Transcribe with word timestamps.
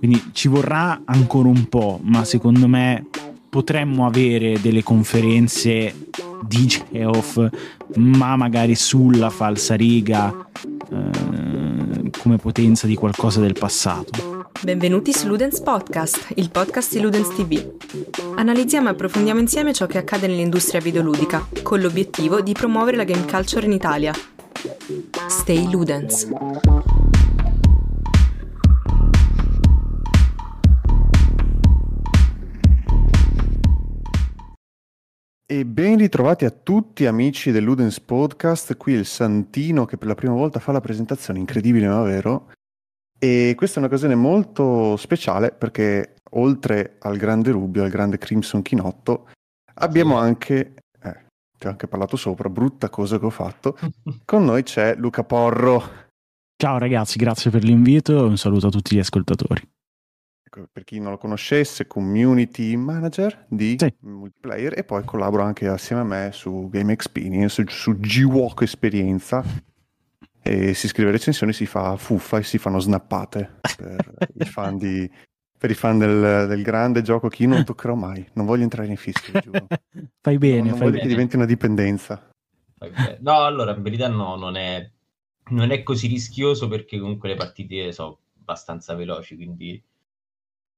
Quindi 0.00 0.30
ci 0.32 0.48
vorrà 0.48 1.02
ancora 1.04 1.48
un 1.48 1.68
po', 1.68 2.00
ma 2.04 2.24
secondo 2.24 2.66
me 2.66 3.04
potremmo 3.50 4.06
avere 4.06 4.58
delle 4.58 4.82
conferenze 4.82 6.08
di 6.42 6.66
Geoff, 6.66 7.46
ma 7.96 8.34
magari 8.34 8.74
sulla 8.74 9.28
falsariga 9.28 10.48
eh, 10.90 12.10
come 12.18 12.38
potenza 12.38 12.86
di 12.86 12.94
qualcosa 12.94 13.40
del 13.40 13.52
passato. 13.52 14.48
Benvenuti 14.62 15.12
su 15.12 15.26
Ludens 15.26 15.60
Podcast, 15.60 16.32
il 16.36 16.50
podcast 16.50 16.94
di 16.94 17.00
Ludens 17.00 17.34
TV. 17.34 17.62
Analizziamo 18.36 18.88
e 18.88 18.92
approfondiamo 18.92 19.38
insieme 19.38 19.74
ciò 19.74 19.86
che 19.86 19.98
accade 19.98 20.26
nell'industria 20.26 20.80
videoludica, 20.80 21.46
con 21.62 21.78
l'obiettivo 21.78 22.40
di 22.40 22.54
promuovere 22.54 22.96
la 22.96 23.04
game 23.04 23.26
culture 23.26 23.66
in 23.66 23.72
Italia. 23.72 24.14
Stay 25.28 25.70
Ludens. 25.70 26.26
E 35.50 35.64
ben 35.64 35.96
ritrovati 35.96 36.44
a 36.44 36.50
tutti 36.50 37.06
amici 37.06 37.50
dell'Udens 37.50 37.98
Podcast, 37.98 38.76
qui 38.76 38.92
il 38.92 39.04
Santino 39.04 39.84
che 39.84 39.96
per 39.96 40.06
la 40.06 40.14
prima 40.14 40.32
volta 40.32 40.60
fa 40.60 40.70
la 40.70 40.80
presentazione, 40.80 41.40
incredibile 41.40 41.88
ma 41.88 42.02
vero. 42.02 42.52
E 43.18 43.54
questa 43.56 43.80
è 43.80 43.82
un'occasione 43.82 44.14
molto 44.14 44.96
speciale 44.96 45.50
perché 45.50 46.14
oltre 46.34 46.98
al 47.00 47.16
grande 47.16 47.50
Rubio, 47.50 47.82
al 47.82 47.90
grande 47.90 48.16
Crimson 48.16 48.62
Chinotto, 48.62 49.28
abbiamo 49.74 50.18
anche, 50.18 50.74
eh, 51.02 51.24
ti 51.58 51.66
ho 51.66 51.70
anche 51.70 51.88
parlato 51.88 52.16
sopra, 52.16 52.48
brutta 52.48 52.88
cosa 52.88 53.18
che 53.18 53.26
ho 53.26 53.30
fatto, 53.30 53.76
con 54.24 54.44
noi 54.44 54.62
c'è 54.62 54.94
Luca 54.94 55.24
Porro. 55.24 55.82
Ciao 56.56 56.78
ragazzi, 56.78 57.18
grazie 57.18 57.50
per 57.50 57.64
l'invito 57.64 58.16
e 58.16 58.22
un 58.22 58.36
saluto 58.36 58.68
a 58.68 58.70
tutti 58.70 58.94
gli 58.94 59.00
ascoltatori. 59.00 59.68
Ecco, 60.52 60.66
per 60.72 60.82
chi 60.82 60.98
non 60.98 61.12
lo 61.12 61.16
conoscesse, 61.18 61.86
community 61.86 62.74
manager 62.74 63.46
di 63.48 63.76
Sì. 63.78 63.94
multiplayer 64.00 64.76
e 64.76 64.82
poi 64.82 65.04
collaboro 65.04 65.44
anche 65.44 65.68
assieme 65.68 66.02
a 66.02 66.04
me 66.04 66.30
su 66.32 66.68
Game 66.68 66.92
Experience, 66.92 67.64
su, 67.64 67.64
su 67.68 67.96
G-Walk 68.00 68.62
Esperienza 68.62 69.44
e 70.42 70.74
si 70.74 70.88
scrive 70.88 71.12
recensioni, 71.12 71.52
si 71.52 71.66
fa 71.66 71.96
fuffa 71.96 72.38
e 72.38 72.42
si 72.42 72.58
fanno 72.58 72.80
snappate 72.80 73.60
per 73.76 74.26
i 74.34 74.44
fan, 74.44 74.76
di- 74.76 75.08
per 75.56 75.70
i 75.70 75.74
fan 75.74 75.98
del, 75.98 76.48
del 76.48 76.62
grande 76.62 77.02
gioco 77.02 77.28
che 77.28 77.44
io 77.44 77.48
non 77.50 77.62
toccherò 77.64 77.94
mai, 77.94 78.26
non 78.32 78.44
voglio 78.44 78.64
entrare 78.64 78.88
in 78.88 78.96
fischio, 78.96 79.38
giuro. 79.38 79.68
Fai 80.20 80.36
bene, 80.38 80.62
non 80.62 80.70
fai 80.70 80.78
voglio 80.78 80.90
bene. 80.90 81.02
che 81.02 81.08
diventi 81.08 81.36
una 81.36 81.44
dipendenza. 81.46 82.28
No, 83.20 83.44
allora 83.44 83.72
in 83.76 83.82
verità 83.82 84.08
no, 84.08 84.34
non 84.34 84.56
è, 84.56 84.90
non 85.50 85.70
è 85.70 85.84
così 85.84 86.08
rischioso 86.08 86.66
perché 86.66 86.98
comunque 86.98 87.28
le 87.28 87.36
partite 87.36 87.92
sono 87.92 88.18
abbastanza 88.40 88.94
veloci, 88.96 89.36
quindi 89.36 89.80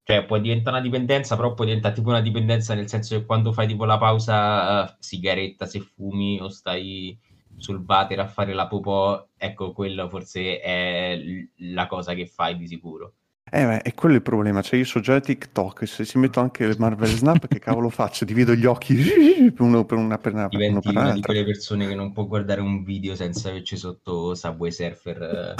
cioè 0.04 0.24
può 0.24 0.38
diventare 0.38 0.76
una 0.76 0.84
dipendenza, 0.84 1.36
però 1.36 1.54
può 1.54 1.64
diventare 1.64 1.94
tipo 1.94 2.08
una 2.10 2.20
dipendenza 2.20 2.74
nel 2.74 2.88
senso 2.88 3.16
che 3.18 3.24
quando 3.26 3.52
fai 3.52 3.66
tipo 3.66 3.84
la 3.84 3.98
pausa 3.98 4.90
eh, 4.90 4.96
sigaretta 4.98 5.66
se 5.66 5.80
fumi 5.80 6.40
o 6.40 6.48
stai 6.48 7.18
sul 7.56 7.84
water 7.86 8.20
a 8.20 8.26
fare 8.26 8.52
la 8.54 8.66
popò, 8.66 9.24
ecco, 9.36 9.72
quello 9.72 10.08
forse 10.08 10.60
è 10.60 11.16
l- 11.16 11.48
la 11.74 11.86
cosa 11.86 12.14
che 12.14 12.26
fai 12.26 12.56
di 12.56 12.66
sicuro. 12.66 13.14
Eh, 13.54 13.66
beh, 13.66 13.82
è 13.82 13.92
quello 13.92 14.14
il 14.14 14.22
problema, 14.22 14.62
cioè 14.62 14.78
io 14.78 14.86
so 14.86 14.98
già 15.00 15.20
TikTok, 15.20 15.86
se 15.86 16.06
ci 16.06 16.16
metto 16.16 16.40
anche 16.40 16.64
il 16.64 16.74
Marvel 16.78 17.10
Snap, 17.10 17.46
che 17.48 17.58
cavolo 17.58 17.90
faccio? 17.90 18.24
Divido 18.24 18.54
gli 18.54 18.64
occhi 18.64 18.94
per 18.94 19.60
uno 19.60 19.84
per 19.84 19.98
una 19.98 20.16
per, 20.16 20.32
una- 20.32 20.48
per 20.48 20.58
uno 20.58 20.80
Diventi 20.80 20.86
per 20.88 20.90
una 20.92 21.02
di 21.02 21.08
l'altra. 21.10 21.32
quelle 21.34 21.44
persone 21.44 21.86
che 21.86 21.94
non 21.94 22.12
può 22.12 22.26
guardare 22.26 22.62
un 22.62 22.82
video 22.82 23.14
senza 23.14 23.50
averci 23.50 23.76
sotto 23.76 24.34
Subway 24.34 24.72
Surfer. 24.72 25.22
eh. 25.22 25.54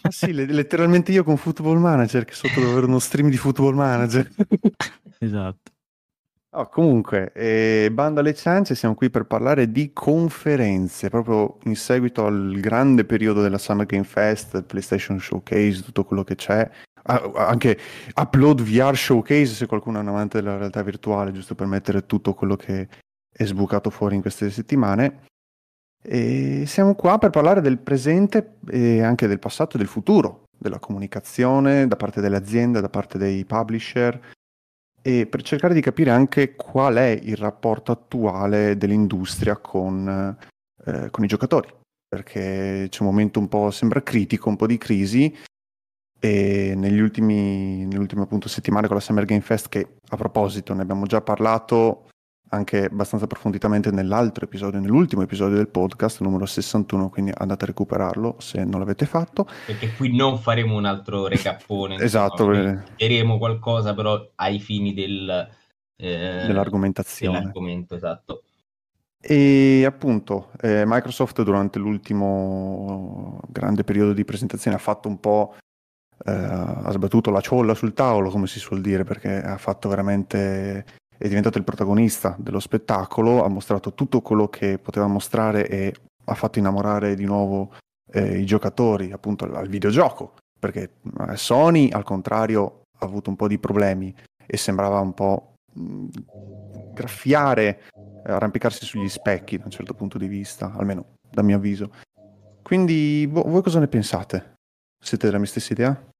Ah, 0.00 0.10
sì, 0.10 0.32
le- 0.32 0.46
letteralmente 0.46 1.12
io 1.12 1.22
con 1.22 1.36
Football 1.36 1.76
Manager, 1.76 2.24
che 2.24 2.32
sotto 2.32 2.60
devo 2.60 2.70
avere 2.72 2.86
uno 2.86 2.98
stream 2.98 3.28
di 3.28 3.36
Football 3.36 3.74
Manager. 3.74 4.26
Esatto. 5.18 5.70
Oh, 6.56 6.68
comunque, 6.68 7.32
eh, 7.34 7.88
bando 7.92 8.20
alle 8.20 8.34
ciance, 8.34 8.74
siamo 8.74 8.94
qui 8.94 9.10
per 9.10 9.24
parlare 9.24 9.70
di 9.72 9.90
conferenze, 9.92 11.08
proprio 11.10 11.58
in 11.64 11.76
seguito 11.76 12.24
al 12.26 12.56
grande 12.60 13.04
periodo 13.04 13.42
della 13.42 13.58
Summer 13.58 13.86
Game 13.86 14.04
Fest, 14.04 14.62
PlayStation 14.62 15.18
Showcase, 15.18 15.82
tutto 15.82 16.04
quello 16.04 16.22
che 16.24 16.36
c'è. 16.36 16.70
Ah, 17.06 17.48
anche 17.48 17.78
Upload 18.14 18.62
VR 18.62 18.96
Showcase, 18.96 19.52
se 19.52 19.66
qualcuno 19.66 19.98
è 19.98 20.00
un 20.00 20.08
amante 20.08 20.40
della 20.40 20.56
realtà 20.56 20.82
virtuale, 20.82 21.32
giusto 21.32 21.54
per 21.54 21.66
mettere 21.66 22.06
tutto 22.06 22.32
quello 22.32 22.56
che 22.56 22.88
è 23.30 23.44
sbucato 23.44 23.90
fuori 23.90 24.14
in 24.14 24.22
queste 24.22 24.50
settimane. 24.50 25.26
E 26.02 26.64
siamo 26.66 26.94
qua 26.94 27.18
per 27.18 27.30
parlare 27.30 27.60
del 27.60 27.78
presente 27.78 28.56
e 28.70 29.02
anche 29.02 29.26
del 29.26 29.38
passato 29.38 29.76
e 29.76 29.78
del 29.78 29.88
futuro, 29.88 30.44
della 30.56 30.78
comunicazione 30.78 31.86
da 31.86 31.96
parte 31.96 32.20
delle 32.20 32.36
aziende, 32.36 32.80
da 32.80 32.88
parte 32.88 33.18
dei 33.18 33.44
publisher 33.44 34.32
e 35.02 35.26
per 35.26 35.42
cercare 35.42 35.74
di 35.74 35.82
capire 35.82 36.10
anche 36.10 36.54
qual 36.54 36.94
è 36.94 37.18
il 37.22 37.36
rapporto 37.36 37.92
attuale 37.92 38.78
dell'industria 38.78 39.56
con, 39.58 40.36
eh, 40.86 41.10
con 41.10 41.24
i 41.24 41.26
giocatori, 41.26 41.68
perché 42.08 42.86
c'è 42.88 43.02
un 43.02 43.08
momento 43.08 43.38
un 43.40 43.48
po' 43.48 43.70
sembra 43.70 44.02
critico, 44.02 44.48
un 44.48 44.56
po' 44.56 44.66
di 44.66 44.78
crisi 44.78 45.34
e 46.24 46.72
negli 46.74 47.00
ultimi, 47.00 47.84
nell'ultimo 47.84 48.22
appunto 48.22 48.48
settimane 48.48 48.86
con 48.86 48.96
la 48.96 49.02
Summer 49.02 49.26
Game 49.26 49.42
Fest 49.42 49.68
che 49.68 49.96
a 50.08 50.16
proposito 50.16 50.72
ne 50.72 50.80
abbiamo 50.80 51.04
già 51.04 51.20
parlato 51.20 52.06
anche 52.48 52.86
abbastanza 52.86 53.26
approfonditamente 53.26 53.90
nell'altro 53.90 54.46
episodio, 54.46 54.80
nell'ultimo 54.80 55.20
episodio 55.20 55.56
del 55.56 55.68
podcast 55.68 56.22
numero 56.22 56.46
61, 56.46 57.10
quindi 57.10 57.30
andate 57.34 57.64
a 57.64 57.66
recuperarlo 57.66 58.36
se 58.38 58.64
non 58.64 58.78
l'avete 58.78 59.04
fatto. 59.04 59.46
perché 59.66 59.92
qui 59.92 60.16
non 60.16 60.38
faremo 60.38 60.76
un 60.76 60.86
altro 60.86 61.26
recappone. 61.26 61.96
Esatto, 61.96 62.50
eh. 62.52 62.78
diremo 62.96 63.36
qualcosa 63.36 63.92
però 63.92 64.26
ai 64.36 64.60
fini 64.60 64.94
del, 64.94 65.28
eh, 65.96 66.44
Dell'argomentazione. 66.46 67.38
dell'argomento, 67.38 67.96
esatto. 67.96 68.44
E 69.20 69.84
appunto 69.86 70.50
eh, 70.60 70.84
Microsoft 70.86 71.42
durante 71.42 71.78
l'ultimo 71.78 73.40
grande 73.48 73.82
periodo 73.82 74.12
di 74.12 74.24
presentazione 74.24 74.76
ha 74.76 74.80
fatto 74.80 75.08
un 75.08 75.18
po', 75.18 75.56
eh, 76.24 76.32
ha 76.32 76.90
sbattuto 76.90 77.30
la 77.30 77.40
ciolla 77.40 77.74
sul 77.74 77.92
tavolo, 77.92 78.30
come 78.30 78.46
si 78.46 78.58
suol 78.58 78.80
dire, 78.80 79.04
perché 79.04 79.42
ha 79.42 79.58
fatto 79.58 79.88
veramente, 79.88 80.84
è 81.16 81.28
diventato 81.28 81.58
il 81.58 81.64
protagonista 81.64 82.34
dello 82.38 82.60
spettacolo, 82.60 83.44
ha 83.44 83.48
mostrato 83.48 83.94
tutto 83.94 84.20
quello 84.20 84.48
che 84.48 84.78
poteva 84.78 85.06
mostrare 85.06 85.68
e 85.68 85.94
ha 86.24 86.34
fatto 86.34 86.58
innamorare 86.58 87.14
di 87.14 87.24
nuovo 87.24 87.72
eh, 88.10 88.38
i 88.38 88.46
giocatori 88.46 89.12
appunto 89.12 89.44
al, 89.44 89.68
videogioco, 89.68 90.34
perché 90.58 90.94
eh, 91.28 91.36
Sony 91.36 91.90
al 91.90 92.04
contrario 92.04 92.84
ha 92.98 93.04
avuto 93.04 93.30
un 93.30 93.36
po' 93.36 93.48
di 93.48 93.58
problemi 93.58 94.14
e 94.46 94.56
sembrava 94.56 95.00
un 95.00 95.12
po' 95.12 95.56
mh, 95.74 96.06
graffiare 96.94 97.82
eh, 98.26 98.32
arrampicarsi 98.32 98.86
sugli 98.86 99.08
specchi 99.08 99.58
da 99.58 99.64
un 99.64 99.70
certo 99.70 99.92
punto 99.92 100.16
di 100.16 100.26
vista, 100.26 100.72
almeno 100.74 101.16
dal 101.30 101.44
mio 101.44 101.56
avviso. 101.56 101.90
Quindi 102.62 103.26
vo- 103.30 103.42
voi 103.42 103.62
cosa 103.62 103.78
ne 103.78 103.88
pensate? 103.88 104.54
Siete 104.98 105.26
della 105.26 105.38
mia 105.38 105.46
stessa 105.46 105.72
idea? 105.74 106.13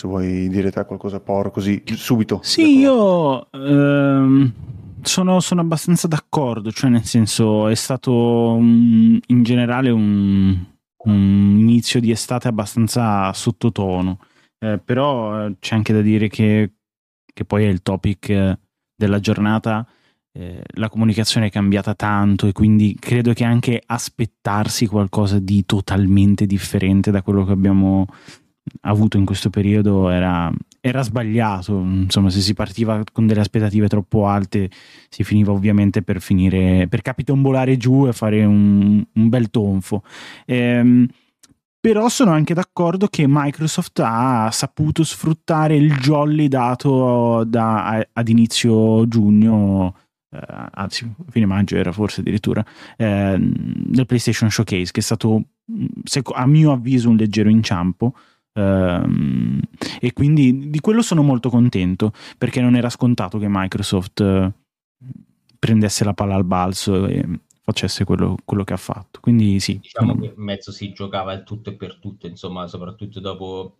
Se 0.00 0.08
vuoi 0.08 0.48
dire 0.48 0.70
te 0.70 0.82
qualcosa, 0.86 1.20
Por, 1.20 1.50
così 1.50 1.82
subito. 1.84 2.40
Sì, 2.42 2.78
io 2.78 3.52
ehm, 3.52 4.50
sono, 5.02 5.40
sono 5.40 5.60
abbastanza 5.60 6.08
d'accordo, 6.08 6.72
cioè 6.72 6.88
nel 6.88 7.04
senso 7.04 7.68
è 7.68 7.74
stato 7.74 8.56
mm, 8.58 9.18
in 9.26 9.42
generale 9.42 9.90
un, 9.90 10.58
un 11.04 11.56
inizio 11.58 12.00
di 12.00 12.10
estate 12.10 12.48
abbastanza 12.48 13.30
sottotono, 13.34 14.20
Eh, 14.58 14.78
però 14.82 15.44
eh, 15.44 15.56
c'è 15.60 15.74
anche 15.74 15.92
da 15.92 16.00
dire 16.00 16.28
che, 16.28 16.70
che 17.30 17.44
poi 17.44 17.64
è 17.64 17.68
il 17.68 17.82
topic 17.82 18.30
eh, 18.30 18.58
della 18.96 19.20
giornata, 19.20 19.86
eh, 20.32 20.62
la 20.76 20.88
comunicazione 20.88 21.48
è 21.48 21.50
cambiata 21.50 21.94
tanto 21.94 22.46
e 22.46 22.52
quindi 22.52 22.96
credo 22.98 23.34
che 23.34 23.44
anche 23.44 23.82
aspettarsi 23.84 24.86
qualcosa 24.86 25.38
di 25.38 25.66
totalmente 25.66 26.46
differente 26.46 27.10
da 27.10 27.20
quello 27.20 27.44
che 27.44 27.52
abbiamo 27.52 28.06
avuto 28.82 29.16
in 29.16 29.24
questo 29.24 29.50
periodo 29.50 30.08
era, 30.08 30.50
era 30.80 31.02
sbagliato. 31.02 31.78
Insomma, 31.78 32.30
se 32.30 32.40
si 32.40 32.54
partiva 32.54 33.02
con 33.12 33.26
delle 33.26 33.40
aspettative 33.40 33.88
troppo 33.88 34.26
alte, 34.26 34.70
si 35.08 35.24
finiva 35.24 35.52
ovviamente 35.52 36.02
per 36.02 36.20
finire 36.20 36.86
per 36.88 37.02
capitombolare 37.02 37.76
giù 37.76 38.06
e 38.06 38.12
fare 38.12 38.44
un, 38.44 39.04
un 39.12 39.28
bel 39.28 39.50
tonfo. 39.50 40.02
Ehm, 40.46 41.06
però 41.80 42.10
sono 42.10 42.32
anche 42.32 42.52
d'accordo 42.52 43.06
che 43.06 43.24
Microsoft 43.26 44.00
ha 44.04 44.50
saputo 44.52 45.02
sfruttare 45.02 45.76
il 45.76 45.96
jolly 45.96 46.46
dato 46.46 47.42
da- 47.44 48.06
ad 48.12 48.28
inizio 48.28 49.08
giugno, 49.08 49.96
eh, 50.30 50.68
anzi, 50.72 51.10
fine 51.30 51.46
maggio 51.46 51.76
era 51.76 51.90
forse 51.90 52.20
addirittura, 52.20 52.62
eh, 52.98 53.36
del 53.38 54.04
PlayStation 54.04 54.50
Showcase, 54.50 54.92
che 54.92 55.00
è 55.00 55.02
stato, 55.02 55.42
a 56.34 56.46
mio 56.46 56.72
avviso, 56.72 57.08
un 57.08 57.16
leggero 57.16 57.48
inciampo. 57.48 58.14
Ehm, 58.60 59.60
e 60.00 60.12
quindi 60.12 60.70
di 60.70 60.80
quello 60.80 61.02
sono 61.02 61.22
molto 61.22 61.50
contento 61.50 62.12
perché 62.38 62.60
non 62.60 62.76
era 62.76 62.90
scontato 62.90 63.38
che 63.38 63.46
Microsoft 63.48 64.20
eh, 64.20 64.52
prendesse 65.58 66.04
la 66.04 66.14
palla 66.14 66.34
al 66.34 66.44
balzo 66.44 67.06
e 67.06 67.26
facesse 67.62 68.04
quello, 68.04 68.36
quello 68.44 68.64
che 68.64 68.72
ha 68.72 68.78
fatto. 68.78 69.20
Quindi 69.20 69.60
sì, 69.60 69.78
Diciamo 69.78 70.18
che 70.18 70.32
in 70.36 70.42
mezzo 70.42 70.72
si 70.72 70.92
giocava 70.92 71.32
il 71.32 71.44
tutto 71.44 71.70
e 71.70 71.74
per 71.74 71.98
tutto, 71.98 72.26
insomma, 72.26 72.66
soprattutto 72.66 73.20
dopo 73.20 73.76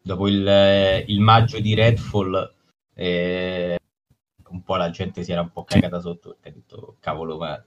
dopo 0.00 0.28
il, 0.28 1.04
il 1.06 1.20
maggio 1.20 1.60
di 1.60 1.74
Redfall, 1.74 2.54
eh, 2.94 3.78
un 4.48 4.62
po' 4.62 4.76
la 4.76 4.90
gente 4.90 5.22
si 5.22 5.32
era 5.32 5.42
un 5.42 5.50
po' 5.52 5.64
cagata 5.64 6.00
sotto 6.00 6.30
perché 6.30 6.48
ha 6.48 6.52
detto 6.52 6.96
cavolo, 7.00 7.36
ma 7.36 7.62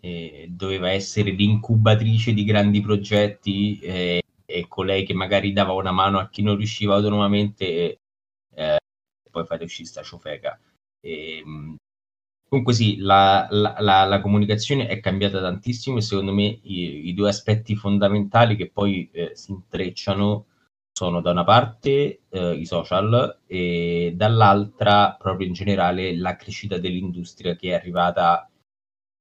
eh, 0.00 0.48
doveva 0.50 0.90
essere 0.90 1.30
l'incubatrice 1.30 2.32
di 2.32 2.44
grandi 2.44 2.80
progetti 2.80 3.78
eh, 3.80 4.22
e 4.50 4.66
colei 4.66 5.04
che 5.04 5.12
magari 5.12 5.52
dava 5.52 5.72
una 5.72 5.92
mano 5.92 6.18
a 6.18 6.28
chi 6.30 6.42
non 6.42 6.56
riusciva 6.56 6.94
autonomamente 6.94 7.98
eh, 8.54 8.78
poi 9.30 9.44
fate 9.44 9.64
uscire 9.64 9.88
sta 9.88 10.02
ciofeca. 10.02 10.58
E, 11.00 11.38
ehm, 11.38 11.76
comunque 12.48 12.72
sì, 12.72 12.96
la, 12.96 13.46
la, 13.50 13.76
la, 13.78 14.04
la, 14.04 14.20
comunicazione 14.20 14.88
è 14.88 15.00
cambiata 15.00 15.40
tantissimo 15.40 15.98
e 15.98 16.00
secondo 16.00 16.32
me 16.32 16.44
i, 16.62 17.08
i 17.08 17.14
due 17.14 17.28
aspetti 17.28 17.76
fondamentali 17.76 18.56
che 18.56 18.70
poi 18.70 19.08
eh, 19.12 19.32
si 19.34 19.52
intrecciano 19.52 20.46
sono 20.98 21.20
da 21.20 21.30
una 21.30 21.44
parte 21.44 22.22
eh, 22.28 22.54
i 22.54 22.66
social 22.66 23.42
e 23.46 24.12
dall'altra 24.16 25.14
proprio 25.16 25.46
in 25.46 25.52
generale 25.52 26.16
la 26.16 26.34
crescita 26.36 26.78
dell'industria 26.78 27.54
che 27.54 27.70
è 27.70 27.74
arrivata 27.74 28.50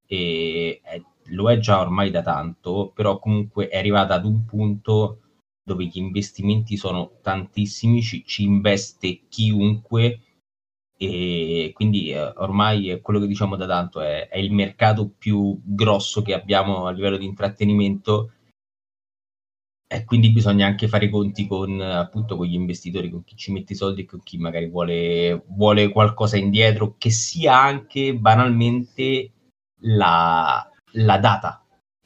e 0.08 0.80
è, 0.82 1.02
lo 1.30 1.50
è 1.52 1.58
già 1.58 1.80
ormai 1.80 2.12
da 2.12 2.22
tanto, 2.22 2.92
però 2.94 3.20
comunque 3.20 3.68
è 3.68 3.78
arrivata 3.78 4.16
ad 4.16 4.26
un 4.26 4.46
punto 4.46 5.22
dove 5.64 5.86
gli 5.86 5.98
investimenti 5.98 6.78
sono 6.78 7.20
tantissimi, 7.22 8.02
ci, 8.02 8.24
ci 8.26 8.44
investe 8.44 9.28
chiunque 9.28 10.22
e 10.98 11.72
quindi 11.76 12.10
eh, 12.10 12.34
ormai 12.38 13.00
quello 13.02 13.20
che 13.20 13.28
diciamo 13.28 13.56
da 13.56 13.68
tanto 13.68 14.02
è, 14.02 14.30
è, 14.30 14.38
il 14.38 14.52
mercato 14.52 15.10
più 15.16 15.60
grosso 15.64 16.22
che 16.22 16.34
abbiamo 16.34 16.88
a 16.88 16.92
livello 16.92 17.18
di 17.18 17.26
intrattenimento 17.26 18.32
e 19.90 20.04
quindi 20.06 20.32
bisogna 20.32 20.66
anche 20.66 20.88
fare 20.88 21.06
i 21.06 21.10
conti 21.10 21.48
con 21.48 21.80
appunto 21.80 22.36
con 22.36 22.46
gli 22.46 22.56
investitori, 22.56 23.10
con 23.10 23.24
chi 23.24 23.36
ci 23.36 23.52
mette 23.52 23.74
i 23.74 23.76
soldi 23.76 24.02
e 24.02 24.06
con 24.06 24.22
chi 24.22 24.38
magari 24.38 24.68
vuole, 24.68 25.44
vuole 25.48 25.90
qualcosa 25.90 26.38
indietro, 26.38 26.96
che 26.98 27.10
sia 27.10 27.58
anche 27.62 28.14
banalmente 28.16 29.32
la, 29.82 30.70
la 30.98 31.18
data. 31.20 31.64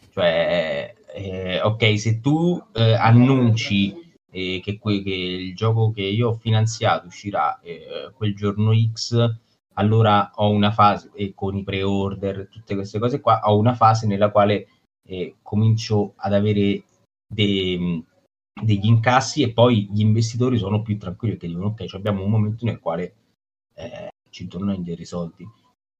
Cioè, 0.09 0.95
eh, 1.13 1.61
ok, 1.61 1.99
se 1.99 2.19
tu 2.19 2.61
eh, 2.73 2.93
annunci 2.93 3.95
eh, 4.31 4.59
che, 4.63 4.77
que- 4.77 5.03
che, 5.03 5.13
il 5.13 5.55
gioco 5.55 5.91
che 5.91 6.03
io 6.03 6.29
ho 6.29 6.33
finanziato 6.33 7.07
uscirà 7.07 7.59
eh, 7.61 8.11
quel 8.15 8.35
giorno 8.35 8.71
X, 8.73 9.35
allora 9.75 10.31
ho 10.35 10.49
una 10.49 10.71
fase, 10.71 11.11
e 11.13 11.33
con 11.33 11.55
i 11.57 11.63
pre-order, 11.63 12.47
tutte 12.49 12.75
queste 12.75 12.99
cose 12.99 13.19
qua, 13.21 13.39
ho 13.43 13.57
una 13.57 13.73
fase 13.73 14.07
nella 14.07 14.31
quale 14.31 14.67
eh, 15.07 15.37
comincio 15.41 16.13
ad 16.17 16.33
avere 16.33 16.83
de- 17.27 18.03
degli 18.61 18.85
incassi 18.85 19.41
e 19.41 19.53
poi 19.53 19.87
gli 19.91 20.01
investitori 20.01 20.57
sono 20.57 20.81
più 20.81 20.97
tranquilli 20.97 21.35
perché 21.35 21.47
dicono 21.47 21.67
ok, 21.69 21.85
abbiamo 21.93 22.23
un 22.23 22.29
momento 22.29 22.65
nel 22.65 22.79
quale 22.79 23.15
eh, 23.75 24.09
ci 24.29 24.47
tornano 24.47 24.73
indietro 24.73 25.01
i 25.01 25.05
soldi. 25.05 25.47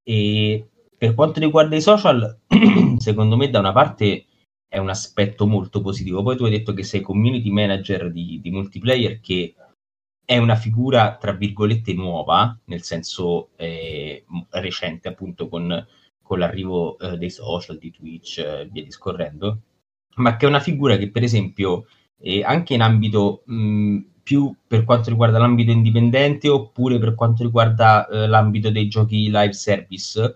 E 0.03 0.69
per 1.01 1.15
quanto 1.15 1.39
riguarda 1.39 1.75
i 1.75 1.81
social, 1.81 2.41
secondo 2.99 3.35
me 3.35 3.49
da 3.49 3.57
una 3.57 3.71
parte 3.71 4.27
è 4.67 4.77
un 4.77 4.87
aspetto 4.87 5.47
molto 5.47 5.81
positivo. 5.81 6.21
Poi 6.21 6.37
tu 6.37 6.43
hai 6.43 6.51
detto 6.51 6.73
che 6.73 6.83
sei 6.83 7.01
community 7.01 7.49
manager 7.49 8.11
di, 8.11 8.39
di 8.39 8.51
multiplayer, 8.51 9.19
che 9.19 9.55
è 10.23 10.37
una 10.37 10.55
figura, 10.55 11.17
tra 11.19 11.31
virgolette, 11.31 11.95
nuova, 11.95 12.55
nel 12.65 12.83
senso 12.83 13.49
eh, 13.55 14.23
recente, 14.51 15.07
appunto, 15.07 15.49
con, 15.49 15.87
con 16.21 16.37
l'arrivo 16.37 16.99
eh, 16.99 17.17
dei 17.17 17.31
social, 17.31 17.79
di 17.79 17.89
Twitch 17.89 18.37
e 18.37 18.59
eh, 18.59 18.69
via 18.71 18.83
discorrendo, 18.83 19.61
ma 20.17 20.37
che 20.37 20.45
è 20.45 20.49
una 20.49 20.59
figura 20.59 20.97
che, 20.97 21.09
per 21.09 21.23
esempio, 21.23 21.87
eh, 22.19 22.43
anche 22.43 22.75
in 22.75 22.81
ambito 22.81 23.41
mh, 23.47 23.97
più 24.21 24.55
per 24.67 24.83
quanto 24.83 25.09
riguarda 25.09 25.39
l'ambito 25.39 25.71
indipendente 25.71 26.47
oppure 26.47 26.99
per 26.99 27.15
quanto 27.15 27.41
riguarda 27.41 28.07
eh, 28.07 28.27
l'ambito 28.27 28.69
dei 28.69 28.87
giochi 28.87 29.31
live 29.31 29.53
service, 29.53 30.35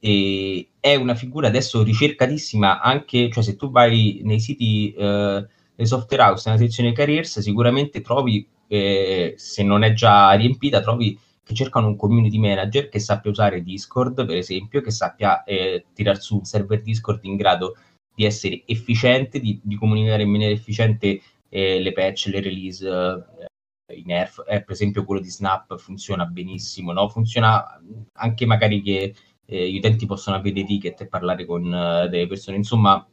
e 0.00 0.70
è 0.80 0.94
una 0.94 1.14
figura 1.14 1.48
adesso 1.48 1.82
ricercatissima 1.82 2.80
anche, 2.80 3.30
cioè 3.30 3.42
se 3.42 3.56
tu 3.56 3.70
vai 3.70 4.20
nei 4.24 4.40
siti 4.40 4.92
eh, 4.94 5.46
software 5.82 6.22
house, 6.22 6.48
nella 6.48 6.60
sezione 6.60 6.92
careers, 6.92 7.40
sicuramente 7.40 8.00
trovi, 8.00 8.46
eh, 8.66 9.34
se 9.36 9.62
non 9.62 9.82
è 9.82 9.92
già 9.92 10.32
riempita, 10.32 10.80
trovi 10.80 11.18
che 11.42 11.54
cercano 11.54 11.88
un 11.88 11.96
community 11.96 12.38
manager 12.38 12.88
che 12.88 12.98
sappia 12.98 13.30
usare 13.30 13.62
Discord, 13.62 14.24
per 14.24 14.36
esempio, 14.36 14.80
che 14.80 14.90
sappia 14.90 15.44
eh, 15.44 15.84
tirar 15.92 16.18
su 16.20 16.36
un 16.36 16.44
server 16.44 16.80
Discord 16.80 17.24
in 17.24 17.36
grado 17.36 17.76
di 18.14 18.24
essere 18.24 18.62
efficiente, 18.66 19.40
di, 19.40 19.60
di 19.62 19.76
comunicare 19.76 20.22
in 20.22 20.30
maniera 20.30 20.52
efficiente 20.52 21.20
eh, 21.48 21.80
le 21.80 21.92
patch, 21.92 22.26
le 22.26 22.40
release, 22.40 22.86
eh, 22.88 23.96
i 23.96 24.04
nerf, 24.04 24.44
eh, 24.46 24.62
per 24.62 24.72
esempio 24.72 25.04
quello 25.04 25.20
di 25.20 25.28
Snap 25.28 25.76
funziona 25.76 26.24
benissimo, 26.24 26.92
no? 26.92 27.08
funziona 27.08 27.80
anche 28.12 28.46
magari 28.46 28.80
che 28.82 29.14
eh, 29.50 29.68
gli 29.68 29.78
utenti 29.78 30.06
possono 30.06 30.36
avere 30.36 30.54
dei 30.54 30.64
ticket 30.64 31.00
e 31.00 31.06
parlare 31.08 31.44
con 31.44 31.64
uh, 31.64 32.08
delle 32.08 32.28
persone. 32.28 32.56
Insomma, 32.56 33.04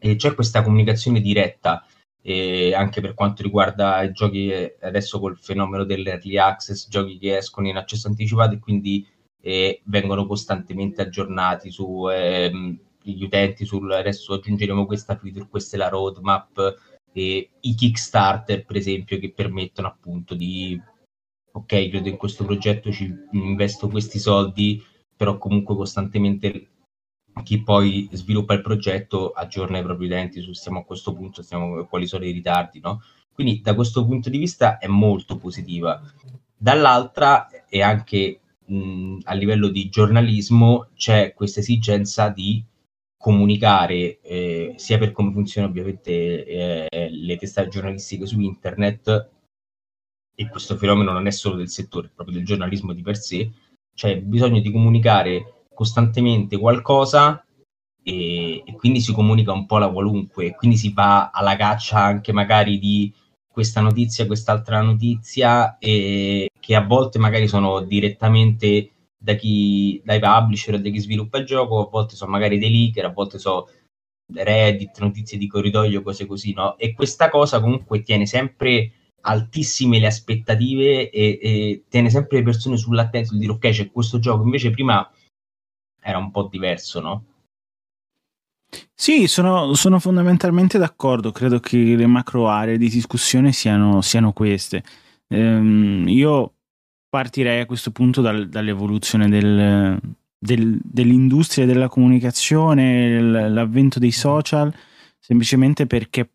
eh, 0.00 0.16
c'è 0.16 0.34
questa 0.34 0.62
comunicazione 0.62 1.20
diretta 1.20 1.86
eh, 2.22 2.72
anche 2.74 3.00
per 3.00 3.14
quanto 3.14 3.42
riguarda 3.42 4.02
i 4.02 4.12
giochi 4.12 4.48
eh, 4.48 4.76
adesso 4.80 5.20
col 5.20 5.36
fenomeno 5.38 5.84
dell'early 5.84 6.38
access, 6.38 6.88
giochi 6.88 7.18
che 7.18 7.36
escono 7.36 7.68
in 7.68 7.76
accesso 7.76 8.08
anticipato 8.08 8.54
e 8.54 8.58
quindi 8.60 9.06
eh, 9.42 9.82
vengono 9.84 10.26
costantemente 10.26 11.02
aggiornati 11.02 11.70
su 11.70 12.08
ehm, 12.08 12.78
utenti 13.04 13.64
sul 13.64 13.90
adesso 13.92 14.34
aggiungeremo 14.34 14.86
questa 14.86 15.16
feature, 15.18 15.48
questa 15.48 15.76
è 15.76 15.78
la 15.78 15.88
roadmap 15.88 16.76
i 17.14 17.74
Kickstarter 17.76 18.64
per 18.64 18.76
esempio 18.76 19.18
che 19.18 19.32
permettono 19.32 19.88
appunto 19.88 20.34
di 20.34 20.80
ok 21.50 21.88
credo 21.90 22.08
in 22.08 22.16
questo 22.16 22.44
progetto 22.44 22.90
ci 22.90 23.12
investo 23.32 23.88
questi 23.88 24.18
soldi 24.18 24.82
però 25.22 25.38
comunque 25.38 25.76
costantemente 25.76 26.70
chi 27.44 27.62
poi 27.62 28.08
sviluppa 28.10 28.54
il 28.54 28.60
progetto 28.60 29.30
aggiorna 29.30 29.78
i 29.78 29.82
propri 29.84 30.06
utenti 30.06 30.40
su 30.40 30.52
stiamo 30.52 30.80
a 30.80 30.84
questo 30.84 31.14
punto, 31.14 31.42
stiamo, 31.42 31.84
quali 31.84 32.08
sono 32.08 32.24
i 32.24 32.32
ritardi, 32.32 32.80
no? 32.80 33.00
Quindi 33.32 33.60
da 33.60 33.76
questo 33.76 34.04
punto 34.04 34.28
di 34.28 34.38
vista 34.38 34.78
è 34.78 34.88
molto 34.88 35.36
positiva. 35.38 36.02
Dall'altra, 36.56 37.48
e 37.68 37.82
anche 37.82 38.40
mh, 38.66 39.18
a 39.22 39.34
livello 39.34 39.68
di 39.68 39.88
giornalismo, 39.88 40.88
c'è 40.96 41.34
questa 41.34 41.60
esigenza 41.60 42.28
di 42.28 42.64
comunicare 43.16 44.18
eh, 44.22 44.74
sia 44.76 44.98
per 44.98 45.12
come 45.12 45.30
funzionano 45.30 45.72
ovviamente 45.72 46.44
eh, 46.44 47.10
le 47.10 47.36
testate 47.36 47.68
giornalistiche 47.68 48.26
su 48.26 48.40
internet, 48.40 49.30
e 50.34 50.48
questo 50.48 50.76
fenomeno 50.76 51.12
non 51.12 51.28
è 51.28 51.30
solo 51.30 51.54
del 51.54 51.68
settore, 51.68 52.08
è 52.08 52.10
proprio 52.12 52.34
del 52.34 52.44
giornalismo 52.44 52.92
di 52.92 53.02
per 53.02 53.16
sé, 53.16 53.48
c'è 53.94 54.20
bisogno 54.20 54.60
di 54.60 54.70
comunicare 54.70 55.66
costantemente 55.74 56.58
qualcosa 56.58 57.44
e, 58.02 58.62
e, 58.64 58.72
quindi 58.76 59.00
si 59.00 59.12
comunica 59.12 59.52
un 59.52 59.66
po' 59.66 59.78
la 59.78 59.90
qualunque, 59.90 60.54
quindi 60.54 60.76
si 60.76 60.92
va 60.92 61.30
alla 61.30 61.56
caccia 61.56 61.98
anche 61.98 62.32
magari 62.32 62.78
di 62.78 63.12
questa 63.48 63.80
notizia, 63.80 64.26
quest'altra 64.26 64.80
notizia, 64.80 65.78
e 65.78 66.48
che 66.58 66.74
a 66.74 66.84
volte 66.84 67.18
magari 67.18 67.46
sono 67.46 67.80
direttamente 67.82 68.90
da 69.16 69.34
chi, 69.34 70.00
dai 70.04 70.18
publisher 70.18 70.74
o 70.74 70.78
da 70.78 70.88
chi 70.90 70.98
sviluppa 70.98 71.38
il 71.38 71.46
gioco, 71.46 71.86
a 71.86 71.90
volte 71.90 72.16
sono 72.16 72.30
magari 72.30 72.58
dei 72.58 72.70
leaker, 72.70 73.04
a 73.04 73.12
volte 73.12 73.38
sono 73.38 73.68
Reddit, 74.34 74.98
notizie 75.00 75.36
di 75.36 75.46
corridoio, 75.46 76.02
cose 76.02 76.26
così, 76.26 76.54
no? 76.54 76.78
E 76.78 76.94
questa 76.94 77.28
cosa 77.28 77.60
comunque 77.60 78.02
tiene 78.02 78.26
sempre 78.26 78.92
altissime 79.22 79.98
le 79.98 80.06
aspettative 80.06 81.10
e, 81.10 81.38
e 81.42 81.84
tiene 81.88 82.10
sempre 82.10 82.38
le 82.38 82.44
persone 82.44 82.76
sull'attento 82.76 83.32
di 83.32 83.40
dire 83.40 83.52
ok 83.52 83.70
c'è 83.70 83.90
questo 83.90 84.18
gioco 84.18 84.44
invece 84.44 84.70
prima 84.70 85.08
era 86.00 86.18
un 86.18 86.30
po' 86.30 86.48
diverso 86.50 87.00
no? 87.00 87.24
Sì, 88.94 89.26
sono, 89.26 89.74
sono 89.74 89.98
fondamentalmente 89.98 90.78
d'accordo, 90.78 91.32
credo 91.32 91.60
che 91.60 91.76
le 91.76 92.06
macro 92.06 92.48
aree 92.48 92.78
di 92.78 92.88
discussione 92.88 93.52
siano, 93.52 94.00
siano 94.00 94.32
queste. 94.32 94.82
Ehm, 95.28 96.06
io 96.08 96.54
partirei 97.08 97.60
a 97.60 97.66
questo 97.66 97.90
punto 97.90 98.20
dal, 98.22 98.48
dall'evoluzione 98.48 99.28
del, 99.28 99.98
del, 100.38 100.80
dell'industria 100.82 101.66
della 101.66 101.88
comunicazione, 101.88 103.20
l'avvento 103.20 103.98
dei 103.98 104.12
social, 104.12 104.72
semplicemente 105.18 105.86
perché 105.86 106.28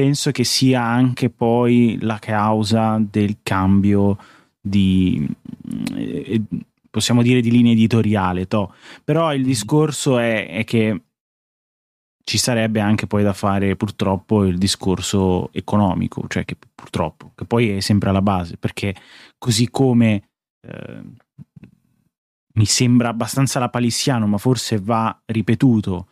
penso 0.00 0.30
che 0.30 0.44
sia 0.44 0.82
anche 0.82 1.28
poi 1.28 1.98
la 2.00 2.18
causa 2.18 2.98
del 2.98 3.40
cambio 3.42 4.16
di 4.58 5.28
eh, 5.94 6.42
possiamo 6.88 7.22
dire 7.22 7.42
di 7.42 7.50
linea 7.50 7.72
editoriale 7.72 8.46
to. 8.46 8.72
però 9.04 9.34
il 9.34 9.44
discorso 9.44 10.18
è, 10.18 10.48
è, 10.48 10.64
che 10.64 11.02
ci 12.24 12.38
sarebbe 12.38 12.80
anche 12.80 13.06
poi 13.06 13.22
da 13.22 13.34
fare 13.34 13.76
purtroppo 13.76 14.44
il 14.44 14.56
discorso 14.56 15.52
economico 15.52 16.24
cioè 16.28 16.46
che 16.46 16.56
purtroppo 16.74 17.32
che 17.34 17.44
poi 17.44 17.76
è 17.76 17.80
sempre 17.80 18.08
alla 18.08 18.22
base 18.22 18.56
perché 18.56 18.94
così 19.36 19.68
come 19.68 20.30
eh, 20.66 21.02
mi 22.54 22.64
sembra 22.64 23.10
abbastanza 23.10 23.58
lapalissiano 23.58 24.26
ma 24.26 24.38
forse 24.38 24.78
va 24.80 25.20
ripetuto 25.26 26.06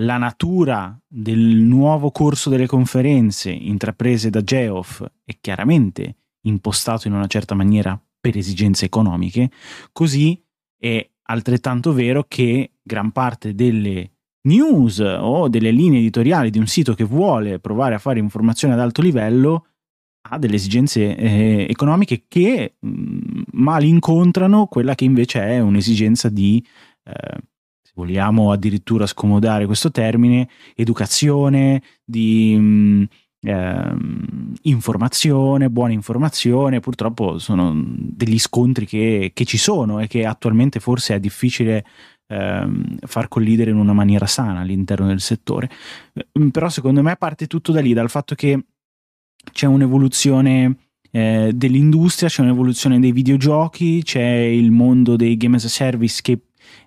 la 0.00 0.16
natura 0.16 0.98
del 1.06 1.38
nuovo 1.38 2.10
corso 2.10 2.50
delle 2.50 2.66
conferenze 2.66 3.50
intraprese 3.50 4.30
da 4.30 4.42
Geoff 4.42 5.04
è 5.24 5.36
chiaramente 5.40 6.16
impostato 6.42 7.08
in 7.08 7.14
una 7.14 7.26
certa 7.26 7.54
maniera 7.54 8.00
per 8.20 8.36
esigenze 8.36 8.84
economiche, 8.84 9.50
così 9.92 10.40
è 10.76 11.08
altrettanto 11.22 11.92
vero 11.92 12.24
che 12.26 12.72
gran 12.82 13.12
parte 13.12 13.54
delle 13.54 14.10
news 14.42 14.98
o 15.00 15.48
delle 15.48 15.70
linee 15.70 15.98
editoriali 15.98 16.50
di 16.50 16.58
un 16.58 16.66
sito 16.66 16.94
che 16.94 17.04
vuole 17.04 17.58
provare 17.58 17.94
a 17.94 17.98
fare 17.98 18.18
informazione 18.18 18.74
ad 18.74 18.80
alto 18.80 19.02
livello 19.02 19.66
ha 20.30 20.38
delle 20.38 20.56
esigenze 20.56 21.16
eh, 21.16 21.66
economiche 21.68 22.24
che 22.28 22.76
mh, 22.78 22.88
mm, 22.88 23.42
mal 23.52 23.84
incontrano 23.84 24.66
quella 24.66 24.94
che 24.94 25.04
invece 25.04 25.40
è 25.42 25.60
un'esigenza 25.60 26.28
di, 26.28 26.64
eh, 27.04 27.38
vogliamo 27.98 28.52
addirittura 28.52 29.06
scomodare 29.06 29.66
questo 29.66 29.90
termine, 29.90 30.48
educazione, 30.76 31.82
di 32.04 33.08
eh, 33.40 33.96
informazione, 34.62 35.68
buona 35.68 35.92
informazione. 35.92 36.78
Purtroppo 36.78 37.38
sono 37.38 37.74
degli 37.74 38.38
scontri 38.38 38.86
che, 38.86 39.32
che, 39.34 39.44
ci 39.44 39.58
sono 39.58 39.98
e 39.98 40.06
che 40.06 40.24
attualmente 40.24 40.78
forse 40.78 41.16
è 41.16 41.20
difficile 41.20 41.84
ehm, 42.28 42.98
far 43.04 43.26
collidere 43.26 43.72
in 43.72 43.78
una 43.78 43.92
maniera 43.92 44.26
sana 44.26 44.60
all'interno 44.60 45.08
del 45.08 45.20
settore. 45.20 45.68
Eh, 46.12 46.50
però 46.52 46.68
secondo 46.68 47.02
me 47.02 47.16
parte 47.16 47.48
tutto 47.48 47.72
da 47.72 47.80
lì, 47.80 47.94
dal 47.94 48.10
fatto 48.10 48.36
che 48.36 48.64
c'è 49.52 49.66
un'evoluzione 49.66 50.76
eh, 51.10 51.50
dell'industria, 51.52 52.28
c'è 52.28 52.42
un'evoluzione 52.42 53.00
dei 53.00 53.10
videogiochi, 53.10 54.04
c'è 54.04 54.22
il 54.22 54.70
mondo 54.70 55.16
dei 55.16 55.36
game 55.36 55.56
as 55.56 55.64
a 55.64 55.68
service 55.68 56.20
che 56.22 56.38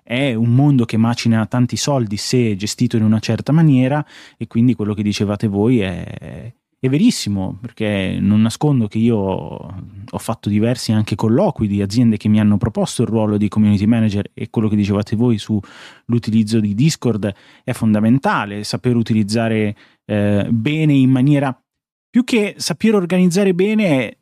è 0.02 0.34
un 0.34 0.54
mondo 0.54 0.84
che 0.84 0.96
macina 0.96 1.46
tanti 1.46 1.76
soldi 1.76 2.16
se 2.16 2.56
gestito 2.56 2.96
in 2.96 3.04
una 3.04 3.18
certa 3.18 3.52
maniera 3.52 4.04
e 4.36 4.46
quindi 4.46 4.74
quello 4.74 4.94
che 4.94 5.02
dicevate 5.02 5.46
voi 5.46 5.80
è, 5.80 6.52
è 6.84 6.88
verissimo, 6.88 7.58
perché 7.60 8.18
non 8.20 8.42
nascondo 8.42 8.88
che 8.88 8.98
io 8.98 9.16
ho 9.16 10.18
fatto 10.18 10.48
diversi 10.48 10.90
anche 10.90 11.14
colloqui 11.14 11.68
di 11.68 11.80
aziende 11.80 12.16
che 12.16 12.28
mi 12.28 12.40
hanno 12.40 12.56
proposto 12.56 13.02
il 13.02 13.08
ruolo 13.08 13.36
di 13.36 13.46
community 13.46 13.86
manager 13.86 14.28
e 14.34 14.50
quello 14.50 14.68
che 14.68 14.74
dicevate 14.74 15.14
voi 15.14 15.38
sull'utilizzo 15.38 16.58
di 16.58 16.74
Discord 16.74 17.32
è 17.62 17.72
fondamentale, 17.72 18.64
saper 18.64 18.96
utilizzare 18.96 19.76
eh, 20.04 20.48
bene 20.50 20.92
in 20.92 21.10
maniera 21.10 21.56
più 22.10 22.24
che 22.24 22.56
sapere 22.58 22.96
organizzare 22.96 23.54
bene 23.54 23.84
è 23.86 24.18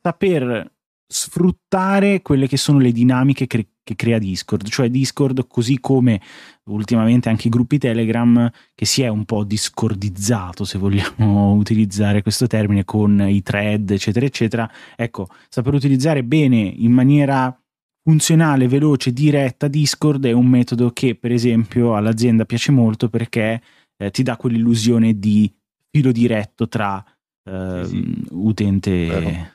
saper 0.00 0.73
sfruttare 1.06 2.22
quelle 2.22 2.48
che 2.48 2.56
sono 2.56 2.78
le 2.78 2.92
dinamiche 2.92 3.46
che, 3.46 3.68
che, 3.82 3.94
crea 3.94 4.18
Discord, 4.18 4.68
cioè 4.68 4.88
Discord 4.88 5.46
così 5.46 5.78
come 5.78 6.20
ultimamente 6.64 7.28
anche 7.28 7.48
i 7.48 7.50
gruppi 7.50 7.78
Telegram 7.78 8.50
che 8.74 8.84
si 8.84 9.02
è 9.02 9.08
un 9.08 9.24
po' 9.24 9.44
discordizzato 9.44 10.64
se 10.64 10.78
vogliamo 10.78 11.52
utilizzare 11.58 12.22
questo 12.22 12.46
termine 12.46 12.84
con 12.84 13.20
i 13.28 13.42
thread 13.42 13.90
eccetera 13.90 14.26
eccetera, 14.26 14.70
ecco, 14.96 15.28
saper 15.48 15.74
utilizzare 15.74 16.24
bene 16.24 16.58
in 16.58 16.92
maniera 16.92 17.56
funzionale, 18.02 18.68
veloce, 18.68 19.12
diretta 19.12 19.66
Discord 19.66 20.26
è 20.26 20.32
un 20.32 20.46
metodo 20.46 20.90
che 20.90 21.14
per 21.14 21.32
esempio 21.32 21.96
all'azienda 21.96 22.44
piace 22.44 22.70
molto 22.70 23.08
perché 23.08 23.62
eh, 23.96 24.10
ti 24.10 24.22
dà 24.22 24.36
quell'illusione 24.36 25.18
di 25.18 25.50
filo 25.90 26.12
diretto 26.12 26.68
tra 26.68 27.02
eh, 27.44 27.82
sì, 27.84 27.96
sì. 27.96 28.26
utente 28.30 28.90
e, 28.90 29.52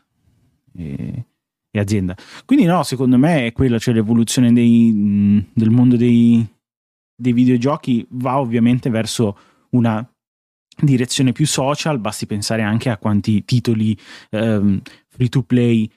e, 0.78 1.26
azienda. 1.78 2.16
Quindi 2.46 2.66
no, 2.66 2.84
secondo 2.84 3.18
me 3.18 3.46
è 3.46 3.52
quella, 3.52 3.78
cioè 3.78 3.94
l'evoluzione 3.94 4.52
dei, 4.52 5.46
del 5.54 5.70
mondo 5.70 5.96
dei, 5.96 6.46
dei 7.16 7.34
videogiochi 7.34 8.06
va 8.12 8.40
ovviamente 8.40 8.90
verso 8.90 9.38
una 9.72 10.08
direzione 10.82 11.32
più 11.32 11.46
social, 11.46 12.00
basti 12.00 12.26
pensare 12.26 12.64
anche 12.64 12.90
a 12.90 12.98
quanti 12.98 13.44
titoli 13.44 13.96
ehm, 14.32 14.82
free 15.10 15.30
to 15.30 15.44
play 15.44 15.92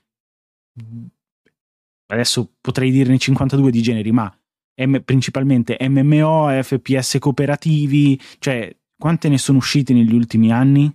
adesso 2.07 2.55
potrei 2.61 2.91
dirne 2.91 3.17
52 3.17 3.71
di 3.71 3.83
generi, 3.83 4.12
ma 4.12 4.35
M- 4.75 5.00
principalmente 5.05 5.76
MMO, 5.81 6.49
FPS 6.62 7.19
cooperativi, 7.21 8.21
cioè 8.38 8.75
quante 8.99 9.29
ne 9.29 9.38
sono 9.38 9.59
uscite 9.59 9.93
negli 9.93 10.14
ultimi 10.14 10.50
anni? 10.50 10.93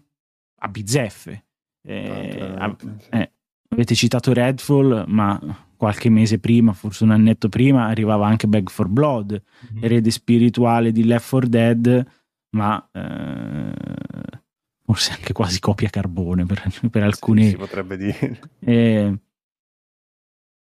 a 0.59 0.67
bizzeffe. 0.67 1.45
Eh, 1.83 2.55
ah, 2.57 2.75
eh, 3.11 3.31
avete 3.69 3.95
citato 3.95 4.33
Redfall, 4.33 5.05
ma 5.07 5.39
qualche 5.75 6.09
mese 6.09 6.39
prima, 6.39 6.73
forse 6.73 7.03
un 7.03 7.11
annetto 7.11 7.49
prima, 7.49 7.85
arrivava 7.85 8.27
anche 8.27 8.47
Bag 8.47 8.69
for 8.69 8.87
Blood, 8.87 9.31
mm-hmm. 9.31 9.83
erede 9.83 10.11
spirituale 10.11 10.91
di 10.91 11.05
Left 11.05 11.29
4 11.29 11.47
Dead, 11.49 12.05
ma 12.51 12.89
eh, 12.91 13.71
forse 14.83 15.11
anche 15.11 15.33
quasi 15.33 15.59
copia 15.59 15.89
carbone 15.89 16.45
per, 16.45 16.63
per 16.89 17.03
alcuni. 17.03 17.43
Sì, 17.43 17.49
si 17.49 17.57
potrebbe 17.57 17.97
dire. 17.97 18.39
Eh, 18.59 19.19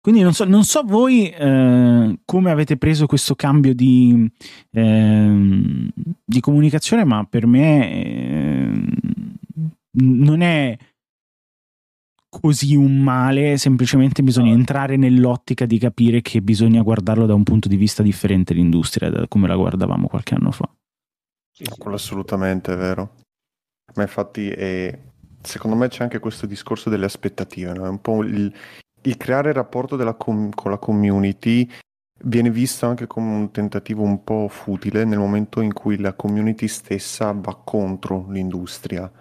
quindi 0.06 0.22
non 0.22 0.34
so, 0.34 0.44
non 0.44 0.64
so 0.64 0.84
voi 0.84 1.30
eh, 1.30 2.20
come 2.26 2.52
avete 2.52 2.78
preso 2.78 3.08
questo 3.08 3.34
cambio 3.34 3.74
di, 3.74 4.30
eh, 4.70 5.92
di 6.24 6.40
comunicazione, 6.42 7.04
ma 7.04 7.24
per 7.24 7.48
me 7.48 7.92
eh, 7.92 8.84
non 9.94 10.42
è 10.42 10.78
così 12.40 12.76
un 12.76 13.02
male, 13.02 13.58
semplicemente 13.58 14.24
bisogna 14.24 14.52
no. 14.52 14.58
entrare 14.58 14.98
nell'ottica 14.98 15.66
di 15.66 15.78
capire 15.78 16.22
che 16.22 16.42
bisogna 16.42 16.82
guardarlo 16.82 17.26
da 17.26 17.34
un 17.34 17.44
punto 17.44 17.68
di 17.68 17.76
vista 17.76 18.04
differente 18.04 18.54
l'industria 18.54 19.10
da 19.10 19.28
come 19.28 19.48
la 19.48 19.56
guardavamo 19.56 20.08
qualche 20.08 20.36
anno 20.36 20.52
fa. 20.52 20.70
Sì, 21.52 21.64
sì. 21.66 21.78
Quello 21.78 21.96
assolutamente 21.96 22.74
è 22.74 22.78
vero. 22.78 23.16
Ma 23.96 24.04
infatti 24.04 24.50
è... 24.50 24.98
secondo 25.42 25.76
me 25.76 25.88
c'è 25.88 26.04
anche 26.04 26.20
questo 26.20 26.46
discorso 26.46 26.90
delle 26.90 27.06
aspettative, 27.06 27.74
no? 27.74 27.86
è 27.86 27.90
un 27.90 28.02
po' 28.02 28.24
il, 28.24 28.54
il 29.02 29.18
creare 29.18 29.50
il 29.50 29.56
rapporto 29.56 29.96
com- 30.18 30.54
con 30.54 30.72
la 30.72 30.78
community 30.78 31.70
viene 32.24 32.50
visto 32.50 32.86
anche 32.86 33.08
come 33.08 33.36
un 33.36 33.52
tentativo 33.52 34.02
un 34.02 34.24
po' 34.24 34.48
futile 34.48 35.04
nel 35.04 35.20
momento 35.20 35.62
in 35.62 35.74
cui 35.74 35.98
la 35.98 36.14
community 36.14 36.68
stessa 36.68 37.32
va 37.34 37.56
contro 37.56 38.26
l'industria 38.30 39.12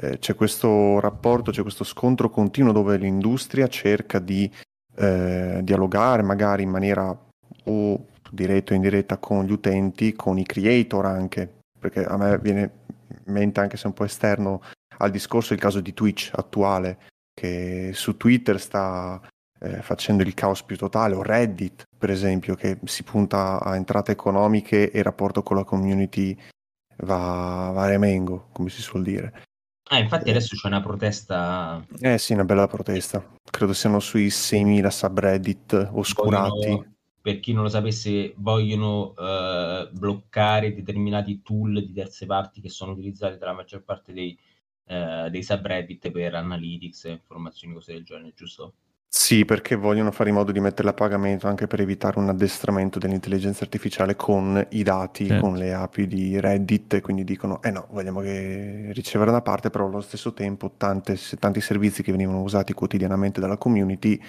eh, 0.00 0.18
c'è 0.18 0.34
questo 0.34 1.00
rapporto, 1.00 1.50
c'è 1.50 1.62
questo 1.62 1.84
scontro 1.84 2.30
continuo 2.30 2.72
dove 2.72 2.96
l'industria 2.96 3.66
cerca 3.68 4.18
di 4.18 4.50
eh, 4.96 5.60
dialogare 5.62 6.22
magari 6.22 6.62
in 6.62 6.70
maniera 6.70 7.16
o 7.64 8.06
diretta 8.30 8.72
o 8.72 8.76
indiretta 8.76 9.18
con 9.18 9.44
gli 9.44 9.52
utenti, 9.52 10.14
con 10.14 10.38
i 10.38 10.44
creator 10.44 11.06
anche, 11.06 11.60
perché 11.78 12.04
a 12.04 12.16
me 12.16 12.38
viene 12.38 12.70
in 13.08 13.32
mente 13.32 13.60
anche 13.60 13.76
se 13.76 13.86
un 13.86 13.94
po' 13.94 14.04
esterno 14.04 14.62
al 14.98 15.10
discorso 15.10 15.52
il 15.52 15.60
caso 15.60 15.80
di 15.80 15.94
Twitch 15.94 16.30
attuale, 16.34 16.98
che 17.32 17.90
su 17.94 18.16
Twitter 18.16 18.60
sta 18.60 19.20
eh, 19.60 19.82
facendo 19.82 20.22
il 20.22 20.34
caos 20.34 20.62
più 20.62 20.76
totale, 20.76 21.14
o 21.14 21.22
Reddit 21.22 21.86
per 21.98 22.10
esempio, 22.10 22.54
che 22.54 22.78
si 22.84 23.02
punta 23.02 23.60
a 23.60 23.74
entrate 23.74 24.12
economiche 24.12 24.90
e 24.90 24.98
il 24.98 25.04
rapporto 25.04 25.42
con 25.42 25.56
la 25.56 25.64
community 25.64 26.38
va, 26.98 27.70
va 27.74 27.86
remengo, 27.86 28.48
come 28.52 28.70
si 28.70 28.80
suol 28.80 29.02
dire. 29.02 29.46
Ah, 29.90 29.98
infatti 29.98 30.28
adesso 30.30 30.54
c'è 30.54 30.66
una 30.66 30.82
protesta. 30.82 31.84
Eh 32.00 32.18
sì, 32.18 32.34
una 32.34 32.44
bella 32.44 32.66
protesta. 32.66 33.24
Credo 33.50 33.72
siano 33.72 34.00
sui 34.00 34.26
6.000 34.26 34.88
subreddit 34.88 35.88
oscurati. 35.92 36.50
Vogliono, 36.50 36.94
per 37.22 37.40
chi 37.40 37.52
non 37.52 37.62
lo 37.62 37.68
sapesse, 37.70 38.34
vogliono 38.36 39.14
uh, 39.16 39.90
bloccare 39.90 40.74
determinati 40.74 41.40
tool 41.42 41.84
di 41.84 41.92
terze 41.92 42.26
parti 42.26 42.60
che 42.60 42.68
sono 42.68 42.92
utilizzati 42.92 43.38
dalla 43.38 43.54
maggior 43.54 43.82
parte 43.82 44.12
dei, 44.12 44.38
uh, 44.88 45.28
dei 45.30 45.42
subreddit 45.42 46.10
per 46.10 46.34
analytics, 46.34 47.04
informazioni, 47.04 47.72
cose 47.72 47.94
del 47.94 48.04
genere, 48.04 48.34
giusto? 48.34 48.74
Sì, 49.10 49.46
perché 49.46 49.74
vogliono 49.74 50.10
fare 50.10 50.28
in 50.28 50.34
modo 50.34 50.52
di 50.52 50.60
metterla 50.60 50.90
a 50.90 50.94
pagamento 50.94 51.48
anche 51.48 51.66
per 51.66 51.80
evitare 51.80 52.18
un 52.18 52.28
addestramento 52.28 52.98
dell'intelligenza 52.98 53.64
artificiale 53.64 54.16
con 54.16 54.66
i 54.70 54.82
dati, 54.82 55.26
sì. 55.26 55.38
con 55.38 55.56
le 55.56 55.72
API 55.72 56.06
di 56.06 56.38
Reddit, 56.38 56.94
e 56.94 57.00
quindi 57.00 57.24
dicono, 57.24 57.62
eh 57.62 57.70
no, 57.70 57.86
vogliamo 57.90 58.20
che 58.20 58.90
ricevere 58.92 59.30
da 59.30 59.40
parte, 59.40 59.70
però 59.70 59.86
allo 59.86 60.02
stesso 60.02 60.34
tempo 60.34 60.72
tante, 60.76 61.18
tanti 61.38 61.62
servizi 61.62 62.02
che 62.02 62.12
venivano 62.12 62.42
usati 62.42 62.74
quotidianamente 62.74 63.40
dalla 63.40 63.56
community 63.56 64.20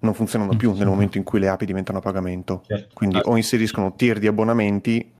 non 0.00 0.12
funzionano 0.12 0.56
più 0.56 0.72
nel 0.74 0.88
momento 0.88 1.16
in 1.16 1.24
cui 1.24 1.38
le 1.38 1.48
API 1.48 1.64
diventano 1.64 1.98
a 1.98 2.02
pagamento. 2.02 2.62
Certo. 2.66 2.92
Quindi 2.92 3.18
o 3.22 3.36
inseriscono 3.36 3.94
tier 3.94 4.18
di 4.18 4.26
abbonamenti 4.26 5.14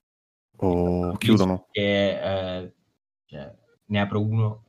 o 0.57 1.17
chiudono. 1.17 1.65
Che, 1.71 2.59
eh, 2.59 2.73
cioè, 3.25 3.55
ne 3.85 3.99
apro 3.99 4.21
uno 4.21 4.65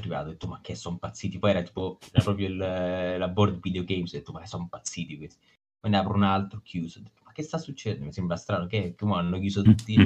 privato, 0.00 0.28
ho 0.28 0.30
detto 0.32 0.48
ma 0.48 0.60
che 0.60 0.74
sono 0.74 0.98
pazziti, 0.98 1.38
poi 1.38 1.50
era 1.50 1.62
tipo, 1.62 1.98
era 2.12 2.22
proprio 2.22 2.48
il, 2.48 2.56
la 2.56 3.28
board 3.28 3.60
videogames, 3.60 4.12
ho 4.12 4.16
detto 4.16 4.32
ma 4.32 4.44
sono 4.46 4.66
pazziti 4.68 5.16
questi, 5.16 5.46
poi 5.78 5.90
ne 5.90 5.98
apro 5.98 6.14
un 6.14 6.24
altro 6.24 6.60
chiuso, 6.62 6.98
ho 6.98 7.02
detto 7.02 7.20
ma 7.24 7.32
che 7.32 7.42
sta 7.42 7.58
succedendo? 7.58 8.04
Mi 8.06 8.12
sembra 8.12 8.36
strano 8.36 8.66
che, 8.66 8.94
che 8.96 9.04
hanno 9.04 9.38
chiuso 9.38 9.62
tutti, 9.62 9.96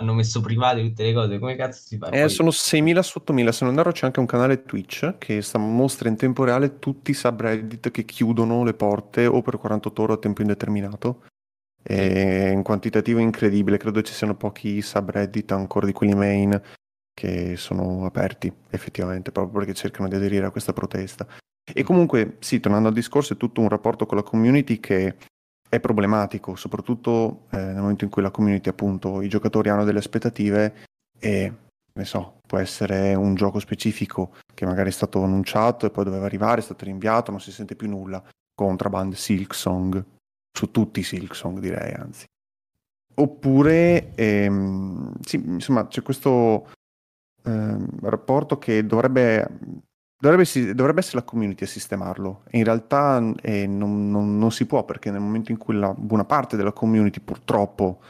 hanno 0.00 0.14
messo 0.14 0.40
private 0.40 0.82
tutte 0.82 1.02
le 1.04 1.12
cose, 1.12 1.38
come 1.38 1.54
cazzo 1.54 1.86
si 1.86 1.98
fa? 1.98 2.08
Eh, 2.08 2.20
poi... 2.20 2.30
Sono 2.30 2.48
6.000 2.48 3.00
su 3.00 3.22
8.000, 3.24 3.48
se 3.50 3.64
non 3.64 3.78
erro 3.78 3.92
c'è 3.92 4.06
anche 4.06 4.20
un 4.20 4.26
canale 4.26 4.62
Twitch 4.62 5.18
che 5.18 5.42
sta, 5.42 5.58
mostra 5.58 6.08
in 6.08 6.16
tempo 6.16 6.44
reale 6.44 6.78
tutti 6.78 7.10
i 7.10 7.14
subreddit 7.14 7.90
che 7.90 8.04
chiudono 8.04 8.64
le 8.64 8.74
porte 8.74 9.26
o 9.26 9.42
per 9.42 9.58
48 9.58 10.02
ore 10.02 10.12
a 10.14 10.18
tempo 10.18 10.40
indeterminato. 10.40 11.24
È 11.82 12.52
un 12.54 12.62
quantitativo 12.62 13.18
incredibile, 13.18 13.76
credo 13.76 14.02
ci 14.02 14.12
siano 14.12 14.36
pochi 14.36 14.80
subreddit 14.80 15.50
ancora 15.52 15.84
di 15.84 15.92
quelli 15.92 16.14
main 16.14 16.60
che 17.12 17.56
sono 17.56 18.04
aperti 18.04 18.52
effettivamente 18.70 19.32
proprio 19.32 19.60
perché 19.60 19.74
cercano 19.74 20.08
di 20.08 20.14
aderire 20.14 20.46
a 20.46 20.50
questa 20.50 20.72
protesta. 20.72 21.26
E 21.64 21.82
comunque, 21.82 22.36
sì, 22.40 22.60
tornando 22.60 22.88
al 22.88 22.94
discorso, 22.94 23.34
è 23.34 23.36
tutto 23.36 23.60
un 23.60 23.68
rapporto 23.68 24.06
con 24.06 24.16
la 24.16 24.22
community 24.22 24.80
che 24.80 25.16
è 25.68 25.80
problematico, 25.80 26.54
soprattutto 26.56 27.46
eh, 27.50 27.56
nel 27.56 27.80
momento 27.80 28.04
in 28.04 28.10
cui 28.10 28.20
la 28.20 28.30
community, 28.30 28.68
appunto, 28.68 29.22
i 29.22 29.28
giocatori 29.28 29.68
hanno 29.68 29.84
delle 29.84 30.00
aspettative 30.00 30.84
e, 31.18 31.52
ne 31.94 32.04
so, 32.04 32.40
può 32.46 32.58
essere 32.58 33.14
un 33.14 33.34
gioco 33.34 33.58
specifico 33.58 34.34
che 34.52 34.66
magari 34.66 34.88
è 34.88 34.92
stato 34.92 35.22
annunciato 35.22 35.86
e 35.86 35.90
poi 35.90 36.04
doveva 36.04 36.26
arrivare, 36.26 36.60
è 36.60 36.64
stato 36.64 36.84
rinviato, 36.84 37.30
non 37.30 37.40
si 37.40 37.52
sente 37.52 37.76
più 37.76 37.88
nulla. 37.88 38.22
Contraband, 38.54 39.14
Silksong, 39.14 40.04
su 40.52 40.70
tutti 40.70 41.00
i 41.00 41.04
Silksong 41.04 41.58
direi, 41.58 41.94
anzi. 41.94 42.26
Oppure, 43.14 44.14
ehm, 44.14 45.14
sì, 45.20 45.36
insomma, 45.36 45.86
c'è 45.86 46.02
questo 46.02 46.68
ehm, 47.44 47.86
rapporto 48.02 48.58
che 48.58 48.86
dovrebbe, 48.86 49.46
dovrebbe, 50.18 50.74
dovrebbe, 50.74 51.00
essere 51.00 51.18
la 51.18 51.24
community 51.24 51.64
a 51.64 51.68
sistemarlo. 51.68 52.42
In 52.50 52.64
realtà 52.64 53.22
eh, 53.42 53.66
non, 53.66 54.10
non, 54.10 54.38
non, 54.38 54.52
si 54.52 54.66
può 54.66 54.84
perché 54.84 55.10
nel 55.10 55.20
momento 55.20 55.50
in 55.50 55.58
cui 55.58 55.74
la 55.74 55.92
buona 55.92 56.24
parte 56.24 56.56
della 56.56 56.72
community 56.72 57.20
purtroppo 57.20 58.00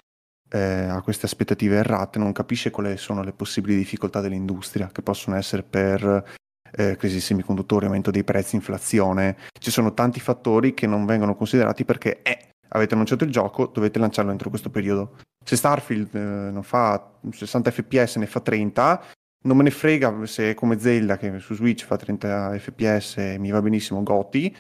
eh, 0.51 0.85
ha 0.85 1.01
queste 1.03 1.27
aspettative 1.27 1.77
errate, 1.77 2.19
non 2.19 2.33
capisce 2.33 2.71
quali 2.71 2.97
sono 2.97 3.23
le 3.23 3.33
possibili 3.33 3.77
difficoltà 3.77 4.21
dell'industria, 4.21 4.91
che 4.93 5.03
possono 5.03 5.37
essere 5.37 5.63
per 5.63 6.25
eh, 6.73 6.97
crisi 6.97 7.21
semiconduttori, 7.21 7.87
aumento 7.87 8.11
dei 8.11 8.25
prezzi, 8.25 8.57
inflazione. 8.57 9.37
Ci 9.59 9.71
sono 9.71 9.95
tanti 9.95 10.21
fattori 10.21 10.75
che 10.75 10.87
non 10.87 11.07
vengono 11.07 11.35
considerati 11.35 11.85
perché 11.85 12.23
eh, 12.23 12.49
avete 12.69 12.95
annunciato 12.95 13.25
il 13.25 13.31
gioco, 13.31 13.67
dovete 13.67 13.99
lanciarlo 13.99 14.31
entro 14.31 14.51
questo 14.51 14.71
periodo. 14.71 15.19
Se 15.45 15.57
Starfield 15.57 16.15
eh, 16.15 16.51
non 16.51 16.63
fa 16.63 17.13
60 17.31 17.71
fps, 17.71 18.17
ne 18.17 18.27
fa 18.27 18.41
30, 18.41 19.03
non 19.43 19.57
me 19.57 19.63
ne 19.65 19.71
frega 19.71 20.27
se 20.27 20.51
è 20.51 20.55
come 20.55 20.79
Zelda 20.79 21.17
che 21.17 21.39
su 21.39 21.55
Switch 21.55 21.85
fa 21.85 21.97
30 21.97 22.59
fps 22.59 23.17
e 23.19 23.39
mi 23.39 23.51
va 23.51 23.61
benissimo 23.61 24.03
Goti, 24.03 24.55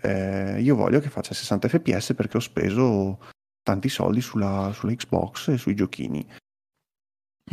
eh, 0.00 0.60
io 0.60 0.76
voglio 0.76 1.00
che 1.00 1.08
faccia 1.08 1.34
60 1.34 1.68
fps 1.68 2.14
perché 2.14 2.36
ho 2.36 2.40
speso 2.40 3.18
tanti 3.62 3.88
soldi 3.88 4.20
sulla, 4.20 4.70
sulla 4.72 4.94
Xbox 4.94 5.48
e 5.48 5.58
sui 5.58 5.74
giochini. 5.74 6.26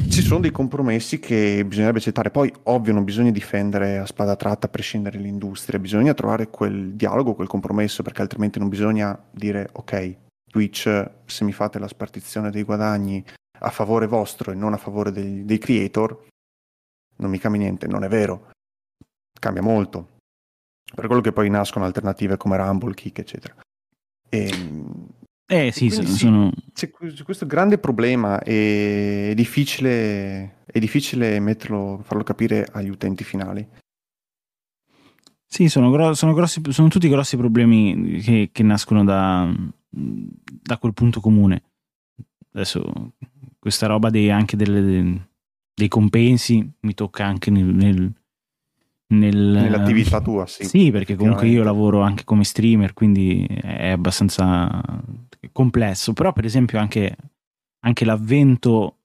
Ci 0.09 0.21
sono 0.21 0.41
dei 0.41 0.51
compromessi 0.51 1.19
che 1.19 1.63
bisognerebbe 1.65 1.99
accettare, 1.99 2.29
poi 2.29 2.53
ovvio 2.63 2.93
non 2.93 3.05
bisogna 3.05 3.31
difendere 3.31 3.97
a 3.97 4.05
spada 4.05 4.35
tratta 4.35 4.67
a 4.67 4.69
prescindere 4.69 5.17
l'industria, 5.17 5.79
bisogna 5.79 6.13
trovare 6.13 6.49
quel 6.49 6.93
dialogo, 6.95 7.33
quel 7.33 7.47
compromesso, 7.47 8.03
perché 8.03 8.21
altrimenti 8.21 8.59
non 8.59 8.67
bisogna 8.67 9.17
dire 9.31 9.69
ok, 9.71 10.17
Twitch 10.51 11.11
se 11.25 11.43
mi 11.45 11.53
fate 11.53 11.79
la 11.79 11.87
spartizione 11.87 12.51
dei 12.51 12.63
guadagni 12.63 13.23
a 13.59 13.69
favore 13.69 14.05
vostro 14.05 14.51
e 14.51 14.55
non 14.55 14.73
a 14.73 14.77
favore 14.77 15.11
dei, 15.11 15.45
dei 15.45 15.57
creator, 15.57 16.27
non 17.17 17.29
mi 17.29 17.37
cambia 17.37 17.61
niente, 17.61 17.87
non 17.87 18.03
è 18.03 18.07
vero, 18.07 18.51
cambia 19.39 19.61
molto. 19.61 20.17
Per 20.93 21.07
quello 21.07 21.21
che 21.21 21.31
poi 21.33 21.49
nascono 21.49 21.85
alternative 21.85 22.37
come 22.37 22.57
Rumble, 22.57 22.93
Kick, 22.93 23.19
eccetera. 23.19 23.55
E, 24.29 24.51
eh 25.47 25.71
sì, 25.71 25.89
sì, 25.89 26.05
sono... 26.07 26.51
c'è, 26.73 26.89
questo 26.89 27.45
grande 27.45 27.77
problema 27.77 28.41
e 28.41 29.29
è 29.31 29.33
difficile, 29.35 30.63
è 30.65 30.79
difficile 30.79 31.39
metterlo, 31.39 32.01
farlo 32.03 32.23
capire 32.23 32.67
agli 32.71 32.89
utenti 32.89 33.23
finali. 33.23 33.67
Sì, 35.45 35.69
sono, 35.69 35.91
gro- 35.91 36.13
sono, 36.15 36.33
grossi, 36.33 36.61
sono 36.69 36.87
tutti 36.87 37.07
grossi 37.07 37.37
problemi 37.37 38.19
che, 38.19 38.49
che 38.51 38.63
nascono 38.63 39.03
da, 39.03 39.49
da, 39.89 40.77
quel 40.77 40.93
punto 40.93 41.21
comune. 41.21 41.63
Adesso 42.51 43.13
questa 43.59 43.87
roba 43.87 44.09
dei, 44.09 44.31
anche 44.31 44.57
delle, 44.57 45.29
dei 45.75 45.89
compensi 45.89 46.67
mi 46.79 46.93
tocca 46.93 47.25
anche 47.25 47.51
nel, 47.51 47.65
nel, 47.65 48.13
nel, 49.07 49.35
nell'attività 49.35 50.21
tua, 50.21 50.47
sì. 50.47 50.63
Sì, 50.63 50.89
perché 50.89 51.15
comunque 51.15 51.47
io 51.47 51.63
lavoro 51.63 52.01
anche 52.01 52.23
come 52.23 52.45
streamer, 52.45 52.93
quindi 52.93 53.45
è 53.45 53.89
abbastanza 53.89 54.81
complesso. 55.51 56.13
Però, 56.13 56.31
per 56.31 56.45
esempio, 56.45 56.79
anche, 56.79 57.15
anche 57.81 58.05
l'avvento 58.05 58.99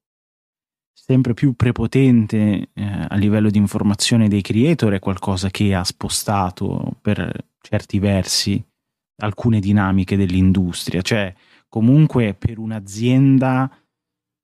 sempre 0.92 1.35
più 1.35 1.54
prepotente 1.54 2.68
eh, 2.72 3.06
a 3.09 3.16
livello 3.16 3.50
di 3.50 3.59
informazione 3.59 4.28
dei 4.28 4.42
creator 4.42 4.92
è 4.92 4.98
qualcosa 5.00 5.50
che 5.50 5.74
ha 5.74 5.83
spostato 5.83 6.98
per 7.00 7.46
certi 7.61 7.98
versi 7.98 8.62
alcune 9.16 9.59
dinamiche 9.59 10.16
dell'industria. 10.16 11.02
Cioè, 11.02 11.35
comunque 11.68 12.35
per 12.35 12.59
un'azienda 12.59 13.70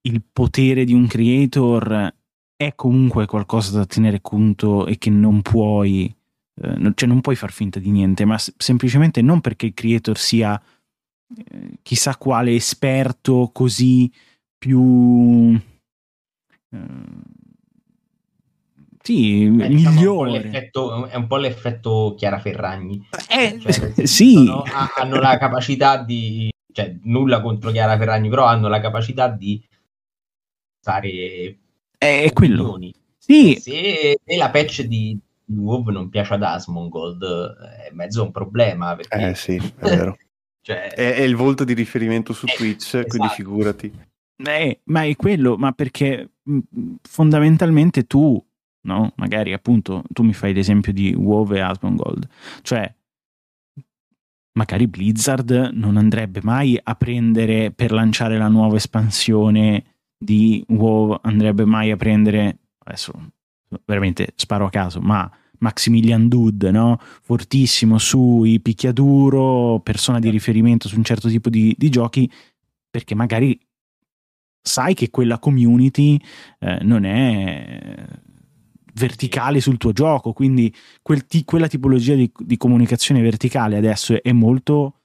il 0.06 0.22
potere 0.32 0.84
di 0.84 0.92
un 0.92 1.06
creator 1.06 2.14
è 2.56 2.74
comunque 2.74 3.26
qualcosa 3.26 3.76
da 3.76 3.86
tenere 3.86 4.20
conto 4.22 4.86
e 4.86 4.98
che 4.98 5.10
non 5.10 5.42
puoi, 5.42 6.14
eh, 6.62 6.92
cioè 6.94 7.08
non 7.08 7.20
puoi 7.20 7.36
far 7.36 7.52
finta 7.52 7.78
di 7.78 7.90
niente, 7.90 8.24
ma 8.24 8.38
semplicemente 8.38 9.20
non 9.20 9.40
perché 9.40 9.66
il 9.66 9.74
creator 9.74 10.16
sia 10.16 10.60
eh, 11.36 11.78
chissà 11.82 12.16
quale 12.16 12.54
esperto 12.54 13.50
così 13.52 14.10
più... 14.56 15.58
Eh, 16.70 17.34
sì, 19.02 19.48
Beh, 19.48 19.68
diciamo 19.68 19.94
migliore. 19.94 20.50
È 20.50 21.16
un 21.16 21.26
po' 21.28 21.36
l'effetto 21.36 22.14
Chiara 22.16 22.40
Ferragni. 22.40 23.06
Eh, 23.28 23.58
cioè, 23.60 23.92
sì. 24.06 24.36
Hanno, 24.36 24.64
hanno 24.96 25.20
la 25.20 25.36
capacità 25.38 26.02
di... 26.02 26.48
Cioè, 26.72 26.96
nulla 27.04 27.40
contro 27.40 27.70
Chiara 27.70 27.96
Ferragni, 27.96 28.28
però 28.28 28.46
hanno 28.46 28.68
la 28.68 28.80
capacità 28.80 29.28
di 29.28 29.62
fare 30.86 31.58
è 31.98 32.30
quello. 32.32 32.78
Sì. 33.18 33.58
Se, 33.58 34.20
se 34.24 34.36
la 34.36 34.50
patch 34.50 34.82
di, 34.82 35.18
di 35.44 35.56
WoW 35.56 35.90
non 35.90 36.08
piace 36.08 36.34
ad 36.34 36.44
Asmongold 36.44 37.24
è 37.88 37.90
mezzo 37.92 38.22
un 38.22 38.30
problema. 38.30 38.94
Perché... 38.94 39.30
Eh 39.30 39.34
sì, 39.34 39.56
è 39.56 39.88
vero. 39.88 40.16
cioè... 40.62 40.92
è, 40.92 41.14
è, 41.14 41.22
il 41.22 41.34
volto 41.34 41.64
di 41.64 41.72
riferimento 41.74 42.32
su 42.32 42.46
eh, 42.46 42.54
Twitch, 42.54 42.94
esatto. 42.94 43.08
quindi 43.08 43.28
figurati. 43.34 43.92
Eh, 44.36 44.80
ma 44.84 45.04
è 45.04 45.16
quello, 45.16 45.56
ma 45.56 45.72
perché 45.72 46.30
fondamentalmente 47.02 48.06
tu, 48.06 48.40
no? 48.82 49.12
Magari 49.16 49.52
appunto 49.52 50.04
tu 50.12 50.22
mi 50.22 50.34
fai 50.34 50.52
l'esempio 50.52 50.92
di 50.92 51.12
WoW 51.14 51.52
e 51.54 51.60
Asmongold, 51.60 52.28
cioè 52.62 52.94
magari 54.52 54.86
Blizzard 54.86 55.70
non 55.72 55.96
andrebbe 55.96 56.40
mai 56.42 56.78
a 56.80 56.94
prendere 56.94 57.72
per 57.72 57.92
lanciare 57.92 58.38
la 58.38 58.48
nuova 58.48 58.76
espansione 58.76 59.95
di 60.16 60.64
WoW 60.68 61.18
andrebbe 61.22 61.64
mai 61.64 61.90
a 61.90 61.96
prendere, 61.96 62.58
adesso 62.78 63.12
veramente 63.84 64.32
sparo 64.36 64.66
a 64.66 64.70
caso, 64.70 65.00
ma 65.00 65.30
Maximilian 65.58 66.28
Dud, 66.28 66.64
no? 66.64 66.98
fortissimo 67.22 67.98
sui 67.98 68.60
picchiaduro, 68.60 69.80
persona 69.80 70.18
di 70.18 70.30
riferimento 70.30 70.88
su 70.88 70.96
un 70.96 71.04
certo 71.04 71.28
tipo 71.28 71.48
di, 71.48 71.74
di 71.76 71.88
giochi, 71.88 72.30
perché 72.90 73.14
magari 73.14 73.58
sai 74.60 74.94
che 74.94 75.10
quella 75.10 75.38
community 75.38 76.20
eh, 76.58 76.78
non 76.82 77.04
è 77.04 78.04
verticale 78.94 79.60
sul 79.60 79.76
tuo 79.76 79.92
gioco, 79.92 80.32
quindi 80.32 80.74
quel 81.02 81.26
ti, 81.26 81.44
quella 81.44 81.68
tipologia 81.68 82.14
di, 82.14 82.30
di, 82.36 82.56
comunicazione 82.56 83.20
verticale 83.20 83.76
adesso 83.76 84.20
è 84.22 84.32
molto, 84.32 85.02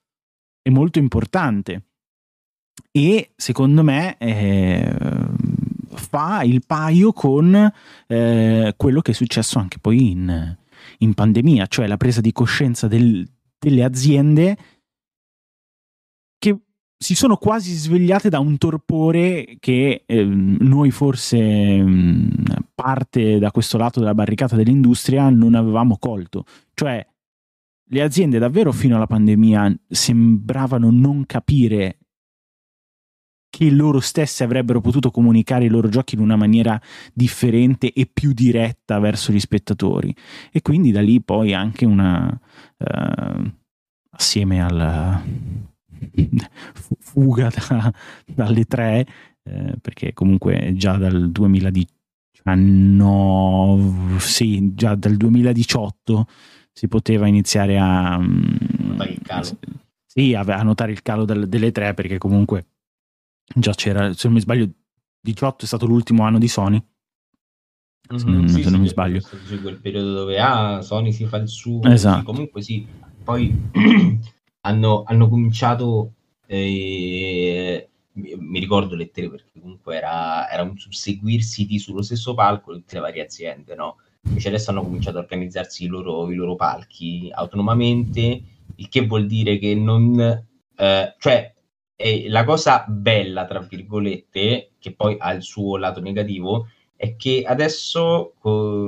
è 0.61 0.69
molto 0.69 0.97
importante 0.97 1.90
e 2.91 3.31
secondo 3.35 3.83
me 3.83 4.17
eh, 4.17 4.93
fa 5.93 6.41
il 6.43 6.63
paio 6.65 7.13
con 7.13 7.71
eh, 8.07 8.73
quello 8.77 9.01
che 9.01 9.11
è 9.11 9.13
successo 9.13 9.59
anche 9.59 9.77
poi 9.79 10.11
in, 10.11 10.57
in 10.99 11.13
pandemia, 11.13 11.67
cioè 11.67 11.87
la 11.87 11.97
presa 11.97 12.21
di 12.21 12.31
coscienza 12.31 12.87
del, 12.87 13.27
delle 13.59 13.83
aziende 13.83 14.57
che 16.37 16.59
si 16.97 17.15
sono 17.15 17.37
quasi 17.37 17.73
svegliate 17.73 18.29
da 18.29 18.39
un 18.39 18.57
torpore 18.57 19.57
che 19.59 20.03
eh, 20.05 20.23
noi 20.23 20.91
forse 20.91 21.81
mh, 21.81 22.43
parte 22.75 23.39
da 23.39 23.51
questo 23.51 23.77
lato 23.77 23.99
della 23.99 24.13
barricata 24.13 24.55
dell'industria 24.55 25.29
non 25.29 25.55
avevamo 25.55 25.97
colto. 25.97 26.45
Cioè 26.73 27.05
le 27.93 28.01
aziende 28.01 28.39
davvero 28.39 28.71
fino 28.71 28.95
alla 28.95 29.07
pandemia 29.07 29.75
sembravano 29.87 30.89
non 30.91 31.25
capire 31.25 31.97
che 33.51 33.69
loro 33.69 33.99
stesse 33.99 34.43
avrebbero 34.43 34.81
potuto 34.81 35.11
comunicare 35.11 35.65
i 35.65 35.69
loro 35.69 35.89
giochi 35.89 36.15
in 36.15 36.21
una 36.21 36.35
maniera 36.35 36.81
differente 37.13 37.93
e 37.93 38.09
più 38.11 38.33
diretta 38.33 38.97
verso 38.97 39.31
gli 39.31 39.39
spettatori. 39.39 40.15
E 40.51 40.63
quindi 40.63 40.91
da 40.91 41.01
lì 41.01 41.21
poi 41.21 41.53
anche 41.53 41.85
una... 41.85 42.39
Uh, 42.77 43.59
assieme 44.11 44.61
alla 44.61 45.21
fuga 46.99 47.49
da, 47.49 47.91
dalle 48.25 48.65
tre, 48.65 49.07
eh, 49.43 49.75
perché 49.81 50.13
comunque 50.13 50.73
già 50.75 50.97
dal 50.97 51.31
2019, 51.31 54.19
sì, 54.19 54.75
già 54.75 54.93
dal 54.95 55.15
2018 55.15 56.27
si 56.71 56.87
poteva 56.87 57.27
iniziare 57.27 57.79
a... 57.79 58.17
Um, 58.17 58.57
Sì, 60.05 60.33
a 60.33 60.43
notare 60.63 60.91
il 60.91 61.01
calo 61.03 61.23
del, 61.23 61.47
delle 61.47 61.71
tre 61.71 61.93
perché 61.93 62.17
comunque 62.17 62.65
già 63.55 63.73
c'era, 63.73 64.13
se 64.13 64.27
non 64.27 64.33
mi 64.33 64.41
sbaglio, 64.41 64.69
18 65.21 65.63
è 65.63 65.67
stato 65.67 65.85
l'ultimo 65.85 66.23
anno 66.23 66.39
di 66.39 66.47
Sony. 66.47 66.83
Mm-hmm, 68.11 68.19
se 68.19 68.25
non, 68.29 68.47
sì, 68.47 68.63
se 68.63 68.69
non 68.69 68.73
sì, 68.73 68.79
mi 68.79 68.87
sbaglio. 68.87 69.21
Quel 69.61 69.79
periodo 69.79 70.13
dove 70.13 70.39
ah, 70.39 70.81
Sony 70.81 71.11
si 71.11 71.25
fa 71.25 71.37
il 71.37 71.47
suo. 71.47 71.81
Esatto. 71.83 72.19
Sì, 72.19 72.25
comunque 72.25 72.61
sì, 72.61 72.87
poi 73.23 73.55
hanno, 74.61 75.03
hanno 75.05 75.29
cominciato... 75.29 76.13
Eh, 76.47 77.85
mi 78.13 78.59
ricordo 78.59 78.95
le 78.95 79.09
tre 79.09 79.29
perché 79.29 79.59
comunque 79.59 79.95
era, 79.95 80.49
era 80.49 80.63
un 80.63 80.77
susseguirsi 80.77 81.65
di 81.65 81.79
sullo 81.79 82.01
stesso 82.01 82.33
palco 82.33 82.73
tutte 82.73 82.95
le 82.95 83.01
varie 83.01 83.23
aziende, 83.23 83.73
no? 83.73 83.97
Invece 84.23 84.49
adesso 84.49 84.69
hanno 84.71 84.83
cominciato 84.83 85.17
a 85.17 85.21
organizzarsi 85.21 85.85
i 85.85 85.87
loro, 85.87 86.29
i 86.29 86.35
loro 86.35 86.55
palchi 86.55 87.29
autonomamente, 87.33 88.41
il 88.75 88.89
che 88.89 89.05
vuol 89.05 89.27
dire 89.27 89.57
che 89.57 89.73
non... 89.75 90.19
Eh, 90.75 91.15
cioè, 91.17 91.53
è 92.01 92.27
la 92.27 92.43
cosa 92.43 92.85
bella, 92.87 93.45
tra 93.45 93.59
virgolette, 93.59 94.71
che 94.79 94.93
poi 94.93 95.15
ha 95.19 95.31
il 95.31 95.43
suo 95.43 95.77
lato 95.77 96.01
negativo, 96.01 96.67
è 96.95 97.15
che 97.15 97.43
adesso 97.45 98.33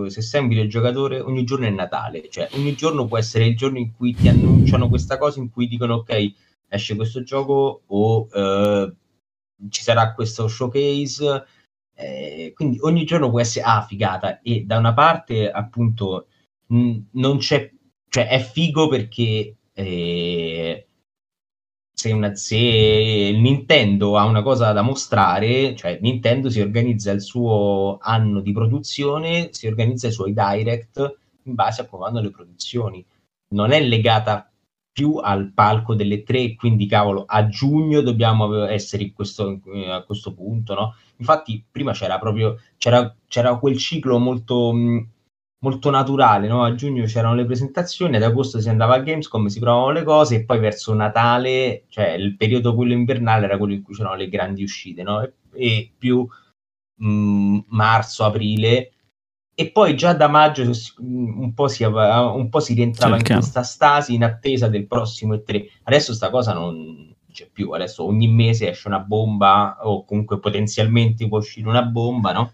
se 0.07 0.21
sei 0.21 0.41
un 0.41 0.47
videogiocatore 0.47 1.19
ogni 1.19 1.43
giorno 1.43 1.65
è 1.65 1.69
Natale, 1.71 2.29
cioè 2.29 2.47
ogni 2.53 2.75
giorno 2.75 3.07
può 3.07 3.17
essere 3.17 3.45
il 3.45 3.55
giorno 3.55 3.79
in 3.79 3.91
cui 3.91 4.13
ti 4.13 4.27
annunciano 4.27 4.87
questa 4.87 5.17
cosa, 5.17 5.39
in 5.39 5.49
cui 5.49 5.67
dicono 5.67 5.95
ok, 5.95 6.33
esce 6.67 6.95
questo 6.95 7.23
gioco 7.23 7.81
o 7.87 8.27
eh, 8.31 8.93
ci 9.69 9.81
sarà 9.81 10.13
questo 10.13 10.47
showcase, 10.47 11.45
eh, 11.95 12.51
quindi 12.55 12.77
ogni 12.81 13.03
giorno 13.05 13.29
può 13.29 13.39
essere 13.39 13.65
ah, 13.65 13.83
figata. 13.83 14.41
E 14.41 14.63
da 14.65 14.77
una 14.77 14.93
parte 14.93 15.49
appunto 15.49 16.27
mh, 16.67 16.97
non 17.13 17.37
c'è, 17.37 17.71
cioè 18.09 18.27
è 18.27 18.39
figo 18.39 18.87
perché 18.89 19.55
eh, 19.73 20.87
se, 22.03 22.11
una, 22.11 22.35
se 22.35 22.57
Nintendo 22.57 24.17
ha 24.17 24.25
una 24.25 24.41
cosa 24.41 24.73
da 24.73 24.81
mostrare, 24.81 25.73
cioè 25.73 25.99
Nintendo 26.01 26.49
si 26.49 26.59
organizza 26.59 27.11
il 27.11 27.21
suo 27.21 27.97
anno 28.01 28.41
di 28.41 28.51
produzione, 28.51 29.49
si 29.51 29.67
organizza 29.67 30.07
i 30.07 30.11
suoi 30.11 30.33
direct 30.33 31.17
in 31.43 31.53
base 31.55 31.81
a 31.81 31.85
come 31.85 32.03
vanno 32.03 32.19
le 32.19 32.31
produzioni. 32.31 33.05
Non 33.49 33.71
è 33.71 33.81
legata 33.81 34.51
più 34.91 35.15
al 35.15 35.53
palco 35.53 35.95
delle 35.95 36.23
tre, 36.23 36.55
quindi 36.55 36.87
cavolo, 36.87 37.23
a 37.25 37.47
giugno 37.47 38.01
dobbiamo 38.01 38.65
essere 38.65 39.11
questo, 39.13 39.61
a 39.89 40.03
questo 40.03 40.33
punto, 40.33 40.73
no? 40.73 40.95
Infatti 41.17 41.63
prima 41.71 41.93
c'era 41.93 42.19
proprio, 42.19 42.59
c'era, 42.77 43.15
c'era 43.27 43.57
quel 43.57 43.77
ciclo 43.77 44.19
molto, 44.19 44.73
molto 45.63 45.89
naturale, 45.89 46.47
no? 46.47 46.63
A 46.63 46.75
giugno 46.75 47.05
c'erano 47.05 47.33
le 47.33 47.45
presentazioni, 47.45 48.17
ad 48.17 48.23
agosto 48.23 48.59
si 48.59 48.69
andava 48.69 48.95
a 48.95 48.99
Gamescom, 48.99 49.47
si 49.47 49.59
provavano 49.59 49.91
le 49.91 50.03
cose 50.03 50.35
e 50.35 50.45
poi 50.45 50.59
verso 50.59 50.93
Natale, 50.93 51.85
cioè 51.89 52.09
il 52.11 52.35
periodo 52.35 52.75
quello 52.75 52.93
invernale 52.93 53.45
era 53.45 53.57
quello 53.57 53.73
in 53.73 53.81
cui 53.81 53.95
c'erano 53.95 54.15
le 54.15 54.29
grandi 54.29 54.63
uscite, 54.63 55.03
no? 55.03 55.23
E, 55.23 55.33
e 55.53 55.91
più 55.97 56.27
mh, 56.95 57.59
marzo, 57.69 58.25
aprile 58.25 58.91
e 59.55 59.71
poi 59.71 59.95
già 59.95 60.13
da 60.13 60.27
maggio 60.27 60.63
un 60.97 61.53
po' 61.53 61.67
si, 61.67 61.83
un 61.83 62.47
po 62.49 62.59
si 62.59 62.73
rientrava 62.73 63.17
in 63.17 63.23
questa 63.23 63.61
stasi 63.61 64.15
in 64.15 64.23
attesa 64.23 64.67
del 64.67 64.87
prossimo 64.87 65.35
E3. 65.35 65.65
Adesso 65.83 66.13
sta 66.13 66.31
cosa 66.31 66.53
non 66.53 67.15
c'è 67.31 67.49
più, 67.51 67.71
adesso 67.71 68.03
ogni 68.03 68.27
mese 68.27 68.69
esce 68.69 68.87
una 68.87 68.99
bomba 68.99 69.77
o 69.81 70.05
comunque 70.05 70.39
potenzialmente 70.39 71.27
può 71.27 71.37
uscire 71.37 71.67
una 71.69 71.83
bomba, 71.83 72.33
no? 72.33 72.51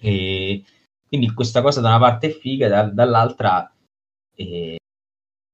E 0.00 0.62
quindi 1.08 1.32
questa 1.32 1.62
cosa 1.62 1.80
da 1.80 1.88
una 1.88 1.98
parte 1.98 2.28
è 2.28 2.30
figa, 2.30 2.68
da, 2.68 2.82
dall'altra 2.84 3.72
eh, 4.34 4.76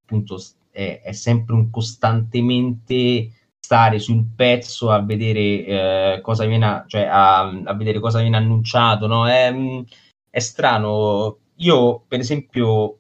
appunto 0.05 0.39
è, 0.71 1.01
è, 1.03 1.13
sempre 1.13 1.55
un 1.55 1.71
costantemente 1.71 3.31
stare 3.65 3.99
sul 3.99 4.27
pezzo 4.37 4.91
a 4.91 5.01
vedere 5.01 5.41
eh, 5.65 6.21
cosa 6.21 6.45
viene, 6.45 6.85
cioè 6.87 7.03
a, 7.03 7.49
a, 7.49 7.75
vedere 7.75 8.01
cosa 8.01 8.21
viene 8.21 8.37
annunciato, 8.37 9.07
no? 9.07 9.27
È, 9.27 9.55
è 10.31 10.39
strano. 10.41 11.39
Io, 11.57 12.01
per 12.01 12.21
esempio, 12.21 12.99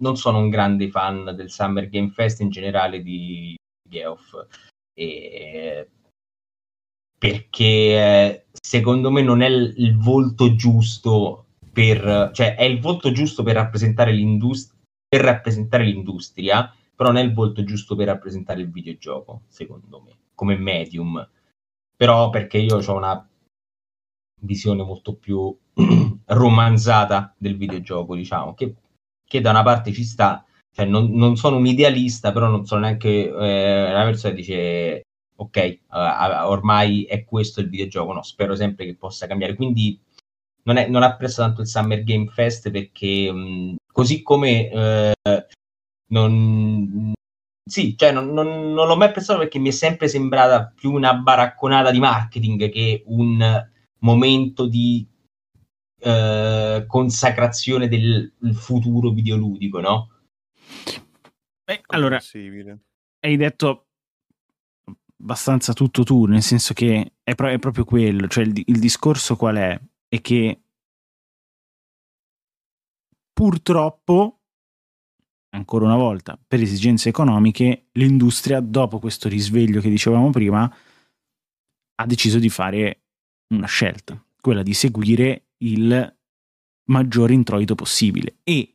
non 0.00 0.16
sono 0.16 0.38
un 0.38 0.50
grande 0.50 0.88
fan 0.90 1.34
del 1.34 1.50
Summer 1.50 1.88
Game 1.88 2.10
Fest 2.10 2.40
in 2.40 2.50
generale 2.50 3.02
di 3.02 3.56
Geoff. 3.88 4.34
E... 4.94 5.88
Perché 7.18 8.46
secondo 8.52 9.10
me 9.10 9.22
non 9.22 9.42
è 9.42 9.48
il 9.48 9.96
volto 9.98 10.54
giusto 10.54 11.47
per, 11.78 12.32
cioè 12.32 12.56
è 12.56 12.64
il 12.64 12.80
volto 12.80 13.12
giusto 13.12 13.44
per 13.44 13.54
rappresentare 13.54 14.12
per 15.08 15.20
rappresentare 15.20 15.84
l'industria, 15.84 16.74
però 16.96 17.10
non 17.10 17.18
è 17.18 17.24
il 17.24 17.32
volto 17.32 17.62
giusto 17.62 17.94
per 17.94 18.08
rappresentare 18.08 18.60
il 18.60 18.68
videogioco, 18.68 19.42
secondo 19.46 20.00
me, 20.00 20.16
come 20.34 20.58
medium. 20.58 21.24
Però 21.96 22.30
perché 22.30 22.58
io 22.58 22.78
ho 22.84 22.96
una 22.96 23.28
visione 24.40 24.82
molto 24.82 25.14
più 25.14 25.56
romanzata 26.26 27.32
del 27.38 27.56
videogioco, 27.56 28.16
diciamo, 28.16 28.54
che, 28.54 28.74
che, 29.24 29.40
da 29.40 29.50
una 29.50 29.62
parte 29.62 29.92
ci 29.92 30.02
sta, 30.02 30.44
cioè 30.72 30.84
non, 30.84 31.12
non 31.12 31.36
sono 31.36 31.58
un 31.58 31.66
idealista, 31.66 32.32
però 32.32 32.48
non 32.48 32.66
sono 32.66 32.80
neanche 32.80 33.28
eh, 33.28 33.90
una 33.92 34.04
persona 34.04 34.34
che 34.34 34.40
dice 34.40 35.02
ok, 35.36 35.78
uh, 35.90 35.96
ormai 36.48 37.04
è 37.04 37.24
questo 37.24 37.60
il 37.60 37.68
videogioco, 37.68 38.12
no, 38.12 38.22
spero 38.24 38.56
sempre 38.56 38.84
che 38.84 38.96
possa 38.96 39.28
cambiare, 39.28 39.54
quindi 39.54 40.00
non, 40.68 40.76
è, 40.76 40.86
non 40.86 41.02
apprezzo 41.02 41.40
tanto 41.40 41.62
il 41.62 41.66
Summer 41.66 42.04
Game 42.04 42.26
Fest 42.26 42.70
perché 42.70 43.32
mh, 43.32 43.76
così 43.90 44.22
come 44.22 44.70
eh, 44.70 45.14
non, 46.10 47.12
sì, 47.64 47.96
cioè 47.96 48.12
non, 48.12 48.32
non, 48.32 48.72
non, 48.74 48.86
l'ho 48.86 48.96
mai 48.96 49.08
apprezzato 49.08 49.38
perché 49.38 49.58
mi 49.58 49.70
è 49.70 49.72
sempre 49.72 50.08
sembrata 50.08 50.70
più 50.74 50.92
una 50.92 51.14
baracconata 51.14 51.90
di 51.90 51.98
marketing 51.98 52.68
che 52.70 53.02
un 53.06 53.66
momento 54.00 54.66
di 54.66 55.06
eh, 56.00 56.84
consacrazione 56.86 57.88
del 57.88 58.32
futuro 58.52 59.10
videoludico, 59.10 59.80
no? 59.80 60.10
Beh, 61.64 61.80
allora, 61.86 62.20
hai 63.20 63.36
detto 63.36 63.86
abbastanza 65.20 65.72
tutto 65.72 66.04
tu, 66.04 66.26
nel 66.26 66.42
senso 66.42 66.74
che 66.74 67.14
è, 67.22 67.34
pro- 67.34 67.48
è 67.48 67.58
proprio 67.58 67.84
quello, 67.84 68.28
cioè 68.28 68.44
il, 68.44 68.62
il 68.66 68.78
discorso 68.78 69.36
qual 69.36 69.56
è? 69.56 69.80
È 70.08 70.20
che 70.20 70.62
purtroppo, 73.32 74.40
ancora 75.50 75.84
una 75.84 75.96
volta, 75.96 76.38
per 76.44 76.60
esigenze 76.60 77.08
economiche, 77.08 77.88
l'industria, 77.92 78.60
dopo 78.60 78.98
questo 78.98 79.28
risveglio 79.28 79.80
che 79.80 79.90
dicevamo 79.90 80.30
prima, 80.30 80.74
ha 82.00 82.06
deciso 82.06 82.38
di 82.38 82.48
fare 82.48 83.02
una 83.54 83.66
scelta, 83.66 84.22
quella 84.40 84.62
di 84.62 84.74
seguire 84.74 85.48
il 85.58 86.16
maggiore 86.84 87.34
introito 87.34 87.74
possibile. 87.74 88.38
E 88.42 88.72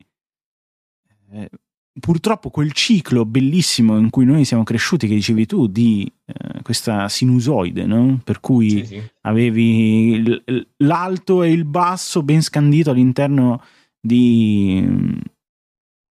eh, 1.32 1.50
purtroppo 1.99 2.49
quel 2.49 2.71
ciclo 2.71 3.25
bellissimo 3.25 3.97
in 3.97 4.10
cui 4.10 4.25
noi 4.25 4.45
siamo 4.45 4.63
cresciuti, 4.63 5.08
che 5.08 5.15
dicevi 5.15 5.45
tu, 5.45 5.67
di 5.67 6.12
eh, 6.25 6.62
questa 6.62 7.08
sinusoide, 7.10 7.86
no? 7.86 8.19
per 8.23 8.39
cui 8.39 8.69
sì, 8.69 8.86
sì. 8.86 9.03
avevi 9.21 10.41
l'alto 10.77 11.43
e 11.43 11.51
il 11.51 11.65
basso 11.65 12.23
ben 12.23 12.41
scandito 12.41 12.91
all'interno 12.91 13.62
di, 13.99 14.86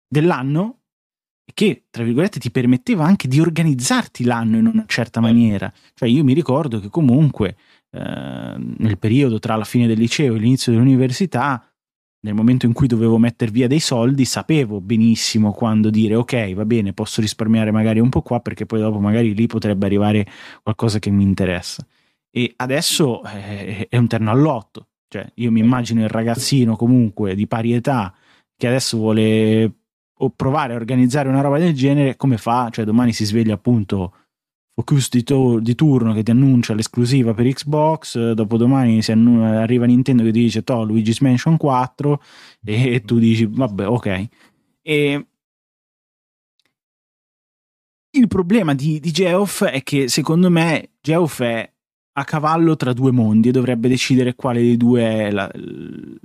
dell'anno, 0.08 0.76
che 1.54 1.86
tra 1.90 2.04
virgolette 2.04 2.40
ti 2.40 2.52
permetteva 2.52 3.06
anche 3.06 3.28
di 3.28 3.40
organizzarti 3.40 4.24
l'anno 4.24 4.58
in 4.58 4.68
una 4.68 4.86
certa 4.86 5.20
maniera. 5.20 5.72
Cioè 5.94 6.08
io 6.08 6.24
mi 6.24 6.34
ricordo 6.34 6.80
che 6.80 6.90
comunque 6.90 7.56
eh, 7.92 8.56
nel 8.58 8.98
periodo 9.00 9.40
tra 9.40 9.56
la 9.56 9.64
fine 9.64 9.88
del 9.88 9.98
liceo 9.98 10.36
e 10.36 10.40
l'inizio 10.40 10.72
dell'università, 10.72 11.69
nel 12.22 12.34
momento 12.34 12.66
in 12.66 12.74
cui 12.74 12.88
dovevo 12.88 13.18
mettere 13.18 13.52
via 13.52 13.68
dei 13.68 13.80
soldi, 13.80 14.26
sapevo 14.26 14.82
benissimo 14.82 15.52
quando 15.54 15.90
dire 15.90 16.16
ok, 16.16 16.54
va 16.54 16.66
bene, 16.66 16.94
posso 16.94 17.22
risparmiare 17.22 17.72
magari 17.72 18.00
un 18.00 18.10
po' 18.10 18.22
qua 18.22 18.40
perché 18.42 18.66
poi 18.66 18.80
dopo 18.80 19.00
magari 19.00 19.34
lì 19.34 19.48
potrebbe 19.48 19.86
arrivare 19.86 20.28
qualcosa 20.62 21.00
che 21.00 21.10
mi 21.10 21.24
interessa. 21.24 21.86
E 22.32 22.54
adesso 22.58 23.24
eh, 23.24 23.88
è 23.90 23.98
un 23.98 24.08
terno 24.08 24.32
all'otto. 24.32 24.88
Cioè, 25.08 25.32
io 25.36 25.52
mi 25.52 25.60
immagino 25.60 26.04
il 26.04 26.10
ragazzino 26.10 26.76
comunque 26.76 27.34
di 27.34 27.48
pari 27.48 27.74
età 27.74 28.14
che 28.56 28.68
adesso 28.68 28.98
vuole 28.98 29.74
provare 30.36 30.74
a 30.74 30.76
organizzare 30.76 31.30
una 31.30 31.42
roba 31.42 31.58
del 31.58 31.74
genere, 31.74 32.18
come 32.18 32.38
fa? 32.38 32.70
Cioè, 32.70 32.86
domani 32.86 33.14
si 33.14 33.26
sveglia 33.26 33.54
appunto 33.54 34.14
Focus 34.80 35.10
di, 35.10 35.24
to- 35.24 35.60
di, 35.60 35.76
turno 35.76 36.14
che 36.14 36.24
ti 36.24 36.32
annuncia 36.32 36.74
l'esclusiva 36.74 37.34
per 37.34 37.52
Xbox, 37.52 38.32
dopodomani 38.32 39.02
si 39.02 39.12
annu- 39.12 39.44
arriva 39.44 39.86
Nintendo 39.86 40.24
che 40.24 40.32
ti 40.32 40.40
dice 40.40 40.64
to 40.64 40.84
Luigi's 40.84 41.20
Mansion 41.20 41.58
4 41.58 42.24
e 42.64 43.02
tu 43.04 43.20
dici 43.20 43.46
vabbè 43.46 43.86
ok. 43.86 44.28
E 44.82 45.28
il 48.12 48.28
problema 48.30 48.74
di, 48.74 49.02
di 49.02 49.12
Geoff 49.12 49.66
è 49.66 49.84
che 49.84 50.08
secondo 50.08 50.50
me 50.50 50.92
Geoff 51.02 51.42
è 51.42 51.74
a 52.14 52.24
cavallo 52.24 52.78
tra 52.78 52.94
due 52.94 53.12
mondi 53.12 53.50
e 53.50 53.52
dovrebbe 53.52 53.90
decidere 53.90 54.34
quale 54.34 54.62
dei 54.62 54.78
due 54.78 55.02
è 55.04 55.32
la, 55.32 55.52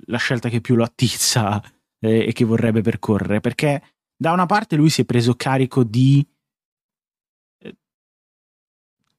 la 0.07 0.19
scelta 0.19 0.49
che 0.49 0.61
più 0.61 0.77
lo 0.77 0.85
attizza 0.85 1.61
eh, 1.99 2.29
e 2.29 2.33
che 2.33 2.45
vorrebbe 2.45 2.83
percorrere 2.83 3.41
perché 3.41 3.83
da 4.17 4.31
una 4.31 4.47
parte 4.47 4.77
lui 4.77 4.91
si 4.91 5.01
è 5.01 5.05
preso 5.05 5.35
carico 5.35 5.83
di 5.83 6.25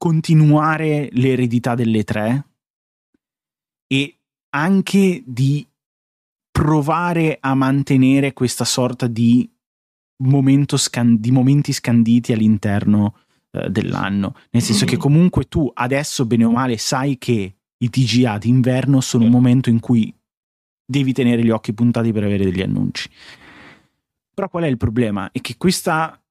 continuare 0.05 1.09
l'eredità 1.13 1.73
delle 1.73 2.03
tre 2.03 2.45
e 3.87 4.15
anche 4.51 5.23
di 5.25 5.67
provare 6.51 7.39
a 7.41 7.55
mantenere 7.55 8.31
questa 8.31 8.65
sorta 8.65 9.07
di, 9.07 9.49
momento 10.17 10.77
scan- 10.77 11.19
di 11.19 11.31
momenti 11.31 11.73
scanditi 11.73 12.33
all'interno 12.33 13.15
eh, 13.49 13.67
dell'anno. 13.71 14.35
Nel 14.51 14.61
senso 14.61 14.85
che 14.85 14.95
comunque 14.95 15.47
tu 15.47 15.71
adesso, 15.73 16.27
bene 16.27 16.45
o 16.45 16.51
male, 16.51 16.77
sai 16.77 17.17
che 17.17 17.55
i 17.75 17.89
TGA 17.89 18.37
d'inverno 18.37 19.01
sono 19.01 19.23
un 19.23 19.31
momento 19.31 19.71
in 19.71 19.79
cui 19.79 20.13
devi 20.85 21.13
tenere 21.13 21.43
gli 21.43 21.49
occhi 21.49 21.73
puntati 21.73 22.11
per 22.11 22.25
avere 22.25 22.43
degli 22.43 22.61
annunci. 22.61 23.09
Però 24.35 24.49
qual 24.49 24.65
è 24.65 24.67
il 24.67 24.77
problema? 24.77 25.31
È 25.31 25.41
che 25.41 25.55
questa 25.57 26.21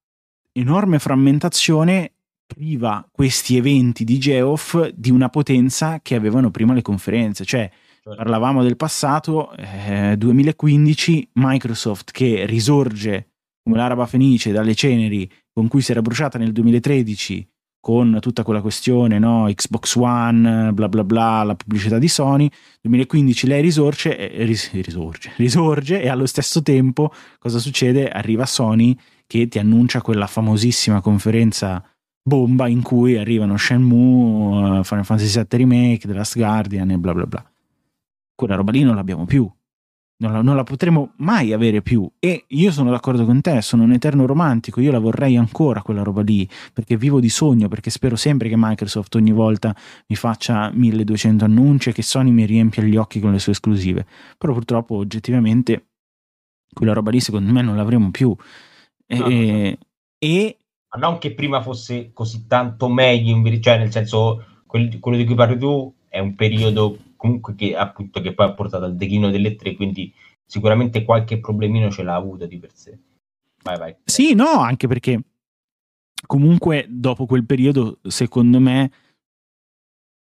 enorme 0.52 1.00
frammentazione 1.00 2.13
priva 2.46 3.06
questi 3.10 3.56
eventi 3.56 4.04
di 4.04 4.18
Geoff 4.18 4.88
di 4.94 5.10
una 5.10 5.28
potenza 5.28 6.00
che 6.02 6.14
avevano 6.14 6.50
prima 6.50 6.74
le 6.74 6.82
conferenze. 6.82 7.44
Cioè, 7.44 7.70
certo. 7.70 8.14
parlavamo 8.16 8.62
del 8.62 8.76
passato, 8.76 9.52
eh, 9.56 10.14
2015, 10.16 11.30
Microsoft 11.34 12.10
che 12.10 12.46
risorge 12.46 13.28
come 13.62 13.76
l'araba 13.76 14.06
fenice 14.06 14.52
dalle 14.52 14.74
ceneri 14.74 15.30
con 15.52 15.68
cui 15.68 15.80
si 15.80 15.90
era 15.90 16.02
bruciata 16.02 16.36
nel 16.38 16.52
2013 16.52 17.48
con 17.84 18.16
tutta 18.20 18.42
quella 18.44 18.62
questione, 18.62 19.18
no? 19.18 19.44
Xbox 19.46 19.96
One, 19.96 20.72
bla 20.72 20.88
bla 20.88 21.04
bla, 21.04 21.42
la 21.42 21.54
pubblicità 21.54 21.98
di 21.98 22.08
Sony. 22.08 22.50
2015 22.80 23.46
lei 23.46 23.60
risorge, 23.60 24.16
eh, 24.16 24.44
ris- 24.44 24.70
risorge, 24.72 25.32
risorge 25.36 26.00
e 26.00 26.08
allo 26.08 26.24
stesso 26.24 26.62
tempo 26.62 27.12
cosa 27.38 27.58
succede? 27.58 28.08
Arriva 28.08 28.46
Sony 28.46 28.96
che 29.26 29.48
ti 29.48 29.58
annuncia 29.58 30.00
quella 30.00 30.26
famosissima 30.26 31.02
conferenza 31.02 31.84
bomba 32.26 32.68
in 32.68 32.82
cui 32.82 33.16
arrivano 33.16 33.56
Shenmue, 33.56 34.78
uh, 34.78 34.84
Final 34.84 35.04
Fantasy 35.04 35.38
VII 35.38 35.58
Remake, 35.58 36.06
The 36.06 36.14
Last 36.14 36.36
Guardian 36.36 36.90
e 36.90 36.98
bla 36.98 37.12
bla 37.12 37.26
bla. 37.26 37.52
Quella 38.34 38.56
roba 38.56 38.72
lì 38.72 38.82
non 38.82 38.94
l'abbiamo 38.94 39.26
più 39.26 39.50
non 40.16 40.32
la, 40.32 40.42
non 40.42 40.56
la, 40.56 40.62
potremo 40.62 41.12
mai 41.16 41.52
avere 41.52 41.82
più. 41.82 42.08
E 42.18 42.44
io 42.48 42.70
sono 42.70 42.90
d'accordo 42.90 43.24
con 43.24 43.40
te, 43.40 43.60
sono 43.62 43.82
un 43.82 43.92
eterno 43.92 44.26
romantico, 44.26 44.80
io 44.80 44.92
la 44.92 44.98
vorrei 44.98 45.36
ancora 45.36 45.82
quella 45.82 46.02
roba 46.02 46.22
lì, 46.22 46.48
perché 46.72 46.96
vivo 46.96 47.20
di 47.20 47.28
sogno, 47.28 47.68
perché 47.68 47.90
spero 47.90 48.16
sempre 48.16 48.48
che 48.48 48.54
Microsoft 48.56 49.14
ogni 49.16 49.32
volta 49.32 49.74
mi 50.06 50.16
faccia 50.16 50.70
1200 50.72 51.44
annunci 51.44 51.90
e 51.90 51.92
che 51.92 52.02
Sony 52.02 52.30
mi 52.30 52.44
riempia 52.44 52.82
gli 52.82 52.96
occhi 52.96 53.20
con 53.20 53.32
le 53.32 53.38
sue 53.38 53.52
esclusive. 53.52 54.06
Però 54.38 54.52
purtroppo 54.52 54.96
oggettivamente 54.96 55.86
quella 56.72 56.92
roba 56.92 57.10
lì 57.10 57.20
secondo 57.20 57.52
me 57.52 57.62
non 57.62 57.76
l'avremo 57.76 58.10
più. 58.10 58.34
E, 59.06 59.18
no, 59.18 59.28
no. 59.28 59.76
e 60.18 60.58
ma 60.94 61.00
non 61.00 61.18
che 61.18 61.34
prima 61.34 61.60
fosse 61.60 62.12
così 62.12 62.46
tanto 62.46 62.88
meglio, 62.88 63.42
cioè 63.60 63.78
nel 63.78 63.90
senso 63.90 64.62
quello 64.66 65.16
di 65.16 65.24
cui 65.24 65.34
parli 65.34 65.58
tu 65.58 65.92
è 66.08 66.20
un 66.20 66.34
periodo 66.34 66.98
comunque 67.16 67.54
che 67.54 67.76
appunto 67.76 68.20
che 68.20 68.32
poi 68.32 68.46
ha 68.46 68.52
portato 68.52 68.84
al 68.84 68.96
declino 68.96 69.30
delle 69.30 69.56
tre, 69.56 69.74
quindi 69.74 70.12
sicuramente 70.46 71.04
qualche 71.04 71.40
problemino 71.40 71.90
ce 71.90 72.02
l'ha 72.02 72.14
avuto 72.14 72.46
di 72.46 72.58
per 72.58 72.70
sé. 72.74 72.98
Vai, 73.62 73.78
vai. 73.78 73.96
Sì, 74.04 74.34
no, 74.34 74.60
anche 74.60 74.86
perché 74.86 75.20
comunque 76.26 76.86
dopo 76.88 77.26
quel 77.26 77.44
periodo, 77.44 77.98
secondo 78.02 78.60
me, 78.60 78.90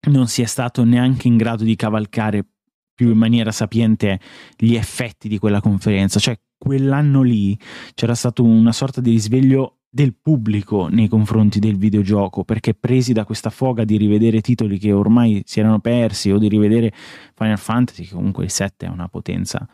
non 0.10 0.28
si 0.28 0.42
è 0.42 0.46
stato 0.46 0.84
neanche 0.84 1.28
in 1.28 1.38
grado 1.38 1.64
di 1.64 1.76
cavalcare 1.76 2.46
più 2.94 3.12
in 3.12 3.18
maniera 3.18 3.52
sapiente 3.52 4.20
gli 4.58 4.76
effetti 4.76 5.28
di 5.28 5.40
quella 5.40 5.62
conferenza. 5.62 6.20
Cioè, 6.20 6.40
quell'anno 6.58 7.22
lì 7.22 7.58
c'era 7.94 8.16
stato 8.16 8.44
una 8.44 8.74
sorta 8.74 9.02
di 9.02 9.12
risveglio 9.12 9.81
del 9.94 10.16
pubblico 10.16 10.88
nei 10.88 11.10
confronti 11.10 11.60
del 11.60 11.76
videogioco, 11.76 12.46
perché 12.46 12.74
presi 12.74 13.12
da 13.12 13.26
questa 13.26 13.50
foga 13.50 13.84
di 13.84 13.98
rivedere 13.98 14.40
titoli 14.40 14.80
che 14.80 14.94
ormai 14.94 15.44
si 15.46 15.60
erano 15.60 15.80
persi 15.80 16.32
o 16.32 16.38
di 16.38 16.48
rivedere 16.48 16.94
Final 17.36 17.60
Fantasy, 17.60 18.06
che 18.06 18.14
comunque 18.14 18.46
il 18.46 18.52
7 18.52 18.86
è 18.86 18.90
una 18.90 19.10
potenza 19.10 19.68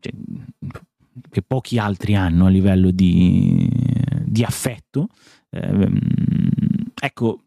cioè, 0.00 0.12
che 1.30 1.42
pochi 1.42 1.78
altri 1.78 2.16
hanno 2.16 2.46
a 2.46 2.48
livello 2.48 2.90
di, 2.90 3.70
di 4.24 4.42
affetto, 4.42 5.06
eh, 5.50 5.90
ecco, 7.00 7.44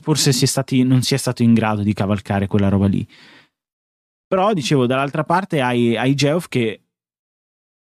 forse 0.00 0.32
si 0.32 0.46
stati, 0.46 0.82
non 0.84 1.02
si 1.02 1.12
è 1.12 1.18
stato 1.18 1.42
in 1.42 1.52
grado 1.52 1.82
di 1.82 1.92
cavalcare 1.92 2.46
quella 2.46 2.70
roba 2.70 2.86
lì. 2.86 3.06
Però 4.26 4.54
dicevo, 4.54 4.86
dall'altra 4.86 5.22
parte 5.22 5.60
hai, 5.60 5.96
hai 5.98 6.14
Geoff 6.14 6.46
che 6.48 6.83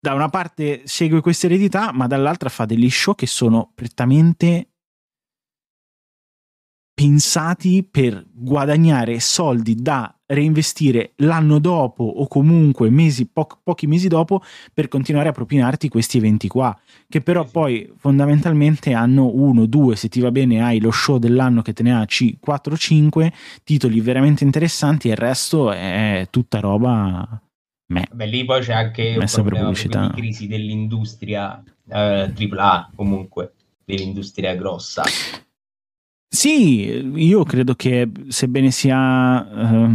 da 0.01 0.15
una 0.15 0.29
parte 0.29 0.81
segue 0.85 1.21
questa 1.21 1.45
eredità, 1.45 1.91
ma 1.93 2.07
dall'altra 2.07 2.49
fa 2.49 2.65
degli 2.65 2.89
show 2.89 3.13
che 3.13 3.27
sono 3.27 3.71
prettamente 3.75 4.71
pensati 6.91 7.87
per 7.89 8.25
guadagnare 8.33 9.19
soldi 9.19 9.75
da 9.75 10.13
reinvestire 10.25 11.13
l'anno 11.17 11.59
dopo 11.59 12.03
o 12.03 12.27
comunque 12.27 12.89
mesi, 12.89 13.27
po- 13.27 13.59
pochi 13.63 13.85
mesi 13.85 14.07
dopo 14.07 14.41
per 14.73 14.87
continuare 14.87 15.29
a 15.29 15.33
propinarti 15.33 15.87
questi 15.87 16.17
eventi 16.17 16.47
qua 16.47 16.77
che 17.07 17.21
però 17.21 17.45
poi 17.45 17.91
fondamentalmente 17.97 18.93
hanno 18.93 19.31
uno, 19.33 19.65
due, 19.67 19.95
se 19.95 20.09
ti 20.09 20.19
va 20.19 20.31
bene 20.31 20.63
hai 20.63 20.79
lo 20.79 20.91
show 20.91 21.17
dell'anno 21.17 21.61
che 21.61 21.73
te 21.73 21.83
ne 21.83 21.95
ha 21.95 22.05
c- 22.05 22.37
4 22.39 22.75
5 22.75 23.33
titoli 23.63 23.99
veramente 24.01 24.43
interessanti 24.43 25.07
e 25.07 25.11
il 25.11 25.17
resto 25.17 25.71
è 25.71 26.27
tutta 26.29 26.59
roba 26.59 27.41
Me. 27.91 28.07
Beh, 28.09 28.25
lì 28.25 28.45
poi 28.45 28.61
c'è 28.61 28.73
anche 28.73 29.17
un 29.17 29.25
problema 29.25 29.71
di 29.71 30.09
crisi 30.13 30.47
dell'industria 30.47 31.61
eh, 31.89 32.31
AAA 32.33 32.91
comunque, 32.95 33.53
dell'industria 33.83 34.55
grossa. 34.55 35.03
Sì, 36.33 36.85
io 36.85 37.43
credo 37.43 37.75
che 37.75 38.09
sebbene 38.29 38.71
sia 38.71 39.41
uh, 39.41 39.93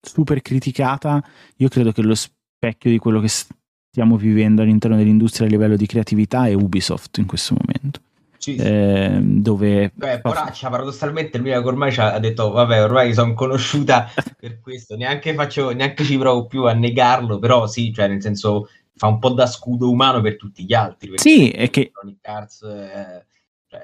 super 0.00 0.40
criticata, 0.40 1.20
io 1.56 1.68
credo 1.68 1.90
che 1.90 2.02
lo 2.02 2.14
specchio 2.14 2.90
di 2.90 2.98
quello 2.98 3.18
che 3.18 3.28
stiamo 3.28 4.16
vivendo 4.16 4.62
all'interno 4.62 4.96
dell'industria 4.96 5.48
a 5.48 5.50
livello 5.50 5.74
di 5.74 5.86
creatività 5.86 6.46
è 6.46 6.54
Ubisoft 6.54 7.18
in 7.18 7.26
questo 7.26 7.56
momento. 7.58 8.00
Sì, 8.46 8.56
sì. 8.58 8.64
Eh, 8.64 9.18
dove 9.20 9.90
Beh, 9.92 10.20
poraccia, 10.20 10.70
paradossalmente 10.70 11.36
il 11.36 11.42
mio 11.42 11.60
ormai 11.66 11.90
ci 11.90 12.00
ha 12.00 12.16
detto 12.20 12.52
vabbè 12.52 12.80
ormai 12.80 13.12
sono 13.12 13.34
conosciuta 13.34 14.08
per 14.38 14.60
questo 14.60 14.94
neanche, 14.94 15.34
faccio, 15.34 15.72
neanche 15.72 16.04
ci 16.04 16.16
provo 16.16 16.46
più 16.46 16.62
a 16.62 16.72
negarlo 16.72 17.40
però 17.40 17.66
sì, 17.66 17.92
cioè 17.92 18.06
nel 18.06 18.22
senso 18.22 18.68
fa 18.94 19.08
un 19.08 19.18
po' 19.18 19.30
da 19.30 19.48
scudo 19.48 19.90
umano 19.90 20.20
per 20.20 20.36
tutti 20.36 20.64
gli 20.64 20.74
altri 20.74 21.10
sì, 21.16 21.50
è 21.50 21.68
che 21.70 21.90
Arts, 22.22 22.62
eh, 22.62 23.26
cioè, 23.66 23.80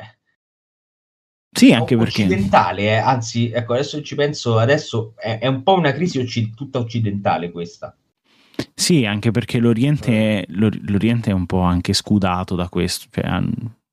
sì, 1.51 1.72
anche 1.72 1.96
perché 1.96 2.22
occidentale, 2.22 2.83
eh. 2.83 2.96
anzi, 2.98 3.51
ecco, 3.51 3.72
adesso 3.72 4.01
ci 4.01 4.14
penso, 4.14 4.59
adesso 4.59 5.14
è, 5.16 5.40
è 5.40 5.48
un 5.48 5.64
po' 5.64 5.75
una 5.75 5.90
crisi 5.90 6.20
occ- 6.20 6.55
tutta 6.55 6.79
occidentale 6.79 7.51
questa. 7.51 7.96
Sì, 8.72 9.05
anche 9.05 9.33
perché 9.33 9.59
l'Oriente, 9.59 10.44
l'Oriente 10.51 11.31
è 11.31 11.35
un 11.35 11.46
po' 11.46 11.61
anche 11.61 11.92
scudato 11.94 12.55
da 12.55 12.68
questo, 12.68 13.09
cioè, 13.11 13.25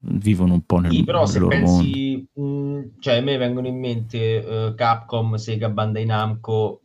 vivono 0.01 0.53
un 0.53 0.61
po' 0.65 0.79
nel, 0.79 0.91
sì, 0.91 1.03
però 1.03 1.25
se 1.25 1.45
pensi, 1.45 2.27
mh, 2.33 2.99
cioè 2.99 3.17
a 3.17 3.21
me 3.21 3.37
vengono 3.37 3.67
in 3.67 3.79
mente 3.79 4.37
uh, 4.37 4.75
Capcom, 4.75 5.35
Sega, 5.35 5.69
Bandai 5.69 6.05
Namco, 6.05 6.81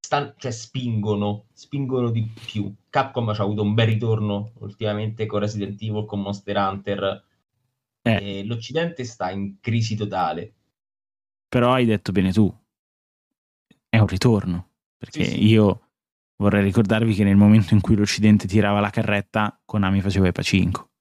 stan- 0.00 0.34
cioè 0.36 0.50
spingono, 0.50 1.46
spingono 1.52 2.10
di 2.10 2.28
più. 2.46 2.72
Capcom 2.90 3.28
ha 3.28 3.36
avuto 3.38 3.62
un 3.62 3.74
bel 3.74 3.86
ritorno 3.86 4.52
ultimamente 4.58 5.26
con 5.26 5.40
Resident 5.40 5.80
Evil, 5.80 6.04
con 6.04 6.20
Monster 6.20 6.56
Hunter. 6.56 7.24
Eh. 8.04 8.44
l'Occidente 8.44 9.04
sta 9.04 9.30
in 9.30 9.60
crisi 9.60 9.94
totale. 9.94 10.54
Però 11.48 11.72
hai 11.72 11.84
detto 11.84 12.10
bene 12.10 12.32
tu, 12.32 12.52
è 13.88 13.98
un 13.98 14.06
ritorno, 14.06 14.70
perché 14.96 15.24
sì, 15.24 15.30
sì. 15.32 15.46
io 15.46 15.88
vorrei 16.36 16.64
ricordarvi 16.64 17.14
che 17.14 17.24
nel 17.24 17.36
momento 17.36 17.74
in 17.74 17.80
cui 17.80 17.94
l'Occidente 17.94 18.48
tirava 18.48 18.80
la 18.80 18.90
carretta, 18.90 19.60
Konami 19.64 20.00
faceva 20.00 20.26
i 20.26 20.32
pacinco. 20.32 20.91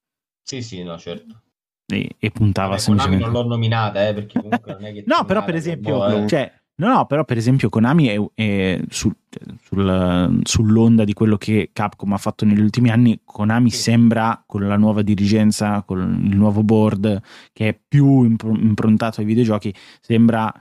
Sì, 0.51 0.61
sì, 0.61 0.83
no, 0.83 0.97
certo. 0.97 1.43
E, 1.85 2.17
e 2.19 2.29
puntava 2.29 2.71
Vabbè, 2.71 2.81
semplicemente... 2.81 3.23
Konami 3.23 3.39
non 3.39 3.47
l'ho 3.47 3.55
nominata, 3.55 4.05
eh, 4.05 4.13
perché 4.13 4.41
comunque 4.41 4.73
non 4.73 4.83
è 4.83 4.91
che... 4.91 5.03
no, 5.07 5.23
però 5.23 5.45
per 5.45 5.55
esempio... 5.55 6.23
Eh. 6.23 6.27
Cioè, 6.27 6.59
No, 6.73 6.87
no, 6.87 7.05
però 7.05 7.23
per 7.25 7.37
esempio 7.37 7.69
Konami 7.69 8.07
è, 8.07 8.19
è 8.33 8.81
sul, 8.89 9.15
sul, 9.61 10.39
sull'onda 10.41 11.03
di 11.03 11.13
quello 11.13 11.37
che 11.37 11.69
Capcom 11.71 12.11
ha 12.13 12.17
fatto 12.17 12.43
negli 12.43 12.59
ultimi 12.59 12.89
anni. 12.89 13.21
Konami 13.23 13.69
sì. 13.69 13.81
sembra, 13.81 14.43
con 14.47 14.67
la 14.67 14.77
nuova 14.77 15.03
dirigenza, 15.03 15.83
con 15.83 15.99
il 16.25 16.35
nuovo 16.35 16.63
board 16.63 17.21
che 17.53 17.67
è 17.67 17.79
più 17.87 18.23
improntato 18.23 19.19
ai 19.19 19.27
videogiochi, 19.27 19.71
sembra 19.99 20.51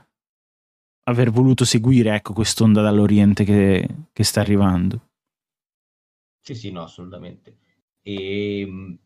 aver 1.05 1.31
voluto 1.31 1.65
seguire 1.65 2.13
ecco, 2.13 2.33
quest'onda 2.33 2.83
dall'Oriente 2.83 3.43
che, 3.43 3.87
che 4.13 4.23
sta 4.23 4.41
arrivando. 4.41 5.09
Sì, 6.39 6.53
sì, 6.53 6.71
no, 6.71 6.83
assolutamente. 6.83 7.57
E 8.03 8.59
ehm, 8.59 8.99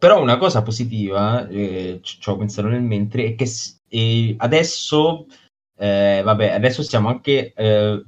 però 0.00 0.20
una 0.22 0.38
cosa 0.38 0.62
positiva, 0.62 1.46
eh, 1.46 2.00
ci 2.02 2.28
ho 2.30 2.36
pensato 2.38 2.68
nel 2.68 2.80
mentre, 2.80 3.26
è 3.26 3.34
che 3.34 3.46
eh, 3.88 4.34
adesso, 4.38 5.26
eh, 5.76 6.22
vabbè, 6.24 6.52
adesso 6.52 6.82
stiamo 6.82 7.08
anche 7.08 7.52
eh, 7.52 8.04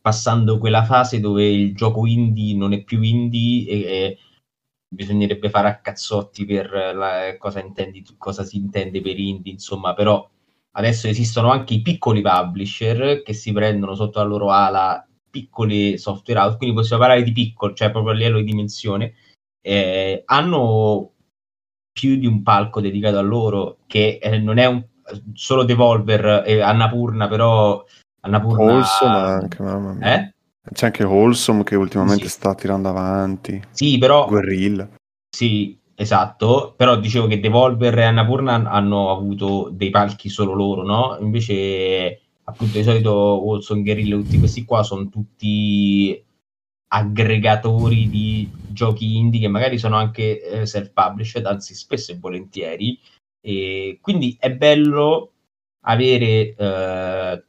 passando 0.00 0.56
quella 0.56 0.84
fase 0.84 1.20
dove 1.20 1.44
il 1.46 1.74
gioco 1.74 2.06
indie 2.06 2.56
non 2.56 2.72
è 2.72 2.82
più 2.82 3.02
indie 3.02 3.68
e, 3.68 4.18
bisognerebbe 4.88 5.50
fare 5.50 5.68
a 5.68 5.80
cazzotti 5.80 6.46
per 6.46 6.70
la, 6.94 7.36
cosa, 7.38 7.60
intendi, 7.60 8.04
cosa 8.16 8.42
si 8.42 8.56
intende 8.56 9.02
per 9.02 9.18
indie, 9.18 9.52
insomma, 9.52 9.92
però 9.92 10.26
adesso 10.72 11.08
esistono 11.08 11.50
anche 11.50 11.74
i 11.74 11.82
piccoli 11.82 12.22
publisher 12.22 13.22
che 13.22 13.34
si 13.34 13.52
prendono 13.52 13.94
sotto 13.94 14.18
la 14.18 14.24
loro 14.24 14.50
ala 14.50 15.06
piccoli 15.28 15.98
software 15.98 16.40
house, 16.40 16.56
quindi 16.56 16.74
possiamo 16.74 17.02
parlare 17.02 17.22
di 17.22 17.32
piccolo, 17.32 17.74
cioè 17.74 17.90
proprio 17.90 18.14
a 18.14 18.16
livello 18.16 18.38
di 18.38 18.44
dimensione, 18.44 19.14
eh, 19.62 20.22
hanno 20.26 21.10
più 21.92 22.16
di 22.16 22.26
un 22.26 22.42
palco 22.42 22.80
dedicato 22.80 23.18
a 23.18 23.22
loro, 23.22 23.78
che 23.86 24.18
eh, 24.20 24.38
non 24.38 24.58
è 24.58 24.66
un, 24.66 24.84
solo 25.34 25.64
Devolver 25.64 26.42
e 26.46 26.60
Annapurna, 26.60 27.28
però 27.28 27.84
Annapurna... 28.20 28.64
Wholesome 28.64 29.16
anche, 29.16 29.62
mamma 29.62 29.92
mia. 29.94 30.14
Eh? 30.14 30.34
C'è 30.72 30.86
anche 30.86 31.04
Wholesome 31.04 31.64
che 31.64 31.76
ultimamente 31.76 32.24
sì. 32.24 32.30
sta 32.30 32.54
tirando 32.54 32.88
avanti. 32.88 33.60
Sì, 33.70 33.98
però... 33.98 34.26
Guerrilla. 34.26 34.88
Sì, 35.28 35.78
esatto. 35.94 36.74
Però 36.76 36.96
dicevo 36.96 37.26
che 37.26 37.40
Devolver 37.40 37.98
e 37.98 38.04
Annapurna 38.04 38.70
hanno 38.70 39.10
avuto 39.10 39.70
dei 39.72 39.90
palchi 39.90 40.28
solo 40.28 40.54
loro, 40.54 40.82
no? 40.82 41.16
Invece, 41.20 42.20
appunto, 42.44 42.78
di 42.78 42.84
solito 42.84 43.12
Wholesome, 43.12 43.82
Guerrilla, 43.82 44.16
tutti 44.16 44.38
questi 44.38 44.64
qua 44.64 44.82
sono 44.82 45.08
tutti 45.08 46.24
aggregatori 46.94 48.08
di 48.08 48.50
giochi 48.68 49.16
indie 49.16 49.40
che 49.40 49.48
magari 49.48 49.78
sono 49.78 49.96
anche 49.96 50.42
eh, 50.42 50.66
self-published, 50.66 51.46
anzi 51.46 51.74
spesso 51.74 52.12
e 52.12 52.18
volentieri. 52.18 52.98
E 53.40 53.98
quindi 54.00 54.36
è 54.38 54.52
bello 54.52 55.32
avere 55.84 56.54
eh, 56.54 57.44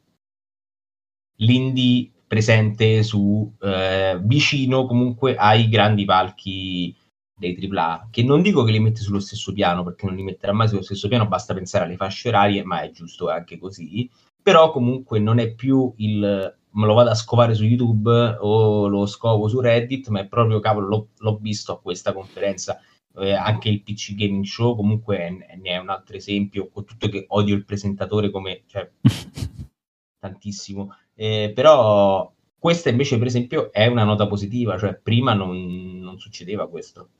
l'indie 1.36 2.10
presente 2.26 3.02
su 3.02 3.52
eh, 3.60 4.18
vicino 4.22 4.86
comunque 4.86 5.36
ai 5.36 5.68
grandi 5.68 6.04
palchi 6.04 6.96
dei 7.36 7.56
AAA, 7.70 8.08
che 8.10 8.22
non 8.22 8.42
dico 8.42 8.64
che 8.64 8.72
li 8.72 8.80
mette 8.80 9.00
sullo 9.00 9.20
stesso 9.20 9.52
piano, 9.52 9.84
perché 9.84 10.06
non 10.06 10.14
li 10.16 10.22
metterà 10.22 10.52
mai 10.52 10.68
sullo 10.68 10.82
stesso 10.82 11.06
piano, 11.08 11.28
basta 11.28 11.52
pensare 11.52 11.84
alle 11.84 11.96
fasce 11.96 12.28
orarie, 12.28 12.64
ma 12.64 12.80
è 12.80 12.90
giusto 12.90 13.28
anche 13.28 13.58
così, 13.58 14.10
però 14.42 14.70
comunque 14.70 15.18
non 15.18 15.38
è 15.38 15.52
più 15.54 15.92
il 15.98 16.56
me 16.74 16.86
lo 16.86 16.94
vado 16.94 17.10
a 17.10 17.14
scovare 17.14 17.54
su 17.54 17.64
YouTube 17.64 18.36
o 18.40 18.86
lo 18.88 19.06
scovo 19.06 19.48
su 19.48 19.60
Reddit, 19.60 20.08
ma 20.08 20.20
è 20.20 20.26
proprio 20.26 20.60
cavolo, 20.60 20.86
l'ho, 20.86 21.08
l'ho 21.18 21.38
visto 21.38 21.72
a 21.72 21.80
questa 21.80 22.12
conferenza. 22.12 22.80
Eh, 23.16 23.32
anche 23.32 23.68
il 23.68 23.82
PC 23.82 24.14
Gaming 24.14 24.44
Show 24.44 24.74
comunque 24.74 25.18
è, 25.18 25.30
ne 25.30 25.70
è 25.70 25.76
un 25.78 25.88
altro 25.88 26.16
esempio, 26.16 26.68
con 26.68 26.84
tutto 26.84 27.08
che 27.08 27.26
odio 27.28 27.54
il 27.54 27.64
presentatore 27.64 28.30
come 28.30 28.62
cioè, 28.66 28.90
tantissimo, 30.18 30.96
eh, 31.14 31.52
però 31.54 32.32
questa 32.58 32.88
invece 32.88 33.18
per 33.18 33.26
esempio 33.26 33.72
è 33.72 33.86
una 33.86 34.04
nota 34.04 34.26
positiva, 34.26 34.78
cioè 34.78 34.94
prima 34.94 35.32
non, 35.34 35.98
non 35.98 36.18
succedeva 36.18 36.68
questo. 36.68 37.10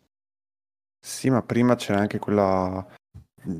Sì, 0.98 1.28
ma 1.30 1.42
prima 1.42 1.76
c'era 1.76 2.00
anche 2.00 2.18
quella 2.18 2.84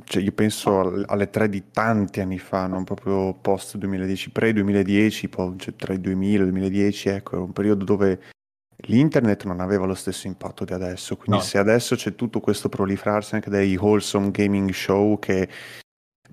cioè 0.05 0.23
io 0.23 0.33
penso 0.33 1.05
alle 1.07 1.31
tre 1.31 1.49
di 1.49 1.71
tanti 1.71 2.21
anni 2.21 2.39
fa, 2.39 2.67
non 2.67 2.85
proprio 2.85 3.35
post 3.35 3.77
2010, 3.77 4.31
pre-2010, 4.31 5.29
poi 5.29 5.55
cioè 5.59 5.75
tra 5.77 5.93
il 5.93 6.01
2000 6.01 6.43
e 6.43 6.47
il 6.47 6.53
2010, 6.53 7.09
ecco, 7.11 7.35
era 7.35 7.45
un 7.45 7.53
periodo 7.53 7.85
dove 7.85 8.21
l'internet 8.87 9.45
non 9.45 9.61
aveva 9.61 9.87
lo 9.87 9.95
stesso 9.95 10.27
impatto 10.27 10.65
di 10.65 10.73
adesso, 10.73 11.17
quindi 11.17 11.43
no. 11.43 11.47
se 11.47 11.59
adesso 11.59 11.95
c'è 11.97 12.15
tutto 12.15 12.41
questo 12.41 12.69
proliferarsi 12.69 13.35
anche 13.35 13.51
dei 13.51 13.77
wholesome 13.77 14.31
gaming 14.31 14.71
show 14.71 15.19
che 15.19 15.49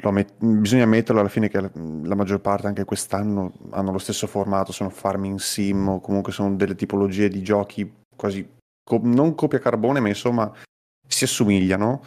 met- 0.09 0.33
bisogna 0.39 0.85
metterlo 0.85 1.19
alla 1.19 1.29
fine 1.29 1.49
che 1.49 1.61
la, 1.61 1.69
la, 1.73 2.15
maggior 2.15 2.39
parte 2.39 2.67
anche 2.67 2.85
quest'anno 2.85 3.53
hanno 3.71 3.91
lo 3.91 3.99
stesso 3.99 4.27
formato, 4.27 4.71
sono 4.71 4.89
farming 4.89 5.37
sim 5.37 5.87
o 5.87 5.99
comunque 5.99 6.31
sono 6.31 6.55
delle 6.55 6.75
tipologie 6.75 7.29
di 7.29 7.43
giochi 7.43 7.91
quasi 8.15 8.47
co- 8.83 9.01
non 9.03 9.35
copia 9.35 9.59
carbone, 9.59 9.99
ma 9.99 10.07
insomma 10.07 10.51
si 11.07 11.25
assomigliano 11.25 12.05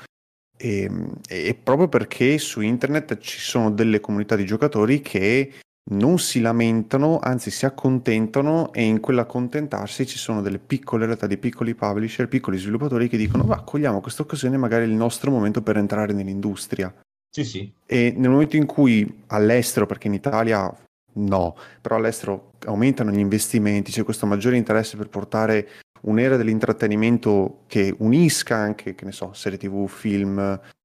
e, 0.57 0.83
ehm, 0.83 1.12
e, 1.29 1.55
proprio 1.61 1.88
perché 1.88 2.38
su 2.38 2.61
internet 2.61 3.19
ci 3.19 3.38
sono 3.38 3.71
delle 3.71 4.01
comunità 4.01 4.37
di 4.37 4.45
giocatori 4.45 5.01
che 5.01 5.53
non 5.90 6.19
si 6.19 6.40
lamentano, 6.40 7.19
anzi 7.21 7.51
si 7.51 7.67
accontentano 7.67 8.73
e 8.73 8.83
in 8.85 9.01
quell'accontentarsi 9.01 10.07
ci 10.07 10.17
sono 10.17 10.40
delle 10.40 10.59
piccole 10.59 11.05
realtà 11.05 11.27
di 11.27 11.37
piccoli 11.37 11.75
publisher, 11.75 12.27
piccoli 12.27 12.57
sviluppatori 12.57 13.09
che 13.09 13.19
dicono 13.19 13.45
va, 13.45 13.61
cogliamo 13.61 14.01
questa 14.01 14.23
occasione, 14.23 14.57
magari 14.57 14.85
è 14.85 14.88
il 14.88 14.95
nostro 14.95 15.31
momento 15.31 15.62
per 15.62 15.77
entrare 15.77 16.14
nell'industria. 16.14 16.93
Sì, 17.29 17.45
sì. 17.45 17.73
E 17.85 18.14
nel 18.17 18.31
momento 18.31 18.57
in 18.57 18.64
cui 18.64 19.23
all'estero, 19.27 19.87
perché 19.87 20.07
in 20.07 20.14
Italia 20.14 20.73
no, 21.14 21.57
però 21.81 21.97
all'estero 21.97 22.53
aumentano 22.67 23.11
gli 23.11 23.19
investimenti, 23.19 23.90
c'è 23.90 24.05
questo 24.05 24.25
maggiore 24.25 24.57
interesse 24.57 24.97
per 24.97 25.09
portare 25.09 25.69
un'era 26.05 26.37
dell'intrattenimento 26.37 27.64
che 27.67 27.95
unisca 27.99 28.57
anche, 28.57 28.95
che 28.95 29.05
ne 29.05 29.12
so, 29.12 29.33
serie 29.33 29.59
tv, 29.59 29.87
film 29.88 30.38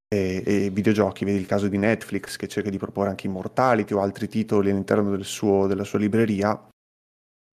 e, 0.08 0.44
e, 0.46 0.70
videogiochi, 0.72 1.26
vedi 1.26 1.40
il 1.40 1.46
caso 1.46 1.68
di 1.68 1.78
Netflix 1.78 2.36
che 2.36 2.48
cerca 2.48 2.70
di 2.70 2.78
proporre 2.78 3.10
anche 3.10 3.28
Immortality 3.28 3.94
o 3.94 4.02
altri 4.02 4.28
titoli 4.28 4.70
all'interno 4.70 5.12
del 5.12 5.26
suo, 5.26 5.68
della 5.68 5.84
sua 5.84 6.00
libreria, 6.00 6.68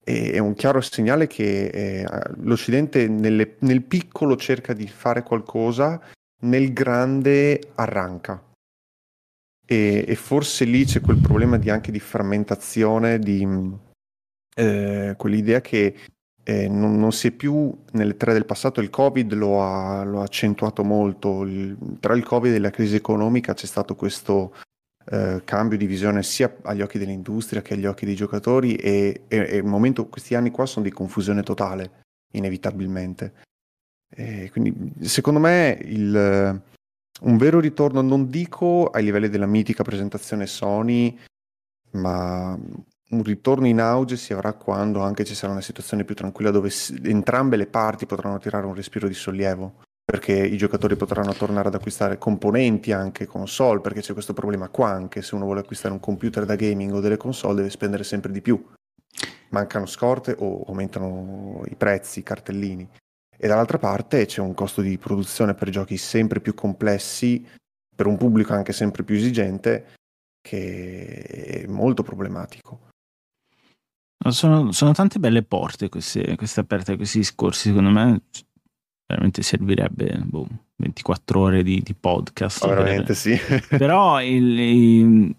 e, 0.03 0.33
è 0.33 0.39
un 0.39 0.55
chiaro 0.55 0.81
segnale 0.81 1.27
che 1.27 1.67
eh, 1.67 2.07
l'Occidente 2.37 3.09
nelle, 3.09 3.57
nel 3.61 3.83
piccolo 3.83 4.37
cerca 4.37 4.73
di 4.73 4.87
fare 4.87 5.23
qualcosa, 5.23 6.01
nel 6.43 6.73
grande 6.73 7.61
arranca. 7.75 8.43
E, 9.69 10.05
e 10.07 10.15
forse 10.15 10.65
lì 10.65 10.85
c'è 10.85 11.01
quel 11.01 11.19
problema 11.19 11.59
di, 11.59 11.71
anche 11.71 11.91
di 11.91 11.99
frammentazione, 11.99 13.19
di 13.19 13.45
eh, 14.55 15.15
quell'idea 15.17 15.61
che 15.61 15.95
eh, 16.49 16.69
non, 16.69 16.97
non, 16.97 17.11
si 17.11 17.27
è 17.27 17.31
più 17.33 17.77
nelle 17.93 18.17
tre 18.17 18.33
del 18.33 18.47
passato, 18.47 18.81
il 18.81 18.89
Covid 18.89 19.33
lo 19.33 19.65
ha, 19.65 20.05
lo 20.05 20.21
ha 20.21 20.25
accentuato 20.25 20.85
molto, 20.85 21.43
il, 21.43 21.77
tra 21.99 22.15
il 22.15 22.23
Covid 22.23 22.55
e 22.55 22.61
la 22.61 22.71
crisi 22.71 22.95
economica 22.95 23.53
c'è 23.53 23.67
stato 23.67 23.97
questo 23.97 24.55
eh, 25.07 25.43
cambio 25.45 25.77
di 25.77 25.87
visione 25.87 26.23
sia 26.23 26.55
agli 26.63 26.83
occhi 26.83 26.99
dell'industria 26.99 27.63
che 27.63 27.75
agli 27.75 27.85
occhi 27.85 28.07
dei 28.07 28.15
giocatori 28.15 28.77
e, 28.77 29.23
e, 29.27 29.57
e 29.57 29.63
momento, 29.63 30.07
questi 30.07 30.37
anni 30.37 30.53
qua 30.53 30.67
sono 30.67 30.85
di 30.85 30.93
confusione 30.93 31.43
totale, 31.43 32.05
inevitabilmente. 32.35 33.33
E 34.09 34.49
quindi 34.53 34.93
secondo 35.01 35.41
me 35.41 35.77
il, 35.83 36.63
un 37.23 37.37
vero 37.39 37.59
ritorno, 37.59 38.03
non 38.03 38.31
dico 38.31 38.87
ai 38.87 39.03
livelli 39.03 39.29
della 39.29 39.47
mitica 39.47 39.83
presentazione 39.83 40.47
Sony, 40.47 41.19
ma 41.95 42.57
un 43.17 43.23
ritorno 43.23 43.67
in 43.67 43.81
auge 43.81 44.17
si 44.17 44.33
avrà 44.33 44.53
quando 44.53 45.01
anche 45.01 45.25
ci 45.25 45.35
sarà 45.35 45.53
una 45.53 45.61
situazione 45.61 46.05
più 46.05 46.15
tranquilla 46.15 46.51
dove 46.51 46.71
entrambe 47.03 47.57
le 47.57 47.67
parti 47.67 48.07
potranno 48.07 48.39
tirare 48.39 48.67
un 48.67 48.75
respiro 48.75 49.09
di 49.09 49.15
sollievo 49.15 49.85
perché 50.07 50.33
i 50.35 50.57
giocatori 50.57 50.95
potranno 50.95 51.33
tornare 51.33 51.67
ad 51.67 51.75
acquistare 51.75 52.17
componenti 52.17 52.93
anche 52.93 53.27
console 53.27 53.81
perché 53.81 54.01
c'è 54.01 54.13
questo 54.13 54.35
problema 54.35 54.69
qua 54.69 54.91
anche 54.91 55.21
se 55.21 55.35
uno 55.35 55.47
vuole 55.47 55.61
acquistare 55.61 55.93
un 55.93 55.99
computer 55.99 56.45
da 56.45 56.55
gaming 56.55 56.93
o 56.93 57.01
delle 57.01 57.17
console 57.17 57.57
deve 57.57 57.71
spendere 57.71 58.05
sempre 58.05 58.31
di 58.31 58.41
più. 58.41 58.65
Mancano 59.49 59.87
scorte 59.87 60.37
o 60.39 60.63
aumentano 60.69 61.63
i 61.67 61.75
prezzi, 61.75 62.21
i 62.21 62.23
cartellini. 62.23 62.89
E 63.37 63.49
dall'altra 63.49 63.79
parte 63.79 64.27
c'è 64.27 64.41
un 64.41 64.55
costo 64.55 64.81
di 64.81 64.97
produzione 64.97 65.55
per 65.55 65.71
giochi 65.71 65.97
sempre 65.97 66.41
più 66.41 66.55
complessi 66.55 67.45
per 67.93 68.07
un 68.07 68.17
pubblico 68.17 68.53
anche 68.53 68.73
sempre 68.73 69.03
più 69.03 69.17
esigente 69.17 69.95
che 70.41 71.65
è 71.65 71.67
molto 71.67 72.05
problematico 72.05 72.86
sono, 74.31 74.73
sono, 74.73 74.93
tante 74.93 75.19
belle 75.19 75.43
porte 75.43 75.89
queste, 75.89 76.37
queste 76.37 76.61
aperte, 76.61 76.97
questi 76.97 77.19
discorsi. 77.19 77.69
Secondo 77.69 77.91
me 77.91 78.23
veramente 79.07 79.43
servirebbe 79.43 80.21
boh, 80.25 80.47
24 80.77 81.41
ore 81.41 81.63
di, 81.63 81.81
di 81.83 81.95
podcast. 81.95 82.65
Oh, 82.65 82.69
veramente 82.69 83.05
per... 83.05 83.17
sì. 83.17 83.39
Però 83.77 84.21
il, 84.23 84.59
il, 84.59 85.37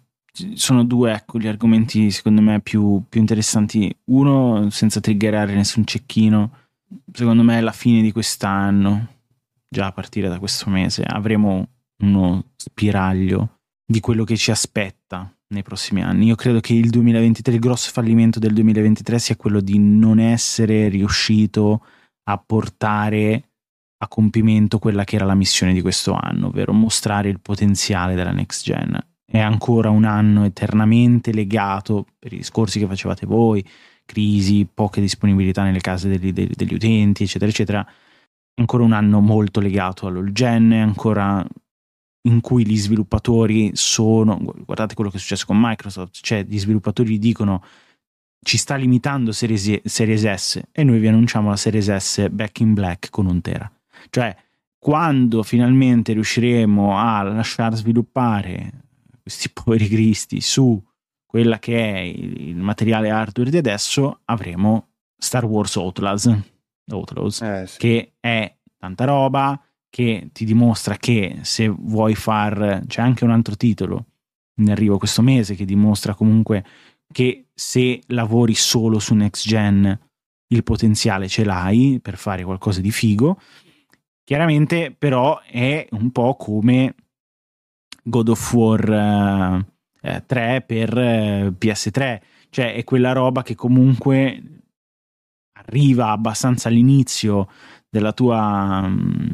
sono 0.53 0.83
due 0.83 1.11
ecco, 1.13 1.39
gli 1.39 1.47
argomenti 1.47 2.11
secondo 2.11 2.41
me 2.41 2.61
più, 2.61 3.03
più 3.07 3.19
interessanti. 3.19 3.93
Uno, 4.05 4.69
senza 4.69 4.99
triggerare 4.99 5.53
nessun 5.53 5.85
cecchino, 5.85 6.51
secondo 7.11 7.43
me 7.43 7.57
è 7.57 7.61
la 7.61 7.71
fine 7.71 8.01
di 8.01 8.11
quest'anno, 8.11 9.15
già 9.67 9.87
a 9.87 9.91
partire 9.91 10.29
da 10.29 10.39
questo 10.39 10.69
mese, 10.69 11.03
avremo 11.03 11.67
uno 12.03 12.51
spiraglio 12.55 13.59
di 13.85 13.99
quello 13.99 14.23
che 14.23 14.37
ci 14.37 14.51
aspetta 14.51 15.31
nei 15.49 15.63
prossimi 15.63 16.03
anni. 16.03 16.25
Io 16.25 16.35
credo 16.35 16.59
che 16.59 16.73
il 16.73 16.89
2023, 16.89 17.53
il 17.53 17.59
grosso 17.59 17.91
fallimento 17.91 18.39
del 18.39 18.53
2023 18.53 19.19
sia 19.19 19.35
quello 19.35 19.61
di 19.61 19.77
non 19.79 20.19
essere 20.19 20.89
riuscito 20.89 21.85
a 22.29 22.37
portare 22.37 23.49
a 23.99 24.07
compimento 24.07 24.77
quella 24.79 25.03
che 25.03 25.15
era 25.15 25.25
la 25.25 25.35
missione 25.35 25.73
di 25.73 25.81
questo 25.81 26.13
anno, 26.13 26.47
ovvero 26.47 26.73
mostrare 26.73 27.29
il 27.29 27.39
potenziale 27.39 28.15
della 28.15 28.31
next 28.31 28.63
gen. 28.63 28.99
È 29.25 29.39
ancora 29.39 29.89
un 29.89 30.03
anno 30.03 30.45
eternamente 30.45 31.33
legato 31.33 32.05
per 32.17 32.33
i 32.33 32.37
discorsi 32.37 32.79
che 32.79 32.87
facevate 32.87 33.25
voi, 33.25 33.65
crisi, 34.05 34.67
poche 34.71 35.01
disponibilità 35.01 35.63
nelle 35.63 35.81
case 35.81 36.07
degli, 36.07 36.31
degli 36.31 36.73
utenti, 36.73 37.23
eccetera, 37.23 37.49
eccetera. 37.49 37.85
È 37.85 38.61
ancora 38.61 38.83
un 38.83 38.93
anno 38.93 39.19
molto 39.19 39.59
legato 39.59 40.07
all'all 40.07 40.31
gen, 40.31 40.71
è 40.71 40.77
ancora 40.77 41.45
in 42.27 42.41
cui 42.41 42.65
gli 42.65 42.77
sviluppatori 42.77 43.71
sono, 43.73 44.37
guardate 44.37 44.93
quello 44.93 45.09
che 45.09 45.17
è 45.17 45.19
successo 45.19 45.45
con 45.45 45.57
Microsoft, 45.59 46.19
cioè 46.21 46.43
gli 46.43 46.59
sviluppatori 46.59 47.17
dicono 47.17 47.63
ci 48.39 48.57
sta 48.57 48.75
limitando 48.75 49.31
Series, 49.31 49.81
Series 49.83 50.33
S 50.33 50.61
e 50.71 50.83
noi 50.83 50.99
vi 50.99 51.07
annunciamo 51.07 51.49
la 51.49 51.55
Series 51.55 51.95
S 51.95 52.29
back 52.29 52.59
in 52.59 52.73
black 52.73 53.09
con 53.09 53.25
un 53.25 53.41
tera. 53.41 53.69
Cioè 54.09 54.35
quando 54.77 55.43
finalmente 55.43 56.13
riusciremo 56.13 56.97
a 56.97 57.23
lasciar 57.23 57.75
sviluppare 57.75 58.83
questi 59.21 59.49
poveri 59.51 59.87
cristi 59.87 60.39
su 60.39 60.81
quella 61.25 61.59
che 61.59 61.93
è 61.93 61.99
il 61.99 62.55
materiale 62.55 63.09
hardware 63.09 63.49
di 63.49 63.57
adesso, 63.57 64.21
avremo 64.25 64.91
Star 65.17 65.45
Wars 65.45 65.75
Outlaws, 65.75 66.31
Outlaws 66.89 67.41
eh, 67.41 67.65
sì. 67.67 67.77
che 67.77 68.13
è 68.19 68.55
tanta 68.77 69.03
roba, 69.03 69.59
che 69.89 70.29
ti 70.31 70.45
dimostra 70.45 70.97
che 70.97 71.39
se 71.41 71.67
vuoi 71.67 72.15
far... 72.15 72.83
c'è 72.87 73.01
anche 73.01 73.23
un 73.23 73.31
altro 73.31 73.55
titolo 73.55 74.05
in 74.59 74.71
arrivo 74.71 74.97
questo 74.97 75.21
mese 75.21 75.55
che 75.55 75.65
dimostra 75.65 76.15
comunque 76.15 76.65
che 77.11 77.45
se 77.53 78.01
lavori 78.07 78.53
solo 78.53 78.99
su 78.99 79.13
next 79.13 79.47
gen 79.47 79.99
il 80.49 80.63
potenziale 80.63 81.27
ce 81.27 81.43
l'hai 81.43 81.99
per 82.01 82.17
fare 82.17 82.43
qualcosa 82.43 82.81
di 82.81 82.91
figo. 82.91 83.39
Chiaramente 84.23 84.93
però 84.97 85.41
è 85.41 85.87
un 85.91 86.11
po' 86.11 86.35
come 86.35 86.95
God 88.03 88.29
of 88.29 88.53
War 88.53 89.63
uh, 90.01 90.23
3 90.25 90.63
per 90.65 90.95
uh, 90.95 90.99
eh, 90.99 91.53
PS3, 91.57 92.21
cioè 92.49 92.73
è 92.73 92.83
quella 92.83 93.11
roba 93.11 93.43
che 93.43 93.55
comunque 93.55 94.41
arriva 95.53 96.11
abbastanza 96.11 96.69
all'inizio 96.69 97.49
della 97.89 98.13
tua, 98.13 98.81
um, 98.85 99.33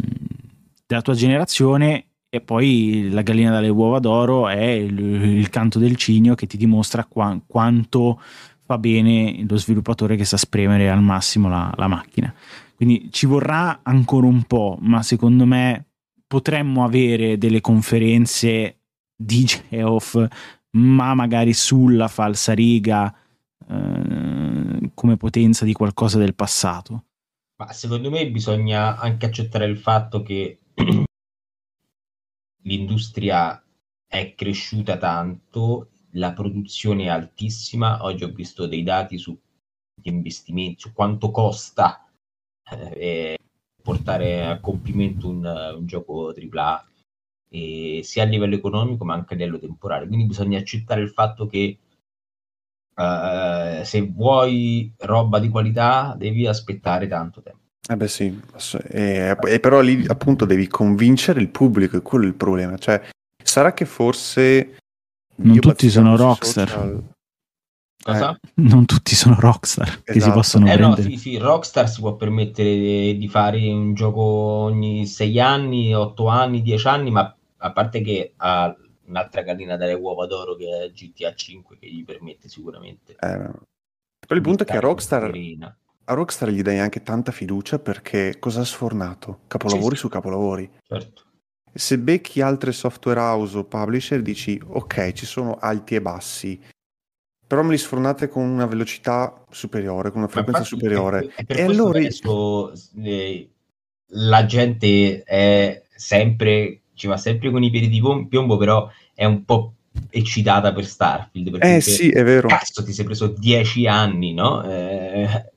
della 0.85 1.01
tua 1.01 1.13
generazione 1.13 2.07
e 2.29 2.41
poi 2.41 3.09
la 3.11 3.21
gallina 3.21 3.51
dalle 3.51 3.69
uova 3.69 3.99
d'oro 3.99 4.47
è 4.47 4.63
il, 4.63 4.99
il 4.99 5.49
canto 5.49 5.77
del 5.77 5.95
cigno 5.95 6.33
che 6.33 6.47
ti 6.47 6.57
dimostra 6.57 7.05
qua, 7.05 7.39
quanto 7.45 8.19
fa 8.65 8.77
bene 8.77 9.45
lo 9.47 9.57
sviluppatore 9.57 10.15
che 10.15 10.25
sa 10.25 10.37
spremere 10.37 10.89
al 10.89 11.01
massimo 11.01 11.47
la, 11.47 11.71
la 11.75 11.87
macchina. 11.87 12.33
Quindi 12.75 13.09
ci 13.11 13.25
vorrà 13.25 13.81
ancora 13.83 14.25
un 14.25 14.43
po', 14.43 14.77
ma 14.81 15.03
secondo 15.03 15.45
me 15.45 15.85
potremmo 16.25 16.83
avere 16.83 17.37
delle 17.37 17.61
conferenze 17.61 18.79
di 19.15 19.45
Geoff, 19.45 20.27
ma 20.71 21.13
magari 21.13 21.53
sulla 21.53 22.07
falsariga 22.07 23.13
eh, 23.69 24.89
come 24.93 25.17
potenza 25.17 25.65
di 25.65 25.73
qualcosa 25.73 26.17
del 26.17 26.33
passato. 26.33 27.03
Ma 27.57 27.71
secondo 27.71 28.09
me 28.09 28.29
bisogna 28.31 28.97
anche 28.97 29.27
accettare 29.27 29.65
il 29.65 29.77
fatto 29.77 30.23
che 30.23 30.57
l'industria 32.63 33.61
è 34.07 34.33
cresciuta 34.35 34.97
tanto, 34.97 35.89
la 36.11 36.33
produzione 36.33 37.05
è 37.05 37.07
altissima. 37.07 38.03
Oggi 38.03 38.23
ho 38.23 38.31
visto 38.31 38.67
dei 38.67 38.83
dati 38.83 39.17
sugli 39.17 39.39
investimenti, 40.03 40.81
su 40.81 40.93
quanto 40.93 41.31
costa 41.31 42.07
eh, 42.95 43.37
portare 43.81 44.45
a 44.45 44.59
compimento 44.59 45.27
un, 45.27 45.45
un 45.77 45.85
gioco 45.85 46.33
AAA, 46.33 46.87
e 47.49 48.01
sia 48.03 48.23
a 48.23 48.25
livello 48.25 48.55
economico 48.55 49.05
ma 49.05 49.13
anche 49.13 49.35
a 49.35 49.37
livello 49.37 49.59
temporale. 49.59 50.07
Quindi 50.07 50.25
bisogna 50.25 50.57
accettare 50.57 51.01
il 51.01 51.09
fatto 51.09 51.45
che 51.45 51.77
uh, 52.95 53.83
se 53.83 54.01
vuoi 54.11 54.91
roba 54.97 55.39
di 55.39 55.49
qualità 55.49 56.15
devi 56.17 56.47
aspettare 56.47 57.07
tanto 57.07 57.41
tempo. 57.41 57.62
Eh 57.85 57.97
beh 57.97 58.07
sì, 58.07 58.41
e, 58.89 59.37
e, 59.47 59.59
però 59.59 59.81
lì 59.81 60.05
appunto 60.07 60.45
devi 60.45 60.67
convincere 60.67 61.41
il 61.41 61.49
pubblico, 61.49 61.97
e 61.97 62.01
quello 62.01 62.23
è 62.23 62.27
il 62.27 62.35
problema. 62.35 62.77
Cioè, 62.77 63.01
sarà 63.43 63.73
che 63.73 63.85
forse... 63.85 64.77
Non 65.35 65.59
tutti 65.59 65.89
sono 65.89 66.15
rockstar. 66.15 66.69
Social... 66.69 67.03
Cosa? 68.03 68.33
Eh, 68.33 68.49
non 68.55 68.85
tutti 68.85 69.15
sono 69.15 69.37
rockstar 69.39 69.87
esatto. 69.87 70.03
che 70.03 70.11
si 70.11 70.17
esatto. 70.17 70.35
possono 70.35 70.65
eh 70.69 70.75
prendere. 70.75 71.03
No, 71.03 71.09
sì, 71.09 71.17
sì, 71.17 71.37
Rockstar 71.37 71.89
si 71.89 72.01
può 72.01 72.15
permettere 72.15 72.69
di 73.15 73.27
fare 73.29 73.71
un 73.71 73.93
gioco 73.93 74.21
ogni 74.21 75.07
6 75.07 75.39
anni, 75.39 75.93
8 75.93 76.27
anni, 76.27 76.61
10 76.61 76.87
anni, 76.87 77.11
ma 77.11 77.33
a 77.57 77.71
parte 77.71 78.01
che 78.01 78.33
ha 78.35 78.75
un'altra 79.05 79.41
gallina 79.41 79.77
dalle 79.77 79.93
uova 79.93 80.25
d'oro 80.25 80.55
che 80.55 80.65
è 80.83 80.91
GTA 80.91 81.33
5 81.33 81.77
che 81.79 81.89
gli 81.89 82.03
permette 82.03 82.49
sicuramente. 82.49 83.13
Eh, 83.13 83.17
però 83.17 84.35
il 84.35 84.41
punto 84.41 84.63
è 84.63 84.65
che 84.65 84.79
Rockstar 84.81 85.31
a 86.05 86.13
Rockstar 86.13 86.49
gli 86.49 86.61
dai 86.61 86.79
anche 86.79 87.03
tanta 87.03 87.31
fiducia 87.31 87.79
perché 87.79 88.37
cosa 88.39 88.61
ha 88.61 88.65
sfornato? 88.65 89.41
Capolavori 89.47 89.95
sì, 89.95 90.01
su 90.01 90.07
capolavori. 90.09 90.69
Certo. 90.85 91.23
Se 91.73 91.97
becchi 91.97 92.41
altre 92.41 92.71
software 92.71 93.19
house 93.19 93.57
o 93.57 93.63
publisher 93.63 94.21
dici 94.21 94.59
ok, 94.63 95.11
ci 95.13 95.25
sono 95.25 95.57
alti 95.59 95.95
e 95.95 96.01
bassi, 96.01 96.59
però 97.45 97.63
me 97.63 97.71
li 97.71 97.77
sfornate 97.77 98.27
con 98.27 98.43
una 98.43 98.65
velocità 98.65 99.43
superiore, 99.49 100.11
con 100.11 100.21
una 100.21 100.29
frequenza 100.29 100.63
superiore. 100.63 101.31
È, 101.35 101.45
è 101.45 101.57
e 101.57 101.61
allora 101.61 101.99
adesso 101.99 102.73
eh, 102.97 103.49
la 104.07 104.45
gente 104.45 105.23
è 105.23 105.83
sempre, 105.95 106.81
ci 106.93 107.07
va 107.07 107.17
sempre 107.17 107.49
con 107.49 107.63
i 107.63 107.69
piedi 107.69 107.89
di 107.89 108.01
piombo, 108.27 108.57
però 108.57 108.89
è 109.13 109.25
un 109.25 109.45
po' 109.45 109.73
eccitata 110.09 110.73
per 110.73 110.85
Starfield. 110.85 111.51
Perché 111.51 111.75
eh 111.75 111.81
sì, 111.81 112.09
è 112.09 112.23
vero. 112.23 112.47
Cazzo, 112.47 112.83
ti 112.83 112.93
sei 112.93 113.05
preso 113.05 113.27
dieci 113.27 113.87
anni, 113.87 114.33
no? 114.33 114.63
Eh, 114.63 115.52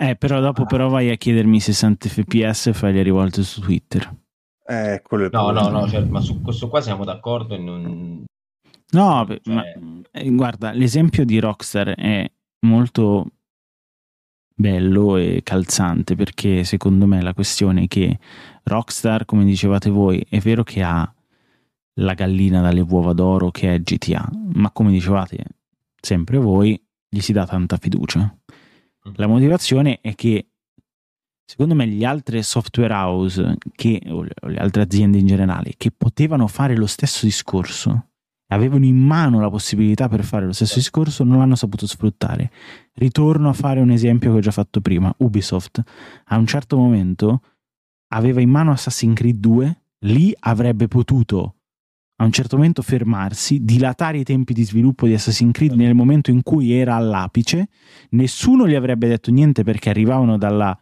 eh, 0.00 0.16
però 0.16 0.40
dopo 0.40 0.64
però 0.64 0.88
vai 0.88 1.10
a 1.10 1.16
chiedermi 1.16 1.60
60 1.60 2.08
fps 2.08 2.68
e 2.68 2.72
fai 2.72 2.94
le 2.94 3.02
rivolte 3.02 3.42
su 3.42 3.60
Twitter. 3.60 4.10
Eh, 4.64 5.02
quello 5.04 5.26
è 5.26 5.28
no, 5.30 5.50
no, 5.50 5.68
no, 5.68 5.86
cioè, 5.88 6.00
ma 6.04 6.20
su 6.20 6.40
questo 6.40 6.68
qua 6.68 6.80
siamo 6.80 7.04
d'accordo 7.04 7.54
e 7.54 7.58
non... 7.58 8.24
No, 8.92 9.26
cioè... 9.28 9.40
ma, 9.52 9.62
eh, 10.10 10.30
guarda, 10.30 10.72
l'esempio 10.72 11.26
di 11.26 11.38
Rockstar 11.38 11.88
è 11.96 12.30
molto 12.60 13.26
bello 14.54 15.16
e 15.18 15.40
calzante 15.42 16.14
perché 16.14 16.64
secondo 16.64 17.06
me 17.06 17.20
la 17.20 17.34
questione 17.34 17.82
è 17.82 17.86
che 17.86 18.18
Rockstar, 18.62 19.26
come 19.26 19.44
dicevate 19.44 19.90
voi, 19.90 20.24
è 20.30 20.38
vero 20.38 20.62
che 20.62 20.82
ha 20.82 21.14
la 22.00 22.14
gallina 22.14 22.62
dalle 22.62 22.80
uova 22.80 23.12
d'oro 23.12 23.50
che 23.50 23.74
è 23.74 23.80
GTA, 23.80 24.26
ma 24.54 24.70
come 24.70 24.92
dicevate 24.92 25.44
sempre 26.00 26.38
voi, 26.38 26.80
gli 27.06 27.20
si 27.20 27.32
dà 27.34 27.44
tanta 27.44 27.76
fiducia. 27.76 28.34
La 29.16 29.26
motivazione 29.26 30.00
è 30.00 30.14
che 30.14 30.48
secondo 31.44 31.74
me 31.74 31.86
gli 31.86 32.04
altri 32.04 32.42
software 32.42 32.92
house 32.92 33.56
che, 33.74 34.00
o 34.08 34.22
le 34.22 34.56
altre 34.56 34.82
aziende 34.82 35.18
in 35.18 35.26
generale 35.26 35.74
che 35.76 35.90
potevano 35.90 36.46
fare 36.46 36.76
lo 36.76 36.86
stesso 36.86 37.24
discorso 37.26 38.10
avevano 38.52 38.84
in 38.84 38.96
mano 38.96 39.40
la 39.40 39.50
possibilità 39.50 40.08
per 40.08 40.24
fare 40.24 40.46
lo 40.46 40.52
stesso 40.52 40.76
discorso 40.76 41.24
non 41.24 41.38
l'hanno 41.38 41.54
saputo 41.54 41.86
sfruttare. 41.86 42.50
Ritorno 42.94 43.48
a 43.48 43.52
fare 43.52 43.80
un 43.80 43.90
esempio 43.90 44.32
che 44.32 44.38
ho 44.38 44.40
già 44.40 44.50
fatto 44.50 44.80
prima. 44.80 45.12
Ubisoft 45.18 45.82
a 46.26 46.36
un 46.36 46.46
certo 46.46 46.76
momento 46.76 47.42
aveva 48.08 48.40
in 48.40 48.50
mano 48.50 48.72
Assassin's 48.72 49.14
Creed 49.14 49.36
2 49.36 49.82
lì 50.04 50.34
avrebbe 50.40 50.88
potuto 50.88 51.56
a 52.20 52.24
un 52.24 52.32
certo 52.32 52.56
momento 52.56 52.82
fermarsi, 52.82 53.64
dilatare 53.64 54.18
i 54.18 54.24
tempi 54.24 54.52
di 54.52 54.62
sviluppo 54.62 55.06
di 55.06 55.14
Assassin's 55.14 55.52
Creed 55.52 55.72
nel 55.72 55.94
momento 55.94 56.30
in 56.30 56.42
cui 56.42 56.70
era 56.72 56.94
all'apice, 56.94 57.68
nessuno 58.10 58.68
gli 58.68 58.74
avrebbe 58.74 59.08
detto 59.08 59.30
niente 59.30 59.64
perché 59.64 59.88
arrivavano 59.88 60.36
dalla 60.36 60.78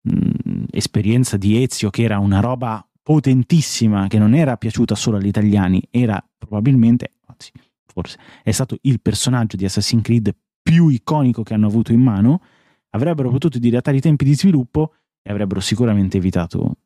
mh, 0.00 0.64
esperienza 0.70 1.36
di 1.36 1.62
Ezio 1.62 1.90
che 1.90 2.02
era 2.02 2.18
una 2.18 2.40
roba 2.40 2.82
potentissima 3.02 4.06
che 4.06 4.18
non 4.18 4.34
era 4.34 4.56
piaciuta 4.56 4.94
solo 4.94 5.18
agli 5.18 5.26
italiani, 5.26 5.82
era 5.90 6.22
probabilmente, 6.38 7.12
anzi 7.26 7.52
forse, 7.84 8.18
è 8.42 8.50
stato 8.50 8.78
il 8.82 9.02
personaggio 9.02 9.56
di 9.56 9.66
Assassin's 9.66 10.02
Creed 10.02 10.34
più 10.62 10.88
iconico 10.88 11.42
che 11.42 11.52
hanno 11.52 11.66
avuto 11.66 11.92
in 11.92 12.00
mano, 12.00 12.40
avrebbero 12.90 13.28
potuto 13.28 13.58
dilatare 13.58 13.98
i 13.98 14.00
tempi 14.00 14.24
di 14.24 14.34
sviluppo 14.34 14.94
e 15.20 15.30
avrebbero 15.30 15.60
sicuramente 15.60 16.16
evitato 16.16 16.76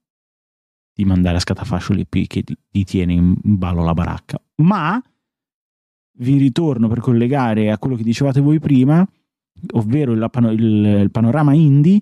di 0.95 1.05
mandare 1.05 1.37
a 1.37 1.41
scatafascio 1.41 1.93
l'IP 1.93 2.27
che 2.27 2.45
gli 2.71 2.85
tiene 2.85 3.13
in 3.13 3.35
ballo 3.43 3.83
la 3.83 3.95
baracca. 3.95 4.41
Ma 4.57 5.03
vi 6.19 6.37
ritorno 6.39 6.89
per 6.89 7.01
collegare 7.01 7.71
a 7.71 7.79
quello 7.79 7.97
che 7.97 8.05
dicevate 8.05 8.41
voi 8.41 8.61
prima, 8.61 9.07
ovvero 9.73 10.13
il, 10.13 10.31
il, 10.53 10.85
il 11.03 11.11
panorama 11.11 11.53
indie. 11.53 12.01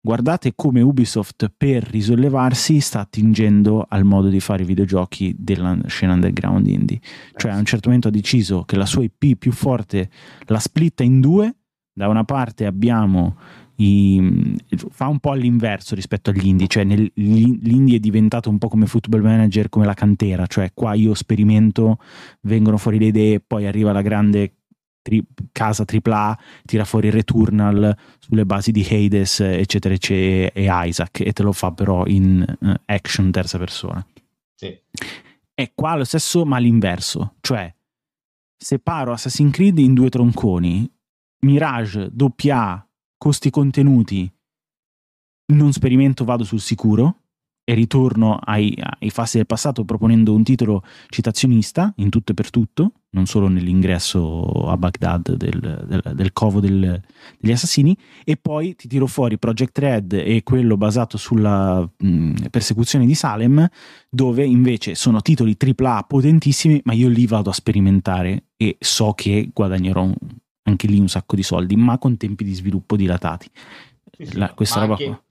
Guardate 0.00 0.52
come 0.54 0.80
Ubisoft 0.80 1.52
per 1.54 1.82
risollevarsi 1.82 2.78
sta 2.78 3.00
attingendo 3.00 3.84
al 3.86 4.04
modo 4.04 4.28
di 4.28 4.38
fare 4.38 4.62
i 4.62 4.66
videogiochi 4.66 5.34
della 5.36 5.76
scena 5.86 6.12
underground 6.12 6.66
indie. 6.68 7.00
Cioè 7.34 7.50
a 7.50 7.56
un 7.56 7.64
certo 7.64 7.88
momento 7.88 8.08
ha 8.08 8.12
deciso 8.12 8.62
che 8.62 8.76
la 8.76 8.86
sua 8.86 9.02
IP 9.02 9.36
più 9.36 9.50
forte 9.50 10.08
la 10.46 10.60
splitta 10.60 11.02
in 11.02 11.20
due. 11.20 11.52
Da 11.92 12.06
una 12.06 12.22
parte 12.22 12.64
abbiamo 12.64 13.36
i, 13.80 14.56
fa 14.90 15.06
un 15.06 15.18
po' 15.20 15.30
all'inverso 15.30 15.94
rispetto 15.94 16.30
agli 16.30 16.46
indie, 16.46 16.66
cioè 16.66 16.84
nel, 16.84 17.10
l'indie 17.14 17.96
è 17.96 18.00
diventato 18.00 18.50
un 18.50 18.58
po' 18.58 18.68
come 18.68 18.86
football 18.86 19.22
manager, 19.22 19.68
come 19.68 19.86
la 19.86 19.94
cantera, 19.94 20.46
cioè 20.46 20.72
qua 20.74 20.94
io 20.94 21.14
sperimento, 21.14 21.98
vengono 22.42 22.76
fuori 22.76 22.98
le 22.98 23.06
idee, 23.06 23.40
poi 23.40 23.66
arriva 23.66 23.92
la 23.92 24.02
grande 24.02 24.54
tri, 25.00 25.24
casa 25.52 25.84
AAA, 25.84 26.38
tira 26.64 26.84
fuori 26.84 27.06
il 27.06 27.12
Returnal 27.12 27.96
sulle 28.18 28.44
basi 28.44 28.72
di 28.72 28.86
Hades, 28.88 29.40
eccetera, 29.40 29.94
eccetera, 29.94 30.52
e 30.52 30.66
Isaac, 30.88 31.20
e 31.20 31.32
te 31.32 31.42
lo 31.44 31.52
fa 31.52 31.70
però 31.70 32.04
in 32.06 32.44
uh, 32.60 32.72
action 32.86 33.30
terza 33.30 33.58
persona. 33.58 34.04
Sì. 34.54 34.76
È 35.54 35.72
qua 35.72 35.96
lo 35.96 36.04
stesso, 36.04 36.44
ma 36.44 36.56
all'inverso, 36.56 37.34
cioè 37.40 37.72
separo 38.60 39.12
Assassin's 39.12 39.52
Creed 39.52 39.78
in 39.78 39.94
due 39.94 40.08
tronconi, 40.08 40.90
Mirage 41.42 42.10
AA 42.12 42.87
costi 43.18 43.50
contenuti, 43.50 44.30
non 45.52 45.72
sperimento, 45.72 46.24
vado 46.24 46.44
sul 46.44 46.60
sicuro 46.60 47.16
e 47.68 47.74
ritorno 47.74 48.36
ai, 48.36 48.74
ai 49.00 49.10
fasti 49.10 49.36
del 49.36 49.44
passato 49.44 49.84
proponendo 49.84 50.32
un 50.32 50.42
titolo 50.42 50.82
citazionista 51.10 51.92
in 51.96 52.08
tutto 52.08 52.32
e 52.32 52.34
per 52.34 52.48
tutto, 52.48 52.92
non 53.10 53.26
solo 53.26 53.48
nell'ingresso 53.48 54.70
a 54.70 54.76
Baghdad 54.78 55.34
del, 55.34 55.84
del, 55.86 56.12
del 56.14 56.32
covo 56.32 56.60
del, 56.60 56.98
degli 57.38 57.52
assassini, 57.52 57.94
e 58.24 58.38
poi 58.38 58.74
ti 58.74 58.88
tiro 58.88 59.06
fuori 59.06 59.36
Project 59.38 59.78
Red 59.78 60.12
e 60.14 60.42
quello 60.44 60.78
basato 60.78 61.18
sulla 61.18 61.86
mh, 61.94 62.48
persecuzione 62.48 63.04
di 63.04 63.14
Salem, 63.14 63.68
dove 64.08 64.46
invece 64.46 64.94
sono 64.94 65.20
titoli 65.20 65.54
AAA 65.54 66.04
potentissimi, 66.04 66.80
ma 66.84 66.94
io 66.94 67.08
lì 67.08 67.26
vado 67.26 67.50
a 67.50 67.52
sperimentare 67.52 68.44
e 68.56 68.78
so 68.80 69.12
che 69.12 69.50
guadagnerò 69.52 70.10
anche 70.68 70.86
lì 70.86 70.98
un 70.98 71.08
sacco 71.08 71.36
di 71.36 71.42
soldi, 71.42 71.76
ma 71.76 71.98
con 71.98 72.16
tempi 72.16 72.44
di 72.44 72.54
sviluppo 72.54 72.96
dilatati. 72.96 73.50
Sì, 74.16 74.26
sì, 74.26 74.36
La, 74.38 74.52
questa 74.54 74.80
roba 74.80 74.92
anche, 74.92 75.06
qua. 75.06 75.22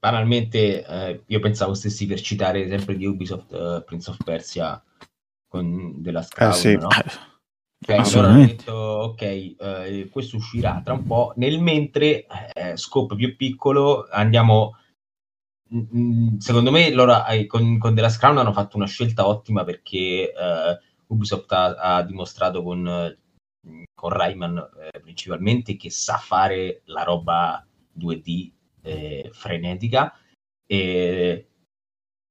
Banalmente, 0.00 0.84
eh, 0.86 1.22
io 1.26 1.40
pensavo 1.40 1.74
stessi 1.74 2.06
per 2.06 2.20
citare 2.20 2.68
sempre 2.68 2.96
di 2.96 3.06
Ubisoft 3.06 3.52
uh, 3.52 3.84
Prince 3.84 4.10
of 4.10 4.22
Persia 4.22 4.82
con 5.48 5.94
della 6.02 6.24
Crown, 6.28 6.52
Eh, 6.52 6.54
sì. 6.54 6.76
no? 6.76 6.88
Cioè, 6.88 7.96
loro 7.96 8.00
hanno 8.00 8.00
Assolutamente. 8.02 8.56
detto, 8.56 8.72
ok, 8.72 9.22
eh, 9.22 10.08
questo 10.10 10.36
uscirà 10.36 10.80
tra 10.84 10.94
un 10.94 11.06
po', 11.06 11.32
nel 11.36 11.60
mentre, 11.60 12.26
eh, 12.52 12.76
scopo 12.76 13.14
più 13.14 13.36
piccolo, 13.36 14.06
andiamo... 14.10 14.76
Secondo 16.38 16.70
me 16.70 16.90
loro 16.92 17.26
eh, 17.26 17.46
con, 17.46 17.76
con 17.76 17.94
The 17.94 18.00
Last 18.00 18.18
Crown 18.18 18.38
hanno 18.38 18.54
fatto 18.54 18.78
una 18.78 18.86
scelta 18.86 19.26
ottima 19.28 19.64
perché 19.64 20.32
eh, 20.32 20.78
Ubisoft 21.08 21.52
ha, 21.52 21.74
ha 21.74 22.02
dimostrato 22.02 22.62
con, 22.62 23.14
con 23.94 24.10
Rayman 24.10 24.56
eh, 24.92 25.00
principalmente 25.00 25.76
che 25.76 25.90
sa 25.90 26.16
fare 26.16 26.82
la 26.84 27.02
roba 27.02 27.66
2D 27.98 28.50
eh, 28.82 29.30
frenetica 29.32 30.14
e 30.66 31.48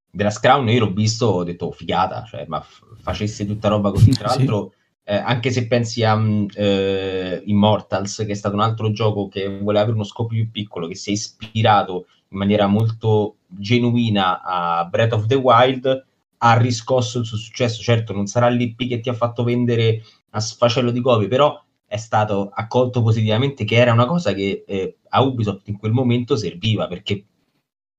The 0.09 0.23
Last 0.23 0.39
Crown 0.39 0.69
io 0.69 0.85
l'ho 0.85 0.93
visto 0.93 1.27
ho 1.27 1.43
detto 1.43 1.67
oh, 1.67 1.71
figata 1.71 2.23
cioè, 2.23 2.45
ma 2.47 2.61
f- 2.61 2.83
facesse 3.01 3.45
tutta 3.45 3.67
roba 3.67 3.91
così 3.91 4.11
tra 4.11 4.29
Sì. 4.29 4.37
l'altro 4.39 4.73
eh, 5.03 5.15
anche 5.15 5.51
se 5.51 5.67
pensi 5.67 6.03
a 6.03 6.21
eh, 6.53 7.41
Immortals 7.45 8.23
che 8.25 8.31
è 8.31 8.35
stato 8.35 8.55
un 8.55 8.61
altro 8.61 8.91
gioco 8.91 9.27
che 9.27 9.47
voleva 9.47 9.81
avere 9.81 9.95
uno 9.95 10.03
scopo 10.03 10.29
più 10.29 10.49
piccolo 10.51 10.87
che 10.87 10.95
si 10.95 11.09
è 11.09 11.13
ispirato 11.13 12.07
in 12.29 12.37
maniera 12.37 12.67
molto 12.67 13.37
genuina 13.47 14.41
a 14.41 14.85
Breath 14.85 15.13
of 15.13 15.25
the 15.27 15.35
Wild 15.35 16.05
ha 16.39 16.57
riscosso 16.57 17.19
il 17.19 17.25
suo 17.25 17.37
successo 17.37 17.81
certo 17.81 18.13
non 18.13 18.27
sarà 18.27 18.49
l'IP 18.49 18.87
che 18.87 18.99
ti 18.99 19.09
ha 19.09 19.13
fatto 19.13 19.43
vendere 19.43 20.03
a 20.31 20.39
sfacelo 20.39 20.91
di 20.91 21.01
copie 21.01 21.27
però 21.27 21.61
è 21.85 21.97
stato 21.97 22.49
accolto 22.53 23.01
positivamente 23.01 23.63
che 23.63 23.75
era 23.75 23.93
una 23.93 24.05
cosa 24.05 24.33
che 24.33 24.63
eh, 24.67 24.97
a 25.09 25.21
Ubisoft 25.21 25.67
in 25.69 25.77
quel 25.77 25.91
momento 25.93 26.35
serviva 26.35 26.87
perché 26.87 27.25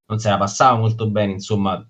non 0.06 0.18
se 0.18 0.28
la 0.28 0.38
passava 0.38 0.78
molto 0.78 1.08
bene 1.08 1.32
insomma 1.32 1.86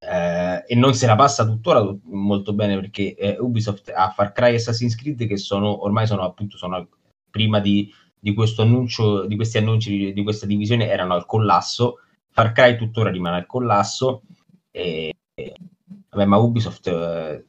eh, 0.00 0.64
e 0.66 0.74
non 0.74 0.94
se 0.94 1.06
la 1.06 1.16
passa 1.16 1.44
tuttora 1.44 1.80
tut- 1.80 2.04
molto 2.04 2.52
bene 2.52 2.76
perché 2.76 3.14
eh, 3.14 3.36
Ubisoft 3.38 3.92
ha 3.94 4.10
Far 4.10 4.32
Cry 4.32 4.52
e 4.52 4.54
Assassin's 4.56 4.94
Creed 4.94 5.26
che 5.26 5.36
sono 5.36 5.82
ormai 5.82 6.06
sono 6.06 6.22
appunto 6.22 6.56
sono 6.56 6.88
prima 7.30 7.60
di, 7.60 7.92
di 8.18 8.32
questo 8.34 8.62
annuncio 8.62 9.26
di 9.26 9.36
questi 9.36 9.58
annunci 9.58 9.90
di, 9.90 10.12
di 10.12 10.22
questa 10.22 10.46
divisione 10.46 10.88
erano 10.88 11.14
al 11.14 11.26
collasso. 11.26 12.00
Far 12.30 12.52
Cry 12.52 12.76
tuttora 12.76 13.10
rimane 13.10 13.36
al 13.36 13.46
collasso 13.46 14.22
e- 14.70 15.14
vabbè, 16.10 16.24
ma 16.24 16.36
Ubisoft 16.36 16.86
eh, 16.86 17.44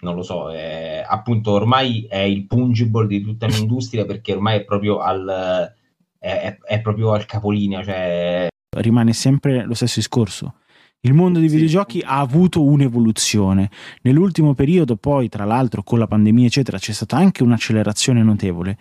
non 0.00 0.14
lo 0.14 0.22
so, 0.22 0.52
è, 0.52 1.04
appunto 1.06 1.52
ormai 1.52 2.06
è 2.08 2.18
il 2.18 2.46
pungible 2.46 3.06
di 3.06 3.20
tutta 3.22 3.46
l'industria 3.46 4.04
perché 4.04 4.32
ormai 4.32 4.58
è 4.58 4.64
proprio 4.64 4.98
al, 4.98 5.72
è, 6.18 6.56
è- 6.62 6.80
proprio 6.80 7.12
al 7.12 7.24
capolinea, 7.26 7.82
cioè 7.82 8.48
rimane 8.78 9.12
sempre 9.14 9.64
lo 9.64 9.74
stesso 9.74 10.00
discorso. 10.00 10.56
Il 11.00 11.14
mondo 11.14 11.38
dei 11.38 11.48
Sì. 11.48 11.54
videogiochi 11.54 12.02
ha 12.04 12.18
avuto 12.18 12.62
un'evoluzione. 12.62 13.70
Nell'ultimo 14.02 14.54
periodo, 14.54 14.96
poi, 14.96 15.28
tra 15.28 15.44
l'altro, 15.44 15.82
con 15.82 15.98
la 15.98 16.06
pandemia, 16.06 16.46
eccetera, 16.46 16.78
c'è 16.78 16.92
stata 16.92 17.16
anche 17.16 17.42
un'accelerazione 17.42 18.22
notevole. 18.22 18.76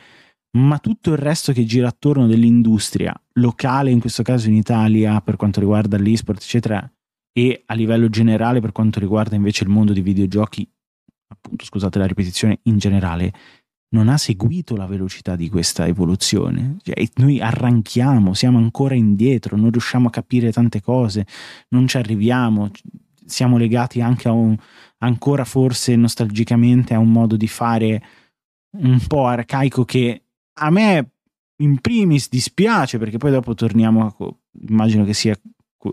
Ma 0.57 0.79
tutto 0.79 1.11
il 1.11 1.17
resto 1.17 1.51
che 1.53 1.65
gira 1.65 1.89
attorno 1.89 2.27
dell'industria 2.27 3.13
locale, 3.33 3.91
in 3.91 3.99
questo 3.99 4.23
caso 4.23 4.47
in 4.47 4.55
Italia, 4.55 5.21
per 5.21 5.35
quanto 5.35 5.59
riguarda 5.59 5.97
l'esport, 5.97 6.41
eccetera, 6.41 6.89
e 7.37 7.63
a 7.65 7.73
livello 7.73 8.09
generale 8.09 8.61
per 8.61 8.71
quanto 8.71 8.99
riguarda 8.99 9.35
invece 9.35 9.65
il 9.65 9.69
mondo 9.69 9.91
dei 9.93 10.01
videogiochi, 10.01 10.67
appunto, 11.27 11.65
scusate 11.65 11.99
la 11.99 12.07
ripetizione, 12.07 12.59
in 12.63 12.77
generale, 12.77 13.33
non 13.89 14.09
ha 14.09 14.17
seguito 14.17 14.75
la 14.75 14.85
velocità 14.85 15.35
di 15.35 15.49
questa 15.49 15.87
evoluzione. 15.87 16.77
Cioè, 16.81 16.95
noi 17.15 17.39
arranchiamo, 17.39 18.33
siamo 18.33 18.57
ancora 18.57 18.95
indietro, 18.95 19.55
non 19.55 19.71
riusciamo 19.71 20.07
a 20.07 20.11
capire 20.11 20.51
tante 20.51 20.81
cose, 20.81 21.25
non 21.69 21.87
ci 21.87 21.97
arriviamo, 21.97 22.71
siamo 23.25 23.57
legati 23.57 24.01
anche 24.01 24.27
a 24.27 24.31
un, 24.31 24.55
ancora 24.99 25.45
forse 25.45 25.95
nostalgicamente 25.95 26.93
a 26.93 26.99
un 26.99 27.11
modo 27.11 27.35
di 27.35 27.47
fare 27.47 28.03
un 28.77 28.99
po' 29.07 29.25
arcaico 29.25 29.85
che 29.85 30.23
a 30.59 30.69
me 30.69 31.11
in 31.57 31.79
primis 31.79 32.27
dispiace 32.29 32.97
perché 32.97 33.17
poi 33.17 33.31
dopo 33.31 33.53
torniamo 33.53 34.05
a, 34.05 34.35
immagino 34.67 35.05
che 35.05 35.13
sia 35.13 35.35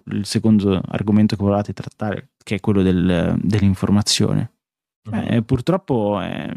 il 0.06 0.26
secondo 0.26 0.80
argomento 0.88 1.36
che 1.36 1.42
volevate 1.42 1.72
trattare 1.72 2.30
che 2.42 2.56
è 2.56 2.60
quello 2.60 2.82
del, 2.82 3.38
dell'informazione 3.40 4.50
eh, 5.10 5.42
purtroppo 5.42 6.20
eh, 6.20 6.52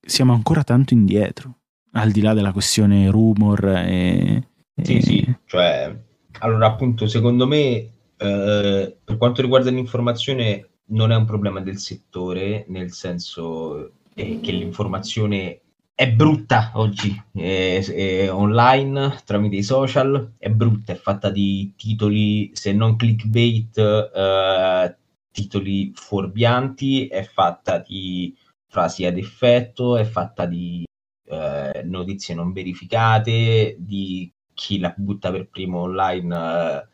siamo 0.00 0.32
ancora 0.32 0.64
tanto 0.64 0.94
indietro, 0.94 1.58
al 1.92 2.10
di 2.10 2.20
là 2.20 2.34
della 2.34 2.52
questione 2.52 3.10
rumor. 3.10 3.64
E, 3.66 4.48
Sì, 4.80 4.96
e- 4.96 5.02
sì, 5.02 5.34
cioè, 5.46 5.96
allora 6.40 6.66
appunto, 6.66 7.06
secondo 7.06 7.46
me, 7.46 7.92
eh, 8.16 8.96
per 9.04 9.16
quanto 9.16 9.42
riguarda 9.42 9.70
l'informazione, 9.70 10.68
non 10.90 11.12
è 11.12 11.16
un 11.16 11.24
problema 11.26 11.60
del 11.60 11.78
settore, 11.78 12.64
nel 12.68 12.92
senso 12.92 13.92
eh, 14.14 14.40
che 14.40 14.52
l'informazione 14.52 15.60
è 15.94 16.10
brutta 16.12 16.70
oggi, 16.74 17.20
è, 17.32 17.84
è 17.84 18.32
online, 18.32 19.20
tramite 19.24 19.56
i 19.56 19.62
social, 19.62 20.34
è 20.38 20.48
brutta, 20.48 20.92
è 20.92 20.96
fatta 20.96 21.28
di 21.30 21.72
titoli, 21.76 22.50
se 22.54 22.72
non 22.72 22.96
clickbait, 22.96 23.76
eh, 23.78 24.96
titoli 25.38 25.92
fuorvianti, 25.94 27.06
è 27.06 27.22
fatta 27.22 27.78
di 27.78 28.36
frasi 28.66 29.04
ad 29.04 29.16
effetto, 29.16 29.96
è 29.96 30.04
fatta 30.04 30.46
di 30.46 30.84
eh, 31.26 31.82
notizie 31.84 32.34
non 32.34 32.52
verificate, 32.52 33.76
di 33.78 34.30
chi 34.52 34.80
la 34.80 34.92
butta 34.96 35.30
per 35.30 35.48
primo 35.48 35.82
online 35.82 36.34
eh, 36.34 36.86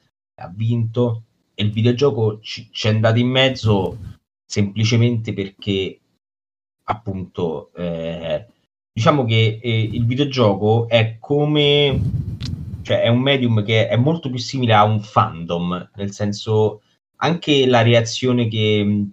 ha 0.42 0.52
vinto. 0.54 1.22
E 1.54 1.62
il 1.62 1.70
videogioco 1.70 2.40
ci, 2.40 2.68
ci 2.70 2.88
è 2.88 2.90
andato 2.90 3.18
in 3.18 3.28
mezzo 3.28 3.98
semplicemente 4.44 5.32
perché 5.32 6.00
appunto 6.84 7.72
eh, 7.74 8.46
diciamo 8.92 9.24
che 9.24 9.58
eh, 9.62 9.82
il 9.82 10.04
videogioco 10.04 10.86
è 10.86 11.16
come 11.18 11.98
cioè 12.82 13.00
è 13.00 13.08
un 13.08 13.20
medium 13.20 13.64
che 13.64 13.88
è 13.88 13.96
molto 13.96 14.28
più 14.28 14.38
simile 14.38 14.74
a 14.74 14.84
un 14.84 15.00
fandom 15.00 15.90
nel 15.94 16.12
senso 16.12 16.82
anche 17.24 17.66
la 17.66 17.82
reazione 17.82 18.48
che, 18.48 19.06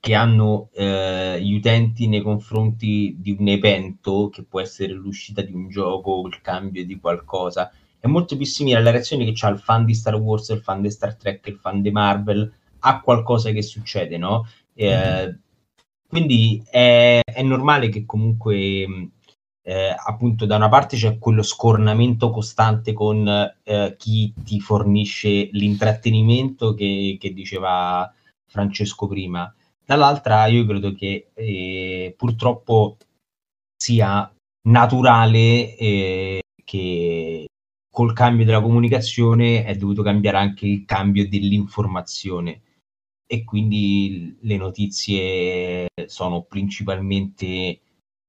che 0.00 0.14
hanno 0.14 0.70
eh, 0.74 1.40
gli 1.40 1.54
utenti 1.54 2.08
nei 2.08 2.22
confronti 2.22 3.16
di 3.18 3.36
un 3.38 3.48
evento 3.48 4.28
che 4.30 4.42
può 4.42 4.60
essere 4.60 4.92
l'uscita 4.92 5.40
di 5.42 5.52
un 5.52 5.68
gioco 5.68 6.26
il 6.26 6.40
cambio 6.40 6.84
di 6.84 6.98
qualcosa 6.98 7.72
è 8.00 8.06
molto 8.06 8.36
più 8.36 8.46
simile 8.46 8.78
alla 8.78 8.90
reazione 8.90 9.30
che 9.30 9.46
ha 9.46 9.50
il 9.50 9.58
fan 9.58 9.84
di 9.84 9.94
Star 9.94 10.14
Wars, 10.14 10.48
il 10.48 10.62
fan 10.62 10.80
di 10.80 10.90
Star 10.90 11.14
Trek, 11.16 11.46
il 11.46 11.58
fan 11.58 11.82
di 11.82 11.90
Marvel 11.90 12.50
a 12.80 13.00
qualcosa 13.02 13.50
che 13.50 13.60
succede, 13.60 14.16
no? 14.16 14.46
Eh, 14.74 15.38
quindi 16.08 16.62
è, 16.70 17.20
è 17.22 17.42
normale 17.42 17.90
che 17.90 18.06
comunque 18.06 19.10
eh, 19.70 19.94
appunto 19.96 20.46
da 20.46 20.56
una 20.56 20.68
parte 20.68 20.96
c'è 20.96 21.16
quello 21.18 21.42
scornamento 21.42 22.30
costante 22.30 22.92
con 22.92 23.24
eh, 23.62 23.94
chi 23.96 24.34
ti 24.42 24.58
fornisce 24.58 25.48
l'intrattenimento 25.52 26.74
che, 26.74 27.16
che 27.20 27.32
diceva 27.32 28.12
Francesco 28.48 29.06
prima, 29.06 29.54
dall'altra 29.84 30.46
io 30.46 30.66
credo 30.66 30.92
che 30.92 31.28
eh, 31.34 32.12
purtroppo 32.16 32.96
sia 33.76 34.28
naturale 34.68 35.76
eh, 35.76 36.42
che 36.64 37.46
col 37.92 38.12
cambio 38.12 38.44
della 38.44 38.60
comunicazione 38.60 39.64
è 39.64 39.76
dovuto 39.76 40.02
cambiare 40.02 40.38
anche 40.38 40.66
il 40.66 40.84
cambio 40.84 41.28
dell'informazione. 41.28 42.62
E 43.24 43.44
quindi 43.44 44.36
le 44.40 44.56
notizie 44.56 45.86
sono 46.06 46.42
principalmente 46.42 47.80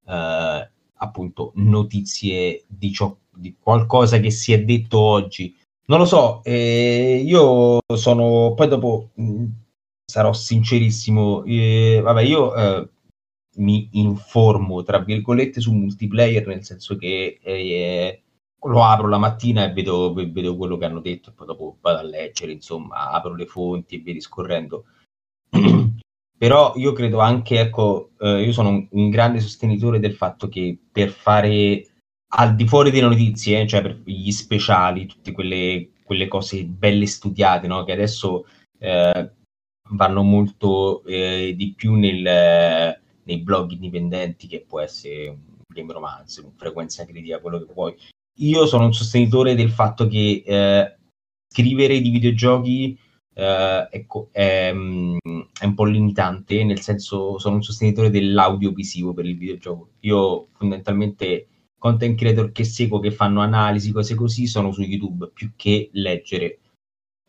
eh, 0.05 0.70
appunto 1.01 1.51
notizie 1.55 2.63
di, 2.67 2.91
ciò, 2.91 3.15
di 3.33 3.55
qualcosa 3.59 4.19
che 4.19 4.31
si 4.31 4.53
è 4.53 4.63
detto 4.63 4.99
oggi. 4.99 5.55
Non 5.85 5.99
lo 5.99 6.05
so, 6.05 6.41
eh, 6.43 7.21
io 7.25 7.79
sono 7.95 8.53
poi 8.55 8.67
dopo 8.67 9.09
mh, 9.15 9.45
sarò 10.05 10.31
sincerissimo, 10.31 11.43
eh, 11.43 11.99
vabbè 12.03 12.21
io 12.21 12.55
eh, 12.55 12.89
mi 13.57 13.89
informo 13.93 14.83
tra 14.83 14.99
virgolette 14.99 15.59
su 15.59 15.73
multiplayer 15.73 16.47
nel 16.47 16.63
senso 16.63 16.95
che 16.95 17.39
eh, 17.41 18.21
lo 18.63 18.83
apro 18.83 19.07
la 19.07 19.17
mattina 19.17 19.65
e 19.65 19.73
vedo, 19.73 20.13
vedo, 20.13 20.55
quello 20.55 20.77
che 20.77 20.85
hanno 20.85 20.99
detto 21.01 21.31
e 21.31 21.33
poi 21.33 21.47
dopo 21.47 21.77
vado 21.81 21.99
a 21.99 22.03
leggere, 22.03 22.51
insomma, 22.51 23.09
apro 23.11 23.33
le 23.35 23.47
fonti 23.47 23.95
e 23.95 23.99
via 23.99 24.13
discorrendo. 24.13 24.85
Però 26.41 26.73
io 26.75 26.91
credo 26.91 27.19
anche, 27.19 27.59
ecco, 27.59 28.13
eh, 28.17 28.41
io 28.41 28.51
sono 28.51 28.69
un, 28.69 28.87
un, 28.89 29.09
grande 29.11 29.39
sostenitore 29.39 29.99
del 29.99 30.15
fatto 30.15 30.47
che 30.47 30.75
per 30.91 31.09
fare 31.09 31.85
al 32.33 32.55
di 32.55 32.65
fuori 32.65 32.89
delle 32.89 33.07
notizie, 33.09 33.67
cioè 33.67 33.83
per 33.83 34.01
gli 34.03 34.31
speciali, 34.31 35.05
tutte 35.05 35.33
quelle, 35.33 35.89
quelle 36.03 36.27
cose 36.27 36.65
belle 36.65 37.05
studiate, 37.05 37.67
no? 37.67 37.83
che 37.83 37.91
adesso 37.91 38.47
eh, 38.79 39.31
vanno 39.91 40.23
molto 40.23 41.03
eh, 41.05 41.53
di 41.55 41.75
più 41.75 41.93
nel, 41.93 42.99
nei 43.21 43.37
blog 43.37 43.73
indipendenti, 43.73 44.47
che 44.47 44.65
può 44.67 44.79
essere 44.79 45.27
un 45.27 45.37
game 45.71 45.93
romance, 45.93 46.41
un 46.41 46.53
frequenza 46.55 47.05
critica, 47.05 47.39
quello 47.39 47.59
che 47.59 47.71
vuoi. 47.71 47.95
Io 48.39 48.65
sono 48.65 48.85
un 48.85 48.93
sostenitore 48.95 49.53
del 49.53 49.69
fatto 49.69 50.07
che 50.07 50.41
eh, 50.43 50.95
scrivere 51.53 52.01
di 52.01 52.09
videogiochi 52.09 52.97
eh, 53.33 53.87
ecco, 53.89 54.29
è, 54.31 54.71
mm, 54.73 55.17
è, 55.59 55.65
un 55.65 55.73
po' 55.73 55.85
limitante, 55.85 56.63
nel 56.63 56.81
senso 56.81 57.39
sono 57.39 57.55
un 57.55 57.63
sostenitore 57.63 58.09
dell'audiovisivo 58.09 59.13
per 59.13 59.25
il 59.25 59.37
videogioco. 59.37 59.89
Io 60.01 60.47
fondamentalmente 60.53 61.47
content 61.77 62.17
creator 62.17 62.51
che 62.51 62.63
seguo, 62.63 62.99
che 62.99 63.11
fanno 63.11 63.41
analisi, 63.41 63.91
cose 63.91 64.15
così, 64.15 64.47
sono 64.47 64.71
su 64.71 64.81
YouTube 64.81 65.31
più 65.33 65.51
che 65.55 65.89
leggere. 65.93 66.59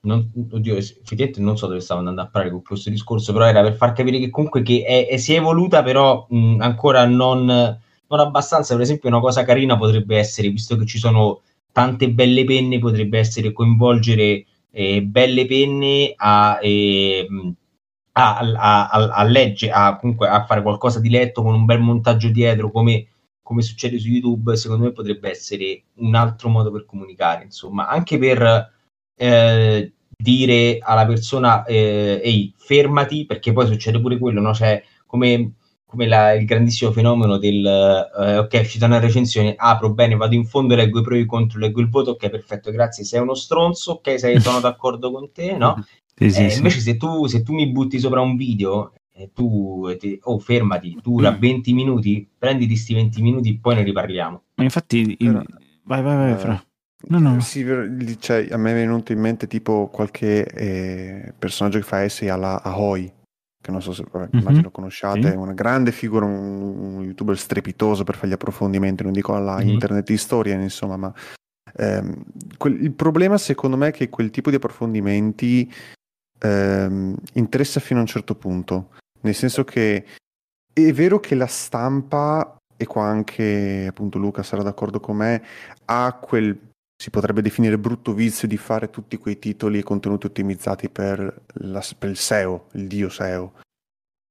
Non, 0.04 0.30
oddio, 0.50 0.76
effettivamente 0.76 1.40
non 1.40 1.56
so 1.56 1.68
dove 1.68 1.80
stavo 1.80 2.00
andando 2.00 2.22
a 2.22 2.26
parlare 2.26 2.52
con 2.52 2.62
questo 2.62 2.90
discorso, 2.90 3.32
però 3.32 3.46
era 3.46 3.62
per 3.62 3.76
far 3.76 3.92
capire 3.92 4.18
che 4.18 4.30
comunque 4.30 4.62
che 4.62 4.82
è, 4.84 5.06
è, 5.08 5.16
si 5.16 5.32
è 5.34 5.36
evoluta, 5.38 5.82
però 5.84 6.26
mh, 6.28 6.56
ancora 6.60 7.06
non, 7.06 7.44
non 7.46 8.20
abbastanza. 8.20 8.74
Per 8.74 8.82
esempio, 8.82 9.08
una 9.08 9.20
cosa 9.20 9.44
carina 9.44 9.78
potrebbe 9.78 10.18
essere, 10.18 10.48
visto 10.48 10.76
che 10.76 10.86
ci 10.86 10.98
sono 10.98 11.42
tante 11.70 12.10
belle 12.10 12.44
penne, 12.44 12.78
potrebbe 12.80 13.18
essere 13.18 13.52
coinvolgere 13.52 14.44
eh, 14.72 15.02
belle 15.02 15.46
penne 15.46 16.14
a, 16.16 16.58
eh, 16.60 17.28
a, 18.12 18.38
a, 18.38 18.88
a, 18.88 19.22
leggere, 19.24 19.72
a, 19.72 19.96
comunque 19.96 20.28
a 20.28 20.44
fare 20.44 20.62
qualcosa 20.62 20.98
di 21.00 21.10
letto 21.10 21.42
con 21.42 21.54
un 21.54 21.64
bel 21.64 21.80
montaggio 21.80 22.28
dietro, 22.28 22.70
come, 22.70 23.06
come 23.42 23.62
succede 23.62 23.98
su 23.98 24.08
YouTube, 24.08 24.56
secondo 24.56 24.84
me 24.84 24.92
potrebbe 24.92 25.30
essere 25.30 25.84
un 25.96 26.14
altro 26.14 26.48
modo 26.48 26.70
per 26.70 26.86
comunicare, 26.86 27.44
insomma, 27.44 27.88
anche 27.88 28.18
per 28.18 28.72
eh, 29.16 29.92
dire 30.16 30.78
alla 30.80 31.06
persona, 31.06 31.64
eh, 31.64 32.20
ehi, 32.22 32.52
fermati, 32.56 33.26
perché 33.26 33.52
poi 33.52 33.66
succede 33.66 34.00
pure 34.00 34.18
quello, 34.18 34.40
no? 34.40 34.54
Cioè, 34.54 34.82
come 35.06 35.54
come 35.92 36.08
la, 36.08 36.32
il 36.32 36.46
grandissimo 36.46 36.90
fenomeno 36.90 37.36
del 37.36 37.66
eh, 37.66 38.38
ok, 38.38 38.50
è 38.50 38.60
uscita 38.60 38.86
una 38.86 38.98
recensione, 38.98 39.52
apro 39.54 39.92
bene, 39.92 40.16
vado 40.16 40.34
in 40.34 40.46
fondo, 40.46 40.74
leggo 40.74 41.00
i 41.00 41.02
pro 41.02 41.14
e 41.14 41.18
i 41.18 41.26
contro, 41.26 41.58
leggo 41.58 41.82
il 41.82 41.90
voto, 41.90 42.12
ok, 42.12 42.30
perfetto, 42.30 42.70
grazie, 42.70 43.04
sei 43.04 43.20
uno 43.20 43.34
stronzo, 43.34 43.92
ok, 43.92 44.18
sei, 44.18 44.40
sono 44.40 44.60
d'accordo 44.60 45.12
con 45.12 45.30
te, 45.32 45.54
no? 45.54 45.84
Sì, 46.14 46.30
sì, 46.30 46.46
eh, 46.46 46.48
sì. 46.48 46.56
Invece 46.56 46.80
se 46.80 46.96
tu, 46.96 47.26
se 47.26 47.42
tu, 47.42 47.52
mi 47.52 47.70
butti 47.70 47.98
sopra 47.98 48.22
un 48.22 48.36
video 48.36 48.94
e 49.12 49.32
tu, 49.34 49.94
ti, 49.98 50.18
oh, 50.22 50.38
fermati, 50.38 50.98
dura 51.02 51.30
20 51.30 51.74
minuti, 51.74 52.26
prenditi 52.38 52.72
questi 52.72 52.94
20 52.94 53.20
minuti, 53.20 53.58
poi 53.58 53.74
ne 53.74 53.82
riparliamo. 53.82 54.42
Ma 54.54 54.64
infatti, 54.64 55.14
il... 55.18 55.44
vai, 55.84 56.00
vai, 56.00 56.16
vai, 56.16 56.36
Fra. 56.36 56.64
No, 57.08 57.18
no. 57.18 57.38
Sì, 57.40 57.66
cioè, 58.18 58.48
a 58.50 58.56
me 58.56 58.70
è 58.70 58.74
venuto 58.74 59.12
in 59.12 59.18
mente 59.18 59.46
tipo 59.46 59.90
qualche 59.92 60.46
eh, 60.46 61.34
personaggio 61.38 61.78
che 61.78 61.84
fa 61.84 61.98
essere 61.98 62.30
alla 62.30 62.62
Ahoy, 62.62 63.12
che 63.62 63.70
non 63.70 63.80
so 63.80 63.92
se 63.94 64.04
vabbè, 64.10 64.24
mm-hmm. 64.24 64.42
immagino 64.42 64.70
conosciate, 64.70 65.30
sì. 65.30 65.36
una 65.36 65.54
grande 65.54 65.92
figura, 65.92 66.26
un, 66.26 66.96
un, 66.96 67.02
youtuber 67.02 67.38
strepitoso 67.38 68.04
per 68.04 68.16
fare 68.16 68.28
gli 68.28 68.32
approfondimenti, 68.32 69.04
non 69.04 69.12
dico 69.12 69.34
alla 69.34 69.56
mm-hmm. 69.56 69.68
internet 69.68 70.04
di 70.04 70.16
storia, 70.18 70.54
insomma, 70.54 70.96
ma 70.96 71.14
ehm, 71.76 72.24
quel, 72.58 72.82
il 72.82 72.92
problema 72.92 73.38
secondo 73.38 73.76
me 73.76 73.88
è 73.88 73.92
che 73.92 74.08
quel 74.08 74.30
tipo 74.30 74.50
di 74.50 74.56
approfondimenti 74.56 75.72
ehm, 76.40 77.16
interessa 77.34 77.78
fino 77.78 78.00
a 78.00 78.02
un 78.02 78.08
certo 78.08 78.34
punto, 78.34 78.90
nel 79.20 79.34
senso 79.34 79.62
che 79.62 80.04
è 80.72 80.92
vero 80.92 81.20
che 81.20 81.36
la 81.36 81.46
stampa, 81.46 82.56
e 82.76 82.84
qua 82.86 83.04
anche 83.04 83.86
appunto 83.88 84.18
Luca 84.18 84.42
sarà 84.42 84.64
d'accordo 84.64 84.98
con 84.98 85.16
me, 85.16 85.42
ha 85.84 86.18
quel 86.20 86.71
si 87.02 87.10
potrebbe 87.10 87.42
definire 87.42 87.78
brutto 87.78 88.14
vizio 88.14 88.46
di 88.46 88.56
fare 88.56 88.88
tutti 88.88 89.16
quei 89.16 89.40
titoli 89.40 89.80
e 89.80 89.82
contenuti 89.82 90.26
ottimizzati 90.26 90.88
per, 90.88 91.46
la, 91.54 91.84
per 91.98 92.10
il 92.10 92.16
SEO, 92.16 92.68
il 92.74 92.86
dio 92.86 93.08
SEO. 93.08 93.54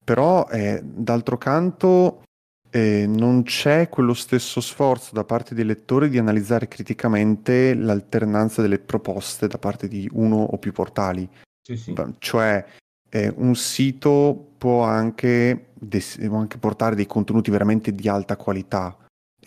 Però 0.06 0.48
eh, 0.50 0.80
d'altro 0.82 1.38
canto 1.38 2.24
eh, 2.70 3.06
non 3.08 3.44
c'è 3.44 3.90
quello 3.90 4.14
stesso 4.14 4.62
sforzo 4.62 5.14
da 5.14 5.26
parte 5.26 5.54
dei 5.54 5.66
lettori 5.66 6.08
di 6.08 6.18
analizzare 6.18 6.70
criticamente 6.70 7.74
l'alternanza 7.74 8.62
delle 8.62 8.80
proposte 8.80 9.48
da 9.48 9.58
parte 9.58 9.90
di 9.90 10.10
uno 10.14 10.38
o 10.38 10.58
più 10.58 10.72
portali. 10.72 11.28
Sì, 11.62 11.76
sì. 11.76 11.94
Cioè 12.20 12.66
eh, 13.10 13.34
un 13.36 13.54
sito 13.54 14.54
può 14.58 14.84
anche, 14.84 15.72
des- 15.74 16.26
può 16.26 16.38
anche 16.38 16.58
portare 16.58 16.96
dei 16.96 17.06
contenuti 17.06 17.52
veramente 17.52 17.94
di 17.94 18.08
alta 18.08 18.38
qualità, 18.38 18.96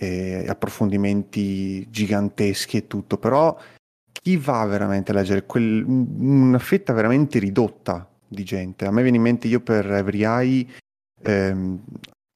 eh, 0.04 0.48
approfondimenti 0.48 1.88
giganteschi 1.90 2.76
e 2.76 2.86
tutto, 2.86 3.18
però 3.18 3.56
chi 4.12 4.36
va 4.36 4.64
veramente 4.64 5.10
a 5.10 5.14
leggere? 5.14 5.44
Quel, 5.44 5.84
una 5.84 6.58
fetta 6.58 6.92
veramente 6.92 7.38
ridotta 7.38 8.08
di 8.26 8.44
gente. 8.44 8.86
A 8.86 8.90
me 8.90 9.02
viene 9.02 9.16
in 9.16 9.22
mente 9.22 9.48
io 9.48 9.60
per 9.60 9.90
Every 9.90 10.24
Eye, 10.24 10.66
ehm, 11.22 11.82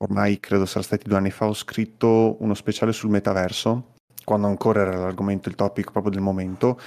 ormai 0.04 0.40
credo 0.40 0.66
sarà 0.66 0.84
stati 0.84 1.08
due 1.08 1.16
anni 1.16 1.30
fa, 1.30 1.46
ho 1.46 1.54
scritto 1.54 2.36
uno 2.40 2.54
speciale 2.54 2.92
sul 2.92 3.10
metaverso, 3.10 3.94
quando 4.24 4.46
ancora 4.46 4.82
era 4.82 4.96
l'argomento, 4.96 5.48
il 5.48 5.54
topic 5.54 5.90
proprio 5.90 6.12
del 6.12 6.20
momento, 6.20 6.80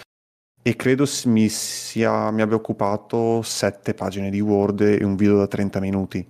e 0.61 0.75
credo 0.75 1.05
mi, 1.25 1.49
sia, 1.49 2.29
mi 2.29 2.41
abbia 2.41 2.55
occupato 2.55 3.41
sette 3.41 3.95
pagine 3.95 4.29
di 4.29 4.39
Word 4.39 4.81
e 4.81 5.03
un 5.03 5.15
video 5.15 5.37
da 5.37 5.47
30 5.47 5.79
minuti. 5.79 6.27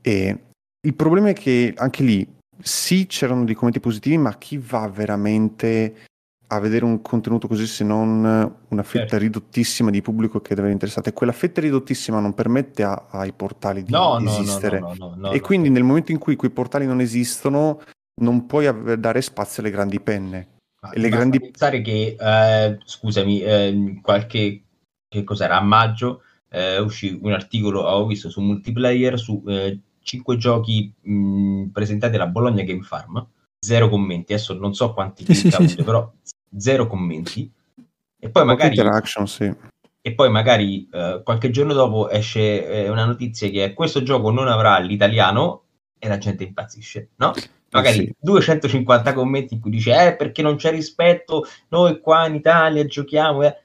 E 0.00 0.38
il 0.80 0.94
problema 0.94 1.30
è 1.30 1.32
che 1.34 1.74
anche 1.76 2.02
lì 2.02 2.26
sì, 2.60 3.06
c'erano 3.06 3.44
dei 3.44 3.54
commenti 3.54 3.80
positivi, 3.80 4.18
ma 4.18 4.36
chi 4.36 4.58
va 4.58 4.88
veramente 4.88 5.94
a 6.48 6.60
vedere 6.60 6.84
un 6.84 7.00
contenuto 7.00 7.48
così 7.48 7.66
se 7.66 7.84
non 7.84 8.22
una 8.68 8.82
fetta 8.82 9.08
certo. 9.08 9.18
ridottissima 9.18 9.90
di 9.90 10.02
pubblico 10.02 10.40
che 10.40 10.54
deve 10.54 10.68
essere 10.68 10.72
interessato? 10.72 11.08
E 11.08 11.12
quella 11.12 11.32
fetta 11.32 11.60
ridottissima 11.60 12.20
non 12.20 12.34
permette 12.34 12.82
a, 12.82 13.06
ai 13.10 13.32
portali 13.32 13.82
di 13.82 13.92
no, 13.92 14.18
esistere. 14.18 14.80
No, 14.80 15.14
no, 15.16 15.30
e 15.32 15.40
quindi 15.40 15.70
nel 15.70 15.82
momento 15.82 16.12
in 16.12 16.18
cui 16.18 16.36
quei 16.36 16.50
portali 16.50 16.86
non 16.86 17.00
esistono, 17.00 17.80
non 18.20 18.46
puoi 18.46 18.66
av- 18.66 18.94
dare 18.94 19.20
spazio 19.22 19.62
alle 19.62 19.72
grandi 19.72 20.00
penne. 20.00 20.48
Ma, 20.80 20.90
le 20.94 21.08
grandi... 21.08 21.40
pensare 21.40 21.80
che, 21.80 22.16
eh, 22.18 22.78
scusami, 22.84 23.40
eh, 23.40 23.98
qualche, 24.02 24.62
che 25.08 25.24
cos'era, 25.24 25.56
a 25.56 25.62
maggio 25.62 26.22
eh, 26.50 26.78
uscì 26.78 27.18
un 27.20 27.32
articolo, 27.32 27.80
ho 27.80 28.06
visto 28.06 28.28
su 28.28 28.40
multiplayer, 28.40 29.18
su 29.18 29.42
eh, 29.46 29.78
5 30.04 30.36
giochi 30.36 30.92
mh, 31.00 31.66
presentati 31.72 32.14
alla 32.14 32.26
Bologna 32.26 32.62
Game 32.62 32.82
Farm, 32.82 33.26
zero 33.58 33.88
commenti, 33.88 34.32
adesso 34.34 34.54
non 34.54 34.74
so 34.74 34.92
quanti 34.92 35.24
sì, 35.34 35.50
sì, 35.50 35.68
sì, 35.68 35.82
però 35.82 36.08
zero 36.56 36.86
commenti. 36.86 37.50
E 38.18 38.28
poi 38.28 38.44
magari... 38.44 38.76
Sì. 39.24 39.52
E 40.06 40.12
poi 40.14 40.30
magari 40.30 40.86
uh, 40.92 41.22
qualche 41.22 41.48
giorno 41.48 41.72
dopo 41.72 42.10
esce 42.10 42.68
eh, 42.68 42.90
una 42.90 43.06
notizia 43.06 43.48
che 43.48 43.72
questo 43.72 44.02
gioco 44.02 44.30
non 44.30 44.48
avrà 44.48 44.78
l'italiano 44.78 45.62
e 45.98 46.08
la 46.08 46.18
gente 46.18 46.44
impazzisce, 46.44 47.12
no? 47.16 47.32
Magari 47.70 47.96
sì. 47.96 48.14
250 48.20 49.14
commenti 49.14 49.54
in 49.54 49.60
cui 49.60 49.70
dice 49.70 50.06
eh 50.06 50.14
perché 50.14 50.42
non 50.42 50.56
c'è 50.56 50.70
rispetto, 50.70 51.46
noi 51.68 52.00
qua 52.00 52.26
in 52.26 52.34
Italia 52.34 52.84
giochiamo, 52.84 53.44
eh. 53.44 53.64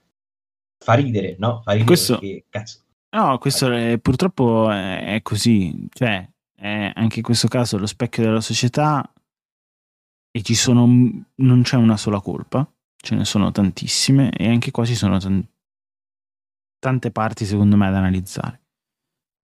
fa 0.77 0.93
ridere, 0.93 1.35
no? 1.37 1.61
Fa 1.61 1.71
ridere 1.71 1.87
questo... 1.87 2.17
perché, 2.17 2.45
cazzo, 2.49 2.79
No, 3.11 3.39
questo 3.39 3.71
è, 3.71 3.97
purtroppo 3.97 4.69
è, 4.69 5.19
così, 5.23 5.87
cioè 5.91 6.27
è 6.53 6.91
anche 6.93 7.17
in 7.17 7.23
questo 7.23 7.47
caso 7.47 7.77
lo 7.77 7.87
specchio 7.87 8.23
della 8.23 8.41
società 8.41 9.11
e 10.31 10.41
ci 10.43 10.53
sono, 10.53 10.85
non 10.85 11.61
c'è 11.63 11.75
una 11.75 11.97
sola 11.97 12.21
colpa, 12.21 12.71
ce 12.95 13.15
ne 13.15 13.25
sono 13.25 13.51
tantissime 13.51 14.31
e 14.31 14.47
anche 14.47 14.69
qua 14.69 14.85
ci 14.85 14.93
sono 14.93 15.17
t- 15.17 15.47
tante 16.77 17.11
parti 17.11 17.45
secondo 17.45 17.75
me 17.77 17.89
da 17.89 17.97
analizzare. 17.97 18.61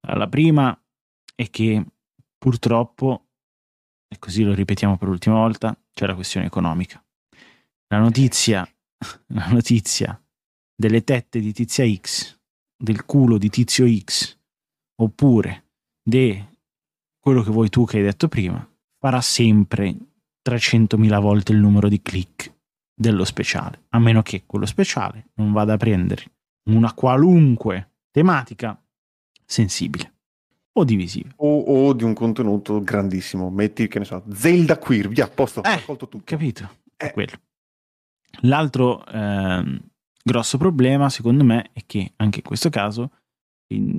La 0.08 0.28
prima 0.28 0.78
è 1.34 1.48
che 1.48 1.82
purtroppo, 2.36 3.28
e 4.06 4.18
così 4.18 4.42
lo 4.42 4.52
ripetiamo 4.52 4.98
per 4.98 5.08
l'ultima 5.08 5.36
volta, 5.36 5.74
c'è 5.94 6.06
la 6.06 6.14
questione 6.14 6.46
economica. 6.46 7.02
La 7.88 7.98
notizia, 7.98 8.68
la 9.28 9.46
notizia 9.46 10.22
delle 10.76 11.02
tette 11.02 11.40
di 11.40 11.52
Tizia 11.54 11.86
X 11.86 12.42
del 12.76 13.04
culo 13.04 13.38
di 13.38 13.48
tizio 13.48 13.86
X 13.86 14.36
oppure 14.96 15.64
di 16.02 16.42
quello 17.18 17.42
che 17.42 17.50
vuoi 17.50 17.70
tu 17.70 17.84
che 17.84 17.98
hai 17.98 18.02
detto 18.02 18.28
prima, 18.28 18.66
farà 18.98 19.20
sempre 19.20 19.96
300.000 20.46 21.20
volte 21.20 21.52
il 21.52 21.58
numero 21.58 21.88
di 21.88 22.02
click 22.02 22.52
dello 22.94 23.24
speciale, 23.24 23.84
a 23.90 23.98
meno 23.98 24.22
che 24.22 24.44
quello 24.46 24.66
speciale 24.66 25.30
non 25.34 25.52
vada 25.52 25.72
a 25.72 25.78
prendere 25.78 26.24
una 26.64 26.92
qualunque 26.92 27.90
tematica 28.10 28.80
sensibile 29.44 30.12
o 30.72 30.84
divisiva. 30.84 31.30
O, 31.36 31.60
o, 31.60 31.92
di 31.92 32.04
un 32.04 32.14
contenuto 32.14 32.82
grandissimo. 32.82 33.50
Metti, 33.50 33.88
che 33.88 33.98
ne 33.98 34.04
so, 34.04 34.22
Zelda 34.32 34.78
Queer, 34.78 35.08
via, 35.08 35.24
a 35.24 35.28
posto, 35.28 35.62
eh, 35.62 35.82
tutto. 35.84 36.20
Capito, 36.24 36.68
è 36.96 37.06
eh. 37.06 37.12
quello. 37.12 37.32
L'altro 38.40 39.04
eh, 39.06 39.80
grosso 40.24 40.56
problema, 40.56 41.10
secondo 41.10 41.44
me, 41.44 41.70
è 41.72 41.82
che 41.86 42.12
anche 42.16 42.38
in 42.38 42.44
questo 42.44 42.70
caso 42.70 43.10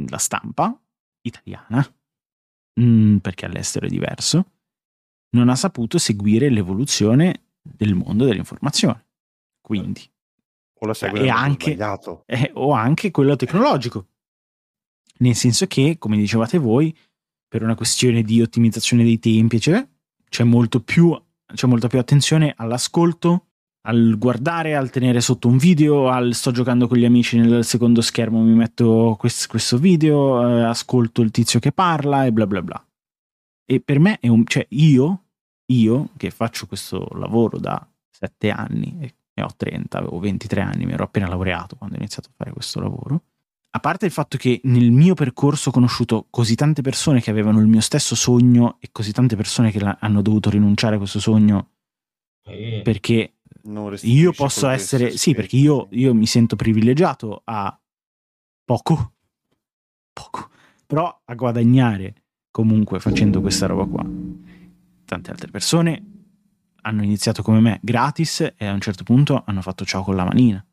la 0.08 0.18
stampa 0.18 0.78
italiana, 1.22 1.88
mh, 2.74 2.84
mm, 2.84 3.18
perché 3.18 3.46
all'estero 3.46 3.86
è 3.86 3.90
diverso, 3.90 4.52
non 5.36 5.50
ha 5.50 5.56
saputo 5.56 5.98
seguire 5.98 6.50
l'evoluzione 6.50 7.50
del 7.62 7.94
mondo 7.94 8.26
dell'informazione. 8.26 9.06
Quindi, 9.62 10.02
o 10.80 10.86
la 10.88 10.94
segue 10.94 11.22
e 11.22 11.30
anche, 11.30 11.78
eh, 12.26 12.52
o 12.54 12.72
anche 12.72 13.12
quello 13.12 13.36
tecnologico. 13.36 14.08
Nel 15.18 15.36
senso 15.36 15.66
che, 15.68 15.98
come 15.98 16.18
dicevate 16.18 16.58
voi, 16.58 16.96
per 17.48 17.64
una 17.64 17.76
questione 17.76 18.22
di 18.22 18.42
ottimizzazione 18.42 19.04
dei 19.04 19.20
tempi, 19.20 19.60
cioè, 19.60 19.88
c'è, 20.30 20.44
molto 20.44 20.82
più, 20.82 21.20
c'è 21.54 21.68
molta 21.68 21.88
più 21.88 22.00
attenzione 22.00 22.54
all'ascolto, 22.56 23.48
al 23.86 24.16
guardare, 24.18 24.76
al 24.76 24.90
tenere 24.90 25.22
sotto 25.22 25.48
un 25.48 25.58
video, 25.58 26.10
al 26.10 26.34
sto 26.34 26.52
giocando 26.52 26.88
con 26.88 26.98
gli 26.98 27.06
amici 27.06 27.38
nel 27.38 27.64
secondo 27.64 28.02
schermo, 28.02 28.42
mi 28.42 28.54
metto 28.54 29.16
questo, 29.18 29.48
questo 29.48 29.78
video, 29.78 30.48
eh, 30.48 30.64
ascolto 30.64 31.22
il 31.22 31.32
tizio 31.32 31.60
che 31.60 31.72
parla 31.72 32.26
e 32.26 32.32
bla 32.32 32.48
bla 32.48 32.62
bla. 32.62 32.86
E 33.66 33.80
per 33.80 34.00
me 34.00 34.20
è 34.20 34.28
un... 34.28 34.46
cioè 34.46 34.66
io, 34.70 35.24
io 35.68 36.10
che 36.18 36.32
faccio 36.32 36.66
questo 36.66 37.08
lavoro 37.14 37.58
da 37.58 37.88
sette 38.10 38.50
anni, 38.50 38.98
e 39.00 39.14
ne 39.34 39.44
ho 39.44 39.50
30, 39.56 39.98
avevo 39.98 40.20
23 40.20 40.62
anni, 40.62 40.86
mi 40.86 40.94
ero 40.94 41.04
appena 41.04 41.28
laureato 41.28 41.76
quando 41.76 41.96
ho 41.96 42.00
iniziato 42.00 42.30
a 42.30 42.34
fare 42.36 42.52
questo 42.52 42.80
lavoro, 42.80 43.22
a 43.70 43.80
parte 43.80 44.06
il 44.06 44.12
fatto 44.12 44.38
che 44.38 44.62
nel 44.64 44.92
mio 44.92 45.14
percorso 45.14 45.70
ho 45.70 45.72
conosciuto 45.72 46.28
così 46.30 46.56
tante 46.56 46.82
persone 46.82 47.22
che 47.22 47.30
avevano 47.30 47.60
il 47.60 47.68
mio 47.68 47.82
stesso 47.82 48.16
sogno 48.16 48.78
e 48.80 48.90
così 48.92 49.12
tante 49.12 49.36
persone 49.36 49.70
che 49.70 49.80
hanno 50.00 50.22
dovuto 50.22 50.50
rinunciare 50.50 50.96
a 50.96 50.98
questo 50.98 51.20
sogno 51.20 51.72
eh. 52.46 52.82
perché 52.84 53.35
io 54.02 54.32
posso 54.32 54.68
essere 54.68 55.18
sì 55.18 55.34
perché 55.34 55.56
io, 55.56 55.88
io, 55.92 56.14
mi 56.14 56.28
sento 56.28 56.56
privilegiato 56.56 57.42
a 57.44 57.78
poco 58.64 59.14
poco 60.14 60.50
però 60.86 61.22
a 61.26 61.34
guadagnare 61.34 62.14
comunque 62.52 63.00
facendo 63.00 63.42
questa 63.42 63.66
roba 63.66 63.86
qua. 63.86 64.06
Tante 65.06 65.30
altre 65.30 65.50
persone 65.50 66.04
hanno 66.84 67.04
iniziato 67.04 67.42
come 67.42 67.60
me 67.60 67.80
gratis 67.82 68.54
e 68.56 68.66
a 68.66 68.72
un 68.72 68.80
certo 68.80 69.04
punto 69.04 69.44
hanno 69.46 69.62
fatto 69.62 69.84
ciao 69.84 70.04
con 70.04 70.16
la 70.16 70.24
manina. 70.24 70.66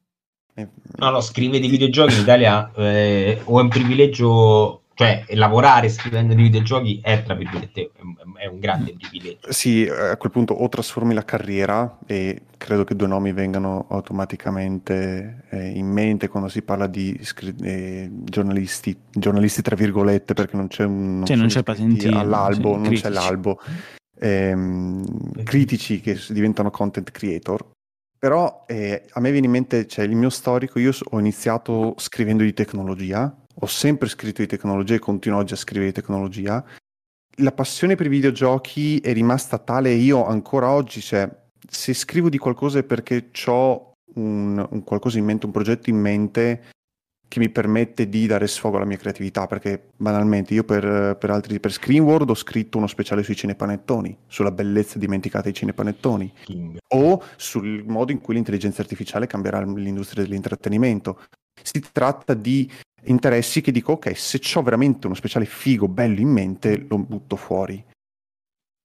No, 0.55 1.11
no, 1.11 1.20
scrivere 1.20 1.59
di 1.59 1.68
videogiochi 1.68 2.14
in 2.14 2.20
Italia 2.20 2.70
eh, 2.74 3.40
o 3.45 3.59
è 3.59 3.62
un 3.62 3.68
privilegio, 3.68 4.82
cioè 5.03 5.24
lavorare 5.34 5.88
scrivendo 5.88 6.34
di 6.34 6.42
videogiochi 6.42 7.00
è 7.03 7.22
tra 7.22 7.34
virgolette 7.34 7.90
è 8.36 8.46
un 8.46 8.59
grande 8.61 8.94
privilegio. 8.96 9.53
Sì, 9.53 9.86
a 9.86 10.16
quel 10.16 10.30
punto 10.30 10.55
o 10.55 10.68
trasformi 10.68 11.12
la 11.12 11.24
carriera 11.24 11.98
e 12.07 12.42
credo 12.57 12.84
che 12.84 12.94
due 12.94 13.09
nomi 13.09 13.32
vengano 13.32 13.86
automaticamente 13.90 15.44
eh, 15.50 15.70
in 15.70 15.86
mente 15.86 16.28
quando 16.28 16.48
si 16.48 16.62
parla 16.62 16.86
di 16.86 17.18
scri- 17.22 17.55
eh, 17.62 18.09
giornalisti, 18.12 18.96
giornalisti 19.11 19.62
tra 19.62 19.74
virgolette 19.74 20.34
perché 20.34 20.57
non 20.57 20.68
c'è 20.68 20.84
un 20.84 21.16
non, 21.18 21.26
cioè, 21.26 21.36
non 21.36 21.48
c'è 21.48 21.62
patentino, 21.62 22.18
all'albo, 22.18 22.72
non 22.72 22.82
critici. 22.82 23.03
c'è 23.03 23.09
l'albo. 23.11 23.59
Ehm, 24.20 25.42
critici 25.42 26.00
che 26.00 26.16
diventano 26.28 26.70
content 26.70 27.11
creator 27.11 27.70
però 28.22 28.62
eh, 28.68 29.03
a 29.14 29.18
me 29.18 29.32
viene 29.32 29.46
in 29.46 29.53
mente, 29.53 29.88
cioè 29.88 30.05
il 30.05 30.14
mio 30.14 30.30
storico, 30.30 30.78
io 30.78 30.92
ho 31.11 31.18
iniziato 31.18 31.94
scrivendo 31.96 32.44
di 32.44 32.55
tecnologia, 32.55 33.36
ho 33.55 33.66
sempre 33.66 34.09
scritto 34.09 34.40
di 34.40 34.48
tecnologia 34.48 34.94
e 34.94 34.98
continuo 34.98 35.38
oggi 35.38 35.55
a 35.55 35.57
scrivere 35.57 35.92
di 35.92 36.00
tecnologia. 36.00 36.64
La 37.36 37.53
passione 37.53 37.94
per 37.94 38.07
i 38.07 38.11
videogiochi 38.11 38.98
è 38.98 39.12
rimasta 39.12 39.59
tale 39.59 39.92
io 39.92 40.26
ancora 40.26 40.70
oggi, 40.70 41.00
cioè, 41.00 41.28
se 41.68 41.94
scrivo 41.94 42.28
di 42.28 42.38
qualcosa 42.38 42.78
è 42.78 42.82
perché 42.82 43.30
ho 43.46 43.92
un, 44.14 44.66
un 44.70 44.84
qualcosa 44.84 45.18
in 45.18 45.24
mente, 45.24 45.46
un 45.46 45.53
progetto 45.53 45.90
in 45.90 45.96
mente 45.96 46.62
che 47.32 47.38
mi 47.38 47.48
permette 47.48 48.11
di 48.11 48.26
dare 48.26 48.46
sfogo 48.46 48.76
alla 48.76 48.84
mia 48.84 48.98
creatività, 48.98 49.46
perché 49.46 49.88
banalmente 49.96 50.53
io 50.53 50.64
per, 50.64 51.16
per, 51.18 51.30
altri, 51.30 51.61
per 51.61 51.72
Screenword 51.72 52.28
ho 52.28 52.34
scritto 52.34 52.76
uno 52.76 52.86
speciale 52.86 53.22
sui 53.22 53.34
cinepanettoni, 53.34 54.18
sulla 54.26 54.50
bellezza 54.50 54.98
dimenticata 54.98 55.44
dei 55.44 55.55
cinepanettoni, 55.55 56.30
King. 56.44 56.76
o 56.88 57.22
sul 57.36 57.84
modo 57.86 58.12
in 58.12 58.20
cui 58.20 58.34
l'intelligenza 58.34 58.82
artificiale 58.82 59.26
cambierà 59.26 59.62
l'industria 59.62 60.24
dell'intrattenimento. 60.24 61.22
Si 61.62 61.82
tratta 61.90 62.34
di 62.34 62.70
interessi 63.05 63.61
che 63.61 63.72
dico, 63.72 63.92
ok, 63.92 64.16
se 64.16 64.40
ho 64.55 64.62
veramente 64.62 65.07
uno 65.07 65.16
speciale 65.16 65.44
figo, 65.44 65.88
bello 65.88 66.20
in 66.20 66.28
mente, 66.28 66.86
lo 66.88 66.98
butto 66.98 67.36
fuori. 67.36 67.84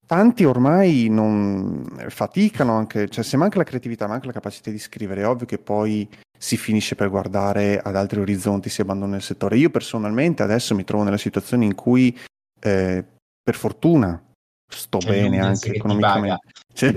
Tanti 0.05 0.45
ormai 0.45 1.09
non 1.09 1.85
faticano 2.07 2.77
anche, 2.77 3.09
cioè 3.09 3.23
se 3.23 3.35
manca 3.35 3.57
la 3.57 3.65
creatività, 3.65 4.07
manca 4.07 4.27
la 4.27 4.31
capacità 4.31 4.71
di 4.71 4.79
scrivere, 4.79 5.21
è 5.21 5.27
ovvio 5.27 5.45
che 5.45 5.57
poi 5.57 6.07
si 6.37 6.55
finisce 6.55 6.95
per 6.95 7.09
guardare 7.09 7.79
ad 7.81 7.95
altri 7.95 8.21
orizzonti, 8.21 8.69
si 8.69 8.81
abbandona 8.81 9.17
il 9.17 9.21
settore. 9.21 9.57
Io 9.57 9.69
personalmente 9.69 10.43
adesso 10.43 10.75
mi 10.75 10.85
trovo 10.85 11.03
nella 11.03 11.17
situazione 11.17 11.65
in 11.65 11.75
cui, 11.75 12.17
eh, 12.61 13.03
per 13.43 13.55
fortuna, 13.55 14.23
sto 14.67 14.97
C'è 14.99 15.09
bene 15.09 15.39
anche 15.39 15.73
economicamente. 15.73 16.55
Cioè, 16.77 16.93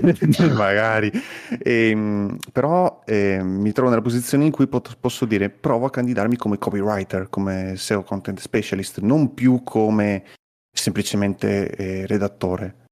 magari. 0.53 1.11
E, 1.57 1.89
ehm, 1.89 2.37
però 2.51 3.01
eh, 3.03 3.41
mi 3.41 3.71
trovo 3.71 3.89
nella 3.89 4.01
posizione 4.03 4.45
in 4.45 4.51
cui 4.51 4.67
pot- 4.67 4.95
posso 4.99 5.25
dire 5.25 5.49
provo 5.49 5.87
a 5.87 5.89
candidarmi 5.89 6.35
come 6.35 6.59
copywriter, 6.59 7.29
come 7.29 7.73
SEO 7.77 8.03
content 8.03 8.39
specialist, 8.39 8.99
non 8.99 9.33
più 9.33 9.63
come 9.63 10.23
semplicemente 10.71 11.71
eh, 11.75 12.05
redattore. 12.05 12.85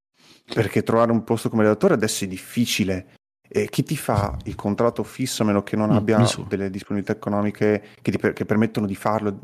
Perché 0.52 0.82
trovare 0.82 1.12
un 1.12 1.22
posto 1.22 1.48
come 1.48 1.62
redattore 1.62 1.94
adesso 1.94 2.24
è 2.24 2.26
difficile 2.26 3.14
e 3.52 3.68
chi 3.68 3.82
ti 3.82 3.96
fa 3.96 4.36
il 4.44 4.54
contratto 4.54 5.02
fisso 5.02 5.42
a 5.42 5.46
meno 5.46 5.62
che 5.62 5.76
non 5.76 5.90
abbia 5.90 6.18
Nessuno. 6.18 6.46
delle 6.48 6.70
disponibilità 6.70 7.16
economiche 7.16 7.82
che, 8.00 8.12
ti, 8.12 8.32
che 8.32 8.44
permettono 8.44 8.86
di 8.86 8.94
farlo? 8.94 9.36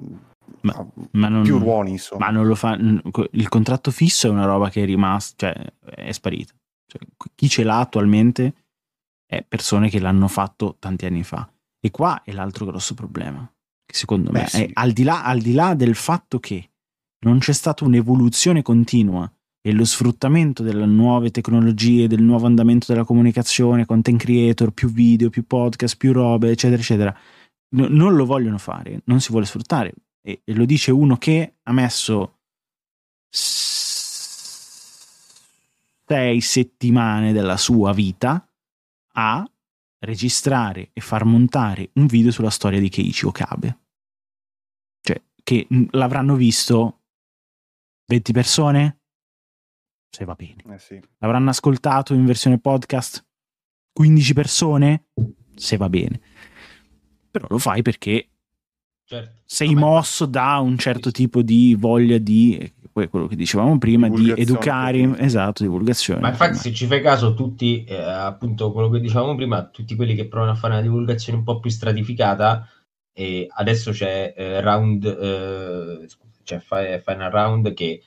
Ma, 0.75 0.87
ma 1.12 1.29
non, 1.29 1.43
più 1.43 1.59
ruoli, 1.59 1.91
insomma. 1.91 2.27
Ma 2.27 2.31
non 2.33 2.47
lo 2.47 2.55
fa. 2.55 2.75
Il 2.75 3.49
contratto 3.49 3.91
fisso 3.91 4.27
è 4.27 4.31
una 4.31 4.45
roba 4.45 4.71
che 4.71 4.83
è 4.83 4.85
rimasta, 4.85 5.53
cioè 5.53 5.73
è 5.95 6.12
sparita. 6.12 6.53
Cioè, 6.87 7.01
chi 7.35 7.49
ce 7.49 7.64
l'ha 7.64 7.81
attualmente 7.81 8.55
è 9.27 9.45
persone 9.47 9.89
che 9.89 9.99
l'hanno 9.99 10.29
fatto 10.29 10.77
tanti 10.79 11.07
anni 11.07 11.23
fa. 11.23 11.49
E 11.81 11.91
qua 11.91 12.23
è 12.25 12.33
l'altro 12.33 12.64
grosso 12.67 12.95
problema. 12.95 13.49
Che 13.85 13.95
secondo 13.95 14.31
Beh, 14.31 14.41
me 14.41 14.47
sì. 14.49 14.62
è 14.62 14.71
al 14.75 14.93
di, 14.93 15.03
là, 15.05 15.25
al 15.25 15.41
di 15.41 15.53
là 15.53 15.75
del 15.75 15.95
fatto 15.95 16.41
che 16.41 16.71
non 17.21 17.39
c'è 17.39 17.53
stata 17.53 17.85
un'evoluzione 17.85 18.62
continua 18.62 19.31
e 19.67 19.73
lo 19.73 19.85
sfruttamento 19.85 20.62
delle 20.62 20.87
nuove 20.87 21.33
tecnologie, 21.33 22.07
del 22.07 22.23
nuovo 22.23 22.47
andamento 22.47 22.87
della 22.93 23.05
comunicazione, 23.05 23.85
content 23.85 24.21
creator, 24.21 24.71
più 24.71 24.91
video, 24.91 25.29
più 25.29 25.45
podcast, 25.45 25.97
più 25.97 26.12
robe, 26.12 26.51
eccetera, 26.51 26.81
eccetera, 26.81 27.17
no, 27.71 27.87
non 27.89 28.14
lo 28.14 28.27
vogliono 28.27 28.59
fare, 28.59 29.01
non 29.07 29.21
si 29.21 29.31
vuole 29.33 29.47
sfruttare. 29.47 29.93
E, 30.27 30.41
e 30.43 30.55
lo 30.55 30.64
dice 30.64 30.91
uno 30.91 31.16
che 31.18 31.59
ha 31.62 31.72
messo 31.72 32.39
sei 36.09 36.41
settimane 36.41 37.33
della 37.33 37.57
sua 37.57 37.93
vita 37.93 38.45
a 39.12 39.49
registrare 40.01 40.91
e 40.93 41.01
far 41.01 41.24
montare 41.24 41.91
un 41.95 42.07
video 42.07 42.33
sulla 42.33 42.51
storia 42.51 42.81
di 42.81 42.89
Keiichi 42.89 43.24
Okabe. 43.24 43.79
Cioè, 45.01 45.22
che 45.45 45.68
l'avranno 45.91 46.35
visto 46.35 47.03
20 48.07 48.33
persone, 48.33 49.01
se 50.11 50.24
va 50.24 50.35
bene. 50.35 50.62
Eh 50.74 50.79
sì. 50.81 51.01
L'avranno 51.18 51.51
ascoltato 51.51 52.14
in 52.14 52.24
versione 52.24 52.59
podcast 52.59 53.24
15 53.93 54.35
persone, 54.35 55.07
se 55.55 55.77
va 55.77 55.89
bene. 55.89 56.20
Però 57.31 57.47
lo 57.49 57.59
fai 57.59 57.83
perché 57.83 58.31
certo. 59.07 59.41
sei 59.45 59.75
Vabbè. 59.75 59.81
mosso 59.81 60.27
da 60.27 60.59
un 60.59 60.77
certo 60.77 61.11
tipo 61.11 61.43
di 61.43 61.75
voglia 61.79 62.19
di 62.19 62.73
quello 62.93 63.27
che 63.27 63.37
dicevamo 63.37 63.77
prima 63.77 64.09
di 64.09 64.31
educare 64.31 65.19
esatto 65.19 65.63
divulgazione 65.63 66.21
ma 66.21 66.31
infatti 66.31 66.57
se 66.57 66.73
ci 66.73 66.87
fai 66.87 67.03
caso 67.03 67.35
tutti 67.35 67.85
eh, 67.85 67.95
appunto 67.95 68.73
quello 68.73 68.89
che 68.89 69.01
dicevamo 69.01 69.35
prima 69.35 69.65
tutti 69.65 69.95
quelli 69.95 70.15
che 70.15 70.27
provano 70.27 70.53
a 70.53 70.55
fare 70.55 70.75
una 70.75 70.83
divulgazione 70.83 71.39
un 71.39 71.45
po' 71.45 71.61
più 71.61 71.69
stratificata 71.71 72.67
e 73.13 73.47
adesso 73.51 73.91
c'è 73.93 74.33
eh, 74.35 74.61
round 74.63 75.05
eh, 75.05 76.07
c'è 76.43 76.59
final 76.61 77.31
round 77.31 77.75
che 77.75 78.03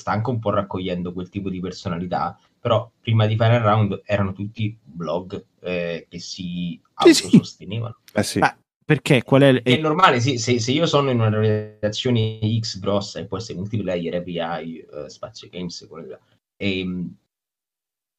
sta 0.00 0.12
anche 0.12 0.30
un 0.30 0.38
po' 0.38 0.50
raccogliendo 0.50 1.12
quel 1.12 1.28
tipo 1.28 1.50
di 1.50 1.60
personalità, 1.60 2.38
però 2.58 2.90
prima 3.00 3.26
di 3.26 3.36
Final 3.36 3.60
Round 3.60 4.02
erano 4.04 4.32
tutti 4.32 4.76
blog 4.82 5.44
eh, 5.60 6.06
che 6.08 6.18
si 6.18 6.80
autosostenevano. 6.94 7.96
Sì, 8.04 8.10
sì. 8.12 8.18
Eh 8.18 8.22
sì. 8.22 8.38
Ah, 8.40 8.56
perché? 8.90 9.22
Qual 9.22 9.42
è, 9.42 9.62
è... 9.62 9.76
è 9.76 9.76
normale, 9.76 10.18
sì, 10.18 10.36
se, 10.36 10.58
se, 10.58 10.72
io 10.72 10.84
sono 10.84 11.10
in 11.10 11.20
una 11.20 11.28
redazione 11.28 12.40
X 12.58 12.80
grossa 12.80 13.20
e 13.20 13.26
può 13.26 13.36
essere 13.36 13.58
multiplayer, 13.58 14.16
API, 14.16 14.84
uh, 14.90 15.06
Spazio 15.06 15.48
Games, 15.48 15.88
e, 16.56 16.80
ehm, 16.80 17.14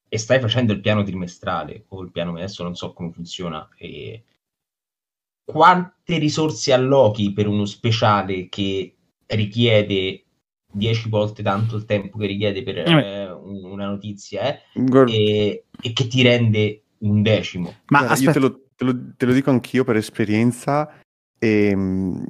e, 0.07 0.17
stai 0.17 0.39
facendo 0.39 0.71
il 0.71 0.79
piano 0.79 1.03
trimestrale 1.03 1.83
o 1.89 2.01
il 2.01 2.11
piano 2.11 2.31
adesso 2.37 2.63
non 2.63 2.75
so 2.75 2.93
come 2.93 3.11
funziona, 3.11 3.67
e 3.75 4.23
quante 5.43 6.17
risorse 6.17 6.71
allochi 6.71 7.33
per 7.33 7.47
uno 7.47 7.65
speciale 7.65 8.47
che 8.47 8.95
richiede 9.25 10.23
10 10.71 11.09
volte 11.09 11.43
tanto 11.43 11.75
il 11.75 11.83
tempo 11.83 12.17
che 12.17 12.27
richiede 12.27 12.63
per 12.63 12.77
eh, 12.77 13.29
una 13.29 13.87
notizia 13.87 14.43
eh, 14.43 14.61
e, 15.09 15.65
e, 15.81 15.91
che 15.91 16.07
ti 16.07 16.21
rende 16.21 16.83
un 16.99 17.21
decimo. 17.21 17.75
Ma 17.87 18.05
Guarda, 18.05 18.23
io 18.23 18.31
te 18.31 18.39
lo, 18.39 18.61
te, 18.81 18.85
lo, 18.85 19.13
te 19.15 19.25
lo, 19.27 19.33
dico 19.33 19.51
anch'io 19.51 19.83
per 19.83 19.95
esperienza, 19.95 20.91
e, 21.37 21.67
ehm, 21.67 22.25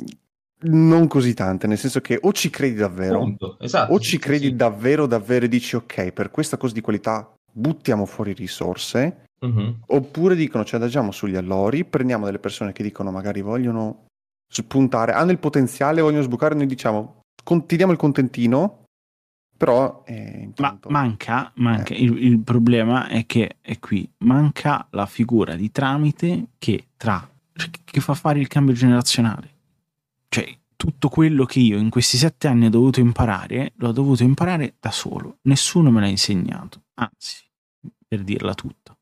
non 0.64 1.08
così 1.08 1.34
tante, 1.34 1.66
nel 1.66 1.78
senso 1.78 2.02
che 2.02 2.20
o 2.22 2.34
ci 2.34 2.50
credi 2.50 2.76
davvero, 2.76 3.36
esatto, 3.60 3.94
o 3.94 4.00
ci 4.00 4.20
credi 4.20 4.48
sì. 4.48 4.56
davvero, 4.56 5.08
davvero 5.08 5.46
e 5.46 5.48
dici 5.48 5.76
ok, 5.76 6.12
per 6.12 6.30
questa 6.30 6.58
cosa 6.58 6.74
di 6.74 6.82
qualità 6.82 7.34
buttiamo 7.52 8.06
fuori 8.06 8.34
risorse, 8.34 9.24
uh-huh. 9.40 9.78
oppure 9.88 10.36
dicono 10.36 10.64
ci 10.64 10.76
adagiamo 10.76 11.12
sugli 11.12 11.36
allori, 11.36 11.84
prendiamo 11.84 12.26
delle 12.26 12.38
persone 12.38 12.74
che 12.74 12.84
dicono 12.84 13.12
magari 13.12 13.42
vogliono 13.42 14.06
spuntare, 14.48 15.14
hanno 15.14 15.32
il 15.32 15.40
potenziale, 15.40 16.02
vogliono 16.02 16.24
sbucare, 16.24 16.54
noi 16.54 16.68
diciamo 16.68 17.22
continuiamo 17.44 17.94
il 17.94 17.98
contentino, 17.98 18.81
però 19.62 20.02
eh, 20.08 20.40
intanto... 20.42 20.90
Ma 20.90 21.02
manca, 21.02 21.52
manca 21.58 21.94
eh. 21.94 22.02
il, 22.02 22.18
il, 22.18 22.40
problema 22.40 23.08
è 23.08 23.28
che 23.28 23.58
è 23.62 23.78
qui, 23.78 24.10
manca 24.24 24.88
la 24.90 25.06
figura 25.06 25.54
di 25.54 25.70
tramite 25.70 26.48
che 26.58 26.88
tra 26.98 27.30
cioè, 27.54 27.70
che 27.84 28.00
fa 28.00 28.16
fare 28.16 28.40
il 28.40 28.48
cambio 28.48 28.74
generazionale. 28.74 29.50
Cioè, 30.30 30.58
tutto 30.76 31.10
quello 31.10 31.46
che 31.46 31.60
io 31.60 31.78
in 31.78 31.92
questi 31.92 32.18
sette 32.18 32.48
anni 32.48 32.66
ho 32.66 32.70
dovuto 32.72 33.02
imparare, 33.02 33.74
l'ho 33.76 33.92
dovuto 33.92 34.24
imparare 34.24 34.78
da 34.80 34.90
solo. 34.90 35.38
Nessuno 35.44 35.92
me 35.92 36.02
l'ha 36.02 36.08
insegnato. 36.08 36.86
Anzi, 36.96 37.44
per 38.08 38.24
dirla 38.24 38.56
tutta, 38.56 38.98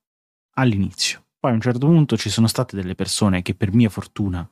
all'inizio. 0.55 1.23
Poi 1.39 1.51
a 1.51 1.53
un 1.53 1.61
certo 1.61 1.87
punto 1.87 2.17
ci 2.17 2.29
sono 2.29 2.47
state 2.47 2.75
delle 2.75 2.95
persone 2.95 3.41
che 3.43 3.55
per 3.55 3.73
mia 3.73 3.87
fortuna 3.87 4.45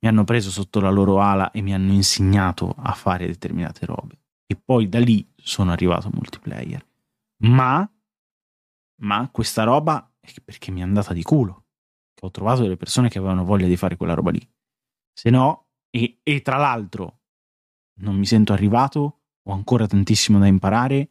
mi 0.00 0.06
hanno 0.06 0.24
preso 0.24 0.50
sotto 0.50 0.80
la 0.80 0.90
loro 0.90 1.18
ala 1.22 1.50
e 1.50 1.62
mi 1.62 1.72
hanno 1.72 1.92
insegnato 1.92 2.74
a 2.76 2.92
fare 2.92 3.24
determinate 3.26 3.86
robe. 3.86 4.18
E 4.50 4.56
poi 4.56 4.88
da 4.88 4.98
lì 4.98 5.24
sono 5.42 5.72
arrivato 5.72 6.08
a 6.08 6.10
multiplayer. 6.12 6.86
Ma, 7.44 7.88
ma 9.02 9.28
questa 9.30 9.64
roba 9.64 10.12
è 10.20 10.32
perché 10.44 10.70
mi 10.70 10.80
è 10.80 10.82
andata 10.82 11.12
di 11.12 11.22
culo. 11.22 11.64
Ho 12.22 12.30
trovato 12.30 12.62
delle 12.62 12.76
persone 12.76 13.08
che 13.08 13.18
avevano 13.18 13.44
voglia 13.44 13.66
di 13.66 13.76
fare 13.76 13.96
quella 13.96 14.14
roba 14.14 14.30
lì. 14.30 14.46
Se 15.12 15.30
no, 15.30 15.68
e, 15.90 16.20
e 16.22 16.42
tra 16.42 16.56
l'altro, 16.56 17.20
non 18.00 18.16
mi 18.16 18.26
sento 18.26 18.52
arrivato, 18.52 19.20
ho 19.42 19.52
ancora 19.52 19.86
tantissimo 19.86 20.38
da 20.38 20.46
imparare 20.46 21.08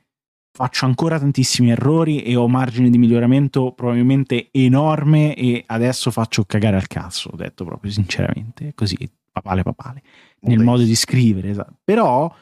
faccio 0.51 0.85
ancora 0.85 1.19
tantissimi 1.19 1.71
errori 1.71 2.21
e 2.23 2.35
ho 2.35 2.47
margine 2.47 2.89
di 2.89 2.97
miglioramento 2.97 3.71
probabilmente 3.71 4.49
enorme 4.51 5.33
e 5.35 5.63
adesso 5.65 6.11
faccio 6.11 6.43
cagare 6.45 6.75
al 6.75 6.87
cazzo, 6.87 7.29
ho 7.31 7.35
detto 7.35 7.63
proprio 7.63 7.91
sinceramente, 7.91 8.73
così, 8.73 8.97
papale 9.31 9.63
papale, 9.63 10.03
nel 10.41 10.59
modo 10.59 10.83
di 10.83 10.95
scrivere, 10.95 11.49
esatto. 11.49 11.77
Però 11.83 12.33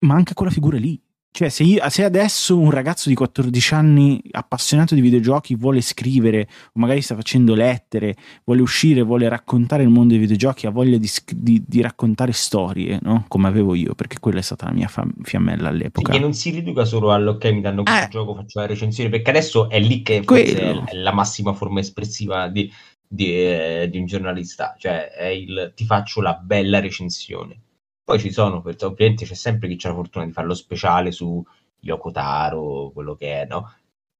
manca 0.00 0.34
quella 0.34 0.50
figura 0.50 0.78
lì, 0.78 1.00
cioè, 1.34 1.48
se, 1.48 1.62
io, 1.62 1.82
se, 1.88 2.04
adesso 2.04 2.58
un 2.58 2.70
ragazzo 2.70 3.08
di 3.08 3.14
14 3.14 3.72
anni 3.72 4.22
appassionato 4.32 4.94
di 4.94 5.00
videogiochi 5.00 5.54
vuole 5.54 5.80
scrivere, 5.80 6.46
o 6.66 6.72
magari 6.74 7.00
sta 7.00 7.14
facendo 7.14 7.54
lettere, 7.54 8.14
vuole 8.44 8.60
uscire, 8.60 9.00
vuole 9.00 9.26
raccontare 9.30 9.82
il 9.82 9.88
mondo 9.88 10.10
dei 10.10 10.18
videogiochi, 10.18 10.66
ha 10.66 10.70
voglia 10.70 10.98
di, 10.98 11.08
di, 11.34 11.64
di 11.66 11.80
raccontare 11.80 12.32
storie, 12.32 12.98
no? 13.00 13.24
Come 13.28 13.48
avevo 13.48 13.74
io, 13.74 13.94
perché 13.94 14.18
quella 14.20 14.40
è 14.40 14.42
stata 14.42 14.66
la 14.66 14.72
mia 14.72 14.88
fam- 14.88 15.14
fiammella 15.22 15.70
all'epoca. 15.70 16.12
Che 16.12 16.18
non 16.18 16.34
si 16.34 16.50
riduca 16.50 16.84
solo 16.84 17.12
all'ok, 17.12 17.46
mi 17.46 17.62
danno 17.62 17.82
questo 17.82 18.04
eh, 18.04 18.08
gioco, 18.10 18.34
faccio 18.34 18.60
la 18.60 18.66
recensione, 18.66 19.08
perché 19.08 19.30
adesso 19.30 19.70
è 19.70 19.80
lì 19.80 20.02
che 20.02 20.20
è, 20.20 20.84
è 20.84 20.94
la 20.96 21.14
massima 21.14 21.54
forma 21.54 21.80
espressiva 21.80 22.48
di, 22.48 22.70
di, 23.08 23.32
eh, 23.32 23.90
un 23.94 24.04
giornalista, 24.04 24.74
cioè 24.78 25.10
il, 25.34 25.72
ti 25.74 25.86
faccio 25.86 26.20
la 26.20 26.34
bella 26.34 26.78
recensione 26.78 27.60
poi 28.04 28.18
ci 28.18 28.32
sono, 28.32 28.62
ovviamente 28.64 29.24
c'è 29.24 29.34
sempre 29.34 29.68
chi 29.68 29.86
ha 29.86 29.90
la 29.90 29.96
fortuna 29.96 30.24
di 30.24 30.32
fare 30.32 30.46
lo 30.46 30.54
speciale 30.54 31.12
su 31.12 31.42
Yoko 31.80 32.10
Taro, 32.10 32.90
quello 32.92 33.14
che 33.14 33.42
è, 33.42 33.46
no? 33.46 33.72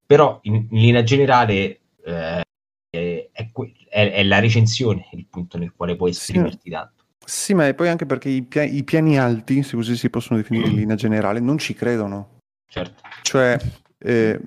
Però 0.06 0.38
in, 0.42 0.54
in 0.54 0.80
linea 0.80 1.02
generale 1.02 1.80
eh, 2.04 2.42
è, 2.90 3.30
è, 3.32 3.50
è, 3.90 4.22
la 4.24 4.38
recensione 4.38 5.08
il 5.12 5.26
punto 5.26 5.58
nel 5.58 5.72
quale 5.74 5.96
puoi 5.96 6.10
esprimerti 6.10 6.60
sì. 6.64 6.70
tanto. 6.70 7.04
Sì, 7.24 7.54
ma 7.54 7.66
è 7.66 7.74
poi 7.74 7.88
anche 7.88 8.04
perché 8.06 8.28
i, 8.28 8.42
pia- 8.42 8.64
i, 8.64 8.82
piani 8.84 9.18
alti, 9.18 9.62
se 9.62 9.76
così 9.76 9.96
si 9.96 10.10
possono 10.10 10.38
definire 10.38 10.68
in 10.68 10.74
linea 10.74 10.96
generale, 10.96 11.40
non 11.40 11.58
ci 11.58 11.74
credono. 11.74 12.38
Certo. 12.68 13.02
Cioè, 13.22 13.58
eh, 13.98 14.40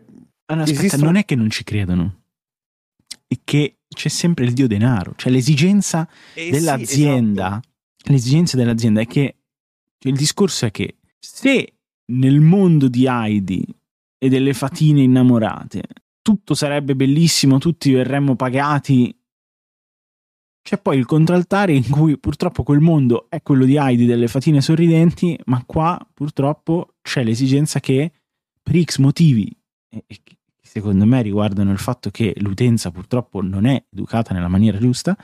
ah, 0.45 0.55
no, 0.55 0.61
aspetta, 0.63 0.79
esistono... 0.79 1.05
non 1.05 1.15
è 1.15 1.25
che 1.25 1.35
non 1.35 1.49
ci 1.49 1.63
credono, 1.63 2.23
è 3.27 3.35
che 3.43 3.77
c'è 3.87 4.09
sempre 4.09 4.45
il 4.45 4.53
dio 4.53 4.67
denaro, 4.67 5.13
cioè 5.15 5.31
l'esigenza 5.31 6.07
eh 6.33 6.51
dell'azienda. 6.51 7.45
Sì, 7.51 7.57
esatto 7.57 7.73
l'esigenza 8.11 8.57
dell'azienda 8.57 9.01
è 9.01 9.07
che 9.07 9.35
cioè 9.97 10.11
il 10.11 10.17
discorso 10.17 10.65
è 10.65 10.71
che 10.71 10.97
se 11.19 11.73
nel 12.07 12.39
mondo 12.39 12.87
di 12.87 13.07
Heidi 13.07 13.65
e 14.17 14.29
delle 14.29 14.53
fatine 14.53 15.01
innamorate 15.01 15.83
tutto 16.21 16.55
sarebbe 16.55 16.95
bellissimo, 16.95 17.59
tutti 17.59 17.91
verremmo 17.91 18.35
pagati, 18.35 19.15
c'è 20.63 20.79
poi 20.79 20.97
il 20.97 21.05
contraltare 21.05 21.73
in 21.73 21.87
cui 21.87 22.17
purtroppo 22.17 22.63
quel 22.63 22.79
mondo 22.79 23.27
è 23.29 23.43
quello 23.43 23.65
di 23.65 23.77
Heidi 23.77 24.07
delle 24.07 24.27
fatine 24.27 24.59
sorridenti, 24.59 25.39
ma 25.45 25.63
qua 25.63 26.03
purtroppo 26.11 26.95
c'è 27.03 27.23
l'esigenza 27.23 27.79
che 27.79 28.11
per 28.63 28.83
X 28.83 28.97
motivi, 28.97 29.55
e 29.87 30.03
secondo 30.59 31.05
me 31.05 31.21
riguardano 31.21 31.71
il 31.71 31.77
fatto 31.77 32.09
che 32.09 32.33
l'utenza 32.37 32.89
purtroppo 32.89 33.43
non 33.43 33.67
è 33.67 33.85
educata 33.91 34.33
nella 34.33 34.47
maniera 34.47 34.79
giusta, 34.79 35.15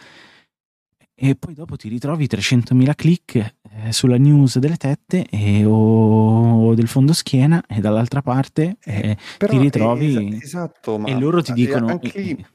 e 1.24 1.36
poi 1.36 1.54
dopo 1.54 1.76
ti 1.76 1.88
ritrovi 1.88 2.26
300.000 2.26 2.96
click 2.96 3.36
eh, 3.36 3.92
sulla 3.92 4.18
news 4.18 4.58
delle 4.58 4.78
tette 4.78 5.28
e, 5.30 5.64
o, 5.66 6.66
o, 6.66 6.74
del 6.74 6.88
fondo 6.88 7.14
schiena 7.14 7.64
e 7.68 7.80
dall'altra 7.80 8.24
parte 8.24 8.78
eh, 8.84 9.16
ti 9.38 9.58
ritrovi 9.60 10.34
es- 10.34 10.44
esatto, 10.46 11.06
e 11.06 11.20
loro 11.20 11.44
ti 11.44 11.54
dicono 11.54 11.90
anche 11.90 12.20
lì, 12.20 12.46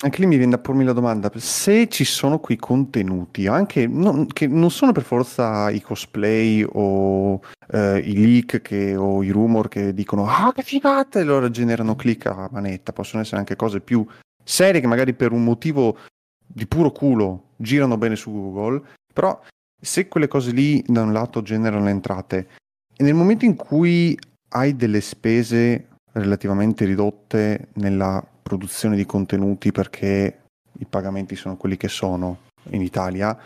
anche 0.00 0.20
lì 0.20 0.26
mi 0.26 0.36
viene 0.38 0.52
da 0.52 0.58
pormi 0.58 0.82
la 0.82 0.94
domanda 0.94 1.30
se 1.34 1.86
ci 1.90 2.04
sono 2.04 2.38
quei 2.38 2.56
contenuti 2.56 3.46
anche 3.48 3.86
non, 3.86 4.28
che 4.28 4.46
non 4.46 4.70
sono 4.70 4.92
per 4.92 5.02
forza 5.02 5.68
i 5.68 5.82
cosplay 5.82 6.64
o 6.66 7.38
eh, 7.70 7.98
i 7.98 8.14
leak 8.14 8.62
che, 8.62 8.96
o 8.96 9.22
i 9.22 9.28
rumor 9.28 9.68
che 9.68 9.92
dicono 9.92 10.26
ah 10.26 10.54
che 10.54 10.62
figata! 10.62 11.20
E 11.20 11.24
loro 11.24 11.50
generano 11.50 11.96
click 11.96 12.24
a 12.24 12.48
manetta 12.50 12.94
possono 12.94 13.20
essere 13.20 13.40
anche 13.40 13.56
cose 13.56 13.80
più 13.80 14.06
serie 14.42 14.80
che 14.80 14.86
magari 14.86 15.12
per 15.12 15.32
un 15.32 15.44
motivo 15.44 15.98
di 16.46 16.66
puro 16.66 16.90
culo 16.90 17.53
girano 17.64 17.98
bene 17.98 18.14
su 18.14 18.30
Google, 18.30 18.80
però 19.12 19.40
se 19.80 20.06
quelle 20.06 20.28
cose 20.28 20.52
lì 20.52 20.82
da 20.86 21.02
un 21.02 21.12
lato 21.12 21.42
generano 21.42 21.88
entrate 21.88 22.48
e 22.96 23.02
nel 23.02 23.14
momento 23.14 23.44
in 23.44 23.56
cui 23.56 24.16
hai 24.50 24.76
delle 24.76 25.00
spese 25.00 25.88
relativamente 26.12 26.84
ridotte 26.84 27.68
nella 27.74 28.24
produzione 28.42 28.94
di 28.94 29.04
contenuti 29.04 29.72
perché 29.72 30.42
i 30.78 30.86
pagamenti 30.86 31.34
sono 31.34 31.56
quelli 31.56 31.76
che 31.76 31.88
sono 31.88 32.38
in 32.70 32.82
Italia, 32.82 33.36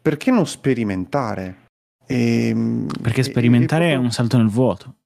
perché 0.00 0.30
non 0.30 0.46
sperimentare? 0.46 1.66
E, 2.06 2.48
ehm, 2.48 2.88
perché 3.00 3.22
sperimentare 3.22 3.86
e, 3.86 3.90
e, 3.90 3.92
è 3.92 3.96
un 3.96 4.10
salto 4.10 4.36
nel 4.36 4.48
vuoto. 4.48 4.96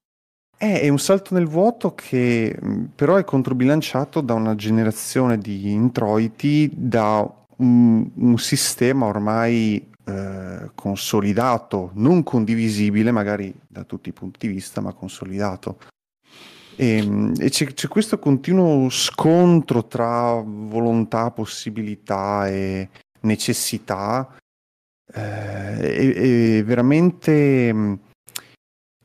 È, 0.57 0.81
è 0.81 0.89
un 0.89 0.99
salto 0.99 1.33
nel 1.33 1.47
vuoto 1.47 1.93
che 1.95 2.57
però 2.95 3.15
è 3.15 3.23
controbilanciato 3.23 4.21
da 4.21 4.33
una 4.33 4.55
generazione 4.55 5.37
di 5.37 5.71
introiti 5.71 6.69
da 6.73 7.29
un, 7.57 8.09
un 8.13 8.37
sistema 8.37 9.05
ormai 9.05 9.91
eh, 10.05 10.71
consolidato, 10.75 11.91
non 11.95 12.23
condivisibile 12.23 13.11
magari 13.11 13.53
da 13.67 13.83
tutti 13.83 14.09
i 14.09 14.13
punti 14.13 14.47
di 14.47 14.53
vista, 14.53 14.81
ma 14.81 14.93
consolidato. 14.93 15.77
E, 16.75 16.97
ehm, 16.97 17.33
e 17.39 17.49
c'è, 17.49 17.65
c'è, 17.73 17.87
questo 17.87 18.19
continuo 18.19 18.89
scontro 18.89 19.85
tra 19.87 20.41
volontà, 20.43 21.31
possibilità 21.31 22.47
e 22.47 22.89
necessità. 23.21 24.35
Eh, 25.13 25.79
e, 25.81 26.57
e 26.57 26.63
veramente 26.63 27.99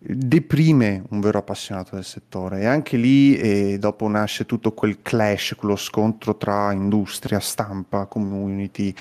deprime 0.02 1.04
un 1.10 1.20
vero 1.20 1.38
appassionato 1.38 1.94
del 1.94 2.04
settore 2.04 2.60
e 2.60 2.64
anche 2.64 2.96
lì 2.96 3.36
eh, 3.36 3.78
dopo 3.78 4.08
nasce 4.08 4.46
tutto 4.46 4.72
quel 4.72 5.02
clash, 5.02 5.54
quello 5.56 5.76
scontro 5.76 6.36
tra 6.36 6.72
industria, 6.72 7.38
stampa, 7.38 8.06
community. 8.06 8.94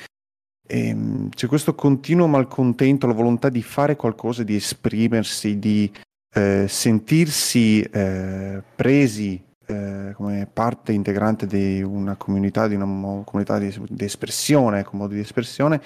E, 0.68 0.88
ehm, 0.88 1.30
c'è 1.30 1.47
questo 1.47 1.74
continuo 1.74 2.28
malcontento, 2.28 3.08
la 3.08 3.14
volontà 3.14 3.50
di 3.50 3.64
fare 3.64 3.95
qualcosa, 3.95 4.43
di 4.43 4.56
esprimersi, 4.56 5.58
di 5.58 5.89
eh, 6.34 6.66
sentirsi 6.68 7.82
eh, 7.82 8.62
presi 8.76 9.41
eh, 9.66 10.12
come 10.16 10.47
parte 10.52 10.91
integrante 10.91 11.47
di 11.47 11.82
una 11.82 12.16
comunità, 12.16 12.68
di 12.68 12.76
una 12.76 12.86
mo- 12.86 13.24
comunità 13.24 13.58
di, 13.58 13.74
di 13.88 14.04
espressione, 14.04 14.84
come 14.84 15.04
modo 15.04 15.14
di 15.14 15.22
espressione, 15.22 15.82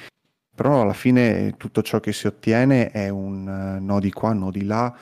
però 0.56 0.82
alla 0.82 0.93
fine 0.93 1.56
tutto 1.58 1.82
ciò 1.82 1.99
che 1.99 2.14
si 2.14 2.28
ottiene 2.28 2.91
è 2.91 3.10
un 3.10 3.47
uh, 3.47 3.84
no 3.84 3.99
di 3.99 4.12
qua, 4.12 4.34
no 4.34 4.51
di 4.51 4.66
là, 4.66 4.95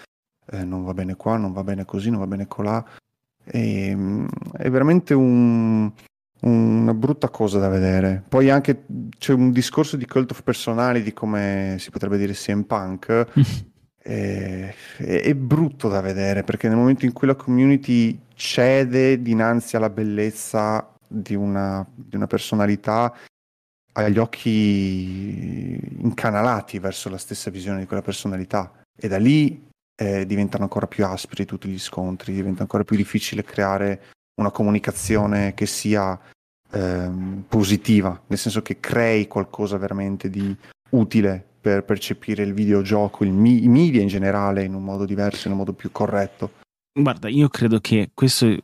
eh, 0.52 0.64
non 0.64 0.84
va 0.84 0.94
bene 0.94 1.16
qua, 1.16 1.38
non 1.38 1.52
va 1.52 1.64
bene 1.64 1.86
così, 1.86 2.10
non 2.10 2.20
va 2.20 2.28
bene 2.28 2.48
colà. 2.48 2.84
E, 3.44 3.94
um, 3.94 4.28
è 4.58 4.70
veramente 4.70 5.14
un, 5.14 5.92
una 6.42 6.94
brutta 6.94 7.30
cosa 7.30 7.60
da 7.60 7.70
vedere. 7.70 8.24
Poi 8.28 8.50
anche 8.50 8.86
c'è 9.18 9.34
un 9.34 9.52
discorso 9.52 9.98
di 9.98 10.06
cult 10.06 10.32
of 10.32 10.44
personality, 10.44 11.14
come 11.14 11.76
si 11.80 11.90
potrebbe 11.90 12.18
dire 12.18 12.34
CM 12.34 12.64
Punk. 12.64 13.28
è, 13.98 14.74
è, 14.98 15.22
è 15.22 15.36
brutto 15.36 15.90
da 15.90 16.02
vedere 16.02 16.44
perché 16.44 16.68
nel 16.68 16.78
momento 16.78 17.06
in 17.06 17.12
cui 17.14 17.28
la 17.28 17.36
community 17.36 18.20
cede 18.34 19.22
dinanzi 19.22 19.76
alla 19.76 19.90
bellezza 19.90 20.96
di 21.08 21.36
una, 21.36 21.86
di 21.94 22.16
una 22.16 22.28
personalità 22.28 23.14
ha 23.94 24.08
gli 24.10 24.18
occhi 24.18 25.80
incanalati 26.00 26.80
verso 26.80 27.10
la 27.10 27.18
stessa 27.18 27.50
visione 27.50 27.80
di 27.80 27.86
quella 27.86 28.02
personalità 28.02 28.72
e 28.96 29.08
da 29.08 29.18
lì 29.18 29.68
eh, 29.96 30.26
diventano 30.26 30.64
ancora 30.64 30.88
più 30.88 31.06
aspri 31.06 31.46
tutti 31.46 31.68
gli 31.68 31.80
scontri, 31.80 32.34
diventa 32.34 32.62
ancora 32.62 32.84
più 32.84 32.96
difficile 32.96 33.44
creare 33.44 34.02
una 34.40 34.52
comunicazione 34.52 35.54
che 35.54 35.66
sia 35.66 36.20
ehm, 36.72 37.44
positiva, 37.48 38.20
nel 38.28 38.38
senso 38.38 38.62
che 38.62 38.80
crei 38.80 39.28
qualcosa 39.28 39.78
veramente 39.78 40.30
di 40.30 40.56
utile 40.92 41.46
per 41.62 41.84
percepire 41.84 42.44
il 42.44 42.54
videogioco, 42.54 43.24
il 43.24 43.32
mi- 43.32 43.64
i 43.64 43.68
media 43.68 44.02
in 44.02 44.08
generale 44.08 44.64
in 44.64 44.74
un 44.74 44.84
modo 44.84 45.06
diverso, 45.06 45.48
in 45.48 45.54
un 45.54 45.60
modo 45.60 45.74
più 45.74 45.92
corretto. 45.92 46.54
Guarda, 46.94 47.30
io 47.30 47.48
credo 47.48 47.80
che 47.80 48.10
questo, 48.14 48.58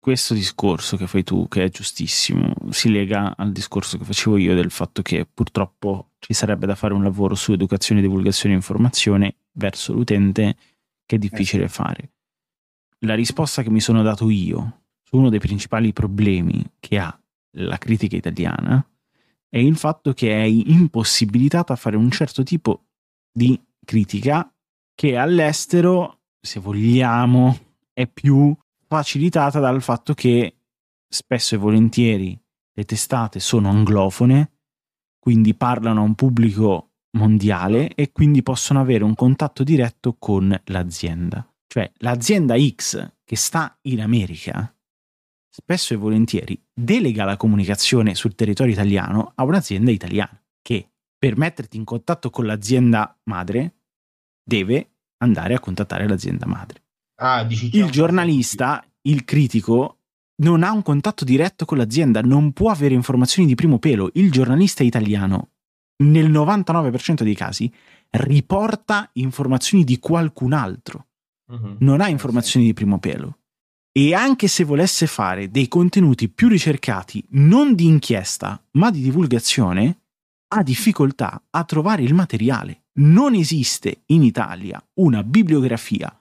questo 0.00 0.32
discorso 0.32 0.96
che 0.96 1.06
fai 1.06 1.22
tu, 1.22 1.46
che 1.46 1.64
è 1.64 1.68
giustissimo, 1.68 2.54
si 2.70 2.90
lega 2.90 3.34
al 3.36 3.52
discorso 3.52 3.98
che 3.98 4.04
facevo 4.04 4.38
io 4.38 4.54
del 4.54 4.70
fatto 4.70 5.02
che 5.02 5.26
purtroppo 5.26 6.12
ci 6.18 6.32
sarebbe 6.32 6.64
da 6.66 6.74
fare 6.74 6.94
un 6.94 7.02
lavoro 7.02 7.34
su 7.34 7.52
educazione, 7.52 8.00
divulgazione 8.00 8.54
e 8.54 8.58
informazione 8.58 9.36
verso 9.52 9.92
l'utente 9.92 10.56
che 11.04 11.16
è 11.16 11.18
difficile 11.18 11.64
eh 11.64 11.68
fare. 11.68 12.12
La 13.00 13.14
risposta 13.14 13.62
che 13.62 13.70
mi 13.70 13.80
sono 13.80 14.02
dato 14.02 14.30
io 14.30 14.84
su 15.02 15.16
uno 15.16 15.28
dei 15.28 15.38
principali 15.38 15.92
problemi 15.92 16.64
che 16.80 16.98
ha 16.98 17.20
la 17.56 17.76
critica 17.76 18.16
italiana 18.16 18.82
è 19.48 19.58
il 19.58 19.76
fatto 19.76 20.14
che 20.14 20.30
è 20.30 20.44
impossibilitata 20.44 21.74
a 21.74 21.76
fare 21.76 21.96
un 21.96 22.10
certo 22.10 22.42
tipo 22.42 22.86
di 23.30 23.60
critica 23.84 24.50
che 24.94 25.16
all'estero, 25.16 26.20
se 26.40 26.58
vogliamo, 26.58 27.58
è 27.92 28.06
più 28.06 28.56
facilitata 28.90 29.60
dal 29.60 29.80
fatto 29.82 30.14
che 30.14 30.56
spesso 31.08 31.54
e 31.54 31.58
volentieri 31.58 32.36
le 32.72 32.84
testate 32.84 33.38
sono 33.38 33.68
anglofone, 33.68 34.50
quindi 35.20 35.54
parlano 35.54 36.00
a 36.00 36.04
un 36.04 36.16
pubblico 36.16 36.94
mondiale 37.12 37.94
e 37.94 38.10
quindi 38.10 38.42
possono 38.42 38.80
avere 38.80 39.04
un 39.04 39.14
contatto 39.14 39.62
diretto 39.62 40.16
con 40.18 40.60
l'azienda. 40.64 41.48
Cioè 41.68 41.88
l'azienda 41.98 42.56
X 42.58 43.12
che 43.22 43.36
sta 43.36 43.78
in 43.82 44.00
America 44.00 44.74
spesso 45.48 45.94
e 45.94 45.96
volentieri 45.96 46.60
delega 46.72 47.24
la 47.24 47.36
comunicazione 47.36 48.16
sul 48.16 48.34
territorio 48.34 48.72
italiano 48.72 49.32
a 49.36 49.44
un'azienda 49.44 49.92
italiana 49.92 50.42
che 50.60 50.90
per 51.16 51.36
metterti 51.36 51.76
in 51.76 51.84
contatto 51.84 52.30
con 52.30 52.44
l'azienda 52.44 53.16
madre 53.24 53.74
deve 54.42 54.94
andare 55.18 55.54
a 55.54 55.60
contattare 55.60 56.08
l'azienda 56.08 56.46
madre. 56.46 56.82
Ah, 57.22 57.46
il 57.48 57.90
giornalista, 57.90 58.84
il 59.02 59.24
critico, 59.24 59.98
non 60.36 60.62
ha 60.62 60.72
un 60.72 60.82
contatto 60.82 61.24
diretto 61.24 61.64
con 61.64 61.76
l'azienda, 61.76 62.22
non 62.22 62.52
può 62.52 62.70
avere 62.70 62.94
informazioni 62.94 63.46
di 63.46 63.54
primo 63.54 63.78
pelo. 63.78 64.10
Il 64.14 64.30
giornalista 64.30 64.82
italiano, 64.82 65.50
nel 66.02 66.30
99% 66.30 67.22
dei 67.22 67.34
casi, 67.34 67.70
riporta 68.10 69.10
informazioni 69.14 69.84
di 69.84 69.98
qualcun 69.98 70.52
altro. 70.54 71.06
Uh-huh. 71.50 71.76
Non 71.80 72.00
ha 72.00 72.08
informazioni 72.08 72.66
di 72.66 72.72
primo 72.72 72.98
pelo 72.98 73.38
e 73.92 74.14
anche 74.14 74.46
se 74.46 74.64
volesse 74.64 75.06
fare 75.06 75.50
dei 75.50 75.68
contenuti 75.68 76.28
più 76.28 76.48
ricercati, 76.48 77.24
non 77.30 77.74
di 77.74 77.86
inchiesta, 77.86 78.62
ma 78.72 78.90
di 78.90 79.02
divulgazione, 79.02 80.02
ha 80.52 80.62
difficoltà 80.62 81.42
a 81.50 81.64
trovare 81.64 82.02
il 82.02 82.14
materiale. 82.14 82.84
Non 82.94 83.34
esiste 83.34 84.02
in 84.06 84.22
Italia 84.22 84.82
una 84.94 85.22
bibliografia, 85.22 86.14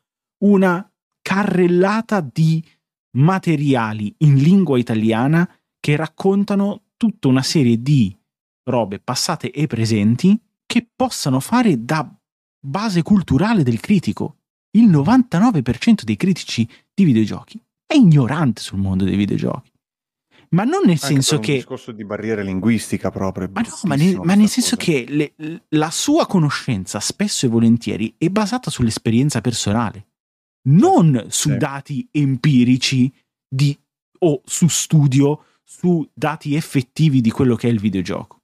una 0.44 0.89
carrellata 1.22 2.22
di 2.22 2.64
materiali 3.18 4.14
in 4.20 4.36
lingua 4.36 4.78
italiana 4.78 5.50
che 5.80 5.96
raccontano 5.96 6.84
tutta 6.98 7.28
una 7.28 7.42
serie 7.42 7.82
di 7.82 8.16
robe 8.70 9.00
passate 9.00 9.52
e 9.52 9.68
presenti 9.68 10.40
che 10.66 10.88
possano 10.96 11.40
fare 11.40 11.84
da 11.84 12.08
base 12.60 13.02
culturale 13.02 13.64
del 13.64 13.80
critico 13.80 14.36
il 14.72 14.88
99% 14.90 16.04
dei 16.04 16.16
critici 16.16 16.68
di 16.94 17.04
videogiochi 17.04 17.60
è 17.86 17.96
ignorante 17.96 18.62
sul 18.62 18.78
mondo 18.78 19.04
dei 19.04 19.16
videogiochi. 19.16 19.72
Ma 20.50 20.64
non 20.64 20.82
nel 20.82 20.92
Anche 20.92 21.06
senso 21.06 21.40
che... 21.40 21.48
È 21.48 21.54
un 21.54 21.58
discorso 21.58 21.92
di 21.92 22.06
barriera 22.06 22.42
linguistica 22.42 23.10
proprio. 23.10 23.50
Ma 23.52 23.62
no, 23.62 23.80
ma 23.84 23.96
nel, 23.96 24.20
ma 24.20 24.36
nel 24.36 24.48
senso 24.48 24.76
che 24.76 25.06
le, 25.08 25.64
la 25.70 25.90
sua 25.90 26.28
conoscenza 26.28 27.00
spesso 27.00 27.48
e 27.48 27.50
volentieri 27.50 28.14
è 28.18 28.30
basata 28.30 28.70
sull'esperienza 28.70 29.42
personale, 29.42 30.09
non 30.70 31.26
su 31.30 31.50
sì. 31.50 31.58
dati 31.58 32.08
empirici 32.12 33.12
di, 33.48 33.78
o 34.20 34.42
su 34.46 34.68
studio, 34.68 35.46
su 35.64 36.08
dati 36.14 36.56
effettivi 36.56 37.22
di 37.22 37.32
quello 37.32 37.56
che 37.56 37.68
è 37.68 37.72
il 37.72 37.80
videogioco. 37.80 38.42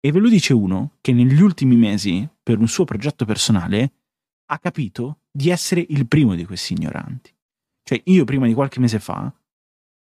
E 0.00 0.12
ve 0.12 0.18
lo 0.18 0.28
dice 0.28 0.52
uno 0.54 0.96
che 1.00 1.12
negli 1.12 1.40
ultimi 1.40 1.76
mesi, 1.76 2.26
per 2.42 2.58
un 2.58 2.68
suo 2.68 2.84
progetto 2.84 3.24
personale, 3.24 3.92
ha 4.46 4.58
capito 4.58 5.20
di 5.30 5.50
essere 5.50 5.84
il 5.88 6.06
primo 6.06 6.34
di 6.34 6.44
questi 6.44 6.72
ignoranti. 6.72 7.32
Cioè, 7.82 8.00
io 8.06 8.24
prima 8.24 8.46
di 8.46 8.54
qualche 8.54 8.80
mese 8.80 8.98
fa, 8.98 9.32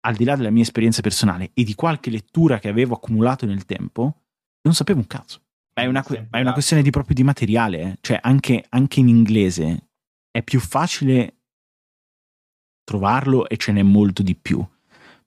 al 0.01 0.15
di 0.15 0.23
là 0.23 0.35
della 0.35 0.51
mia 0.51 0.61
esperienza 0.61 1.01
personale 1.01 1.51
e 1.53 1.63
di 1.63 1.75
qualche 1.75 2.09
lettura 2.09 2.59
che 2.59 2.69
avevo 2.69 2.95
accumulato 2.95 3.45
nel 3.45 3.65
tempo, 3.65 4.21
non 4.61 4.73
sapevo 4.73 4.99
un 4.99 5.07
cazzo. 5.07 5.41
Ma 5.75 5.83
è 5.83 5.85
una, 5.87 6.05
ma 6.29 6.37
è 6.37 6.41
una 6.41 6.53
questione 6.53 6.81
di 6.81 6.89
proprio 6.89 7.15
di 7.15 7.23
materiale, 7.23 7.81
eh. 7.81 7.97
cioè 8.01 8.19
anche, 8.21 8.65
anche 8.69 8.99
in 8.99 9.07
inglese 9.07 9.89
è 10.31 10.43
più 10.43 10.59
facile 10.59 11.38
trovarlo 12.89 13.47
e 13.47 13.57
ce 13.57 13.71
n'è 13.71 13.83
molto 13.83 14.23
di 14.23 14.35
più. 14.35 14.65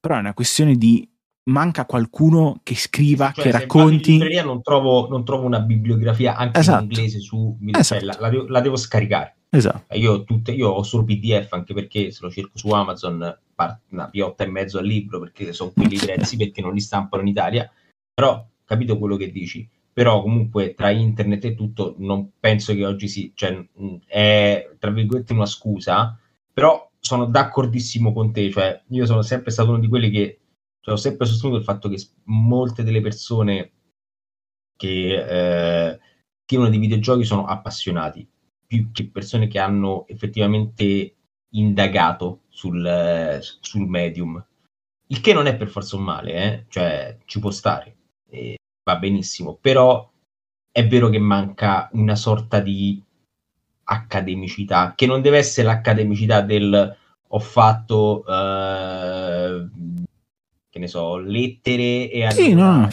Però 0.00 0.16
è 0.16 0.18
una 0.18 0.34
questione 0.34 0.74
di 0.74 1.08
manca 1.44 1.86
qualcuno 1.86 2.58
che 2.64 2.74
scriva, 2.74 3.30
cioè, 3.32 3.44
che 3.44 3.50
racconti. 3.52 4.14
In 4.14 4.18
libreria 4.18 4.42
non 4.42 4.62
trovo, 4.62 5.08
non 5.08 5.24
trovo 5.24 5.46
una 5.46 5.60
bibliografia 5.60 6.34
anche 6.34 6.58
esatto. 6.58 6.82
in 6.82 6.90
inglese 6.90 7.20
su 7.20 7.56
esatto. 7.72 8.04
la, 8.04 8.28
devo, 8.28 8.48
la, 8.48 8.60
devo, 8.60 8.76
scaricare. 8.76 9.36
Esatto. 9.48 9.94
Io, 9.96 10.24
tutte, 10.24 10.50
io, 10.50 10.70
ho 10.70 10.82
solo 10.82 11.04
PDF 11.04 11.52
anche 11.52 11.72
perché 11.72 12.10
se 12.10 12.18
lo 12.22 12.30
cerco 12.30 12.58
su 12.58 12.68
Amazon 12.70 13.38
una 13.90 14.08
piotta 14.08 14.42
e 14.42 14.48
mezzo 14.48 14.78
al 14.78 14.86
libro 14.86 15.20
perché 15.20 15.52
sono 15.52 15.70
quelli 15.70 15.94
prezzi 16.04 16.36
perché 16.36 16.60
non 16.60 16.74
li 16.74 16.80
stampano 16.80 17.22
in 17.22 17.28
Italia. 17.28 17.70
Però 18.12 18.44
capito 18.64 18.98
quello 18.98 19.16
che 19.16 19.30
dici. 19.30 19.68
Però 19.92 20.20
comunque 20.20 20.74
tra 20.74 20.90
internet 20.90 21.44
e 21.44 21.54
tutto 21.54 21.94
non 21.98 22.30
penso 22.40 22.74
che 22.74 22.84
oggi 22.84 23.06
si, 23.06 23.30
cioè, 23.34 23.64
è 24.06 24.70
tra 24.78 24.90
virgolette 24.90 25.32
una 25.32 25.46
scusa, 25.46 26.18
però 26.52 26.90
sono 27.03 27.26
d'accordissimo 27.26 28.12
con 28.12 28.32
te, 28.32 28.50
cioè 28.50 28.80
io 28.88 29.07
sono 29.07 29.22
sempre 29.22 29.50
stato 29.50 29.70
uno 29.70 29.80
di 29.80 29.88
quelli 29.88 30.09
che 30.09 30.40
cioè, 30.80 30.94
ho 30.94 30.98
sempre 30.98 31.26
sostenuto 31.26 31.59
il 31.59 31.64
fatto 31.64 31.88
che 31.88 32.00
molte 32.24 32.84
delle 32.84 33.00
persone 33.00 33.72
che 34.76 35.90
eh, 35.90 36.00
vivono 36.46 36.70
di 36.70 36.78
videogiochi 36.78 37.24
sono 37.24 37.44
appassionati, 37.46 38.28
più 38.66 38.90
che 38.92 39.09
persone 39.09 39.48
che 39.48 39.59
hanno 39.59 40.07
effettivamente 40.07 41.16
indagato 41.50 42.42
sul, 42.48 43.38
sul 43.40 43.86
medium. 43.86 44.44
Il 45.09 45.20
che 45.20 45.32
non 45.32 45.46
è 45.46 45.57
per 45.57 45.68
forza 45.68 45.96
un 45.96 46.05
male, 46.05 46.32
eh? 46.32 46.64
cioè 46.68 47.18
ci 47.26 47.38
può 47.38 47.50
stare, 47.50 47.96
eh, 48.30 48.57
va 48.84 48.96
benissimo, 48.96 49.57
però 49.61 50.11
è 50.70 50.86
vero 50.86 51.09
che 51.11 51.18
manca 51.18 51.88
una 51.92 52.14
sorta 52.14 52.61
di 52.61 53.03
accademicità, 53.93 54.93
che 54.95 55.07
non 55.07 55.20
deve 55.20 55.38
essere 55.38 55.66
l'accademicità 55.66 56.40
del 56.40 56.97
ho 57.34 57.38
fatto 57.38 58.24
eh, 58.26 59.66
che 60.68 60.78
ne 60.78 60.86
so, 60.86 61.16
lettere 61.18 62.11
e 62.11 62.30
sì, 62.30 62.55
no, 62.55 62.88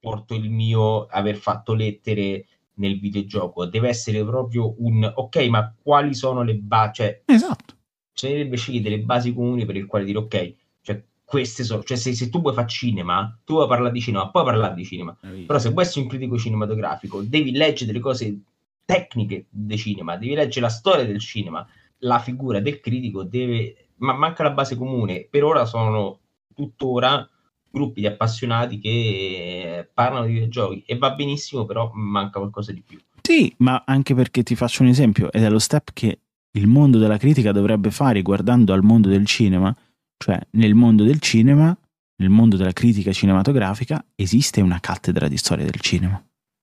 porto 0.00 0.34
il 0.34 0.50
mio 0.50 1.06
aver 1.06 1.36
fatto 1.36 1.74
lettere 1.74 2.46
nel 2.74 2.98
videogioco. 2.98 3.66
Deve 3.66 3.88
essere 3.88 4.24
proprio 4.24 4.74
un 4.78 5.10
ok, 5.14 5.36
ma 5.48 5.74
quali 5.80 6.14
sono 6.14 6.42
le 6.42 6.56
basi? 6.56 6.92
Cioè, 6.94 7.22
esatto. 7.26 7.74
Bisognerebbe 8.12 8.56
scegliere 8.56 8.90
delle 8.90 9.02
basi 9.02 9.32
comuni 9.32 9.64
per 9.64 9.76
il 9.76 9.86
quale 9.86 10.04
dire 10.04 10.18
ok, 10.18 10.54
cioè 10.82 11.02
queste 11.24 11.64
sono, 11.64 11.82
cioè 11.82 11.96
se, 11.96 12.12
se 12.14 12.28
tu 12.28 12.40
vuoi 12.40 12.54
fare 12.54 12.68
cinema, 12.68 13.38
tu 13.44 13.54
vuoi 13.54 13.68
parlare 13.68 13.92
di 13.92 14.00
cinema, 14.00 14.28
puoi 14.30 14.44
parlare 14.44 14.74
di 14.74 14.84
cinema. 14.84 15.16
Però 15.46 15.58
se 15.58 15.70
vuoi 15.70 15.84
essere 15.84 16.02
un 16.02 16.08
critico 16.08 16.38
cinematografico, 16.38 17.22
devi 17.22 17.52
leggere 17.52 17.86
delle 17.86 18.00
cose 18.00 18.36
tecniche 18.84 19.46
del 19.48 19.78
cinema, 19.78 20.16
devi 20.16 20.34
leggere 20.34 20.66
la 20.66 20.72
storia 20.72 21.04
del 21.04 21.20
cinema, 21.20 21.66
la 21.98 22.18
figura 22.18 22.60
del 22.60 22.80
critico 22.80 23.22
deve 23.22 23.82
ma 24.02 24.12
manca 24.12 24.42
la 24.42 24.50
base 24.50 24.76
comune. 24.76 25.26
Per 25.30 25.44
ora 25.44 25.64
sono 25.64 26.18
tuttora 26.54 27.28
gruppi 27.70 28.00
di 28.00 28.06
appassionati 28.06 28.78
che 28.78 29.88
parlano 29.94 30.26
di 30.26 30.34
videogiochi 30.34 30.82
e 30.86 30.98
va 30.98 31.14
benissimo, 31.14 31.64
però 31.64 31.90
manca 31.94 32.38
qualcosa 32.38 32.72
di 32.72 32.82
più. 32.82 33.00
Sì, 33.22 33.54
ma 33.58 33.84
anche 33.86 34.14
perché 34.14 34.42
ti 34.42 34.54
faccio 34.54 34.82
un 34.82 34.88
esempio, 34.88 35.32
ed 35.32 35.42
è 35.42 35.48
lo 35.48 35.58
step 35.58 35.90
che 35.92 36.18
il 36.50 36.66
mondo 36.66 36.98
della 36.98 37.16
critica 37.16 37.52
dovrebbe 37.52 37.90
fare 37.90 38.20
guardando 38.20 38.72
al 38.72 38.82
mondo 38.82 39.08
del 39.08 39.24
cinema, 39.24 39.74
cioè 40.18 40.38
nel 40.50 40.74
mondo 40.74 41.04
del 41.04 41.20
cinema, 41.20 41.74
nel 42.16 42.30
mondo 42.30 42.56
della 42.56 42.72
critica 42.72 43.12
cinematografica, 43.12 44.04
esiste 44.14 44.60
una 44.60 44.80
cattedra 44.80 45.28
di 45.28 45.36
storia 45.36 45.64
del 45.64 45.80
cinema. 45.80 46.22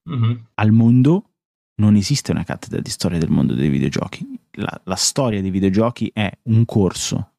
Mm-hmm. 0.09 0.35
Al 0.55 0.71
mondo 0.71 1.28
non 1.79 1.95
esiste 1.95 2.31
una 2.31 2.43
cattedra 2.43 2.79
di 2.79 2.89
storia 2.89 3.17
del 3.17 3.29
mondo 3.29 3.53
dei 3.53 3.69
videogiochi. 3.69 4.39
La, 4.53 4.81
la 4.83 4.95
storia 4.95 5.41
dei 5.41 5.49
videogiochi 5.49 6.11
è 6.13 6.29
un 6.43 6.65
corso, 6.65 7.31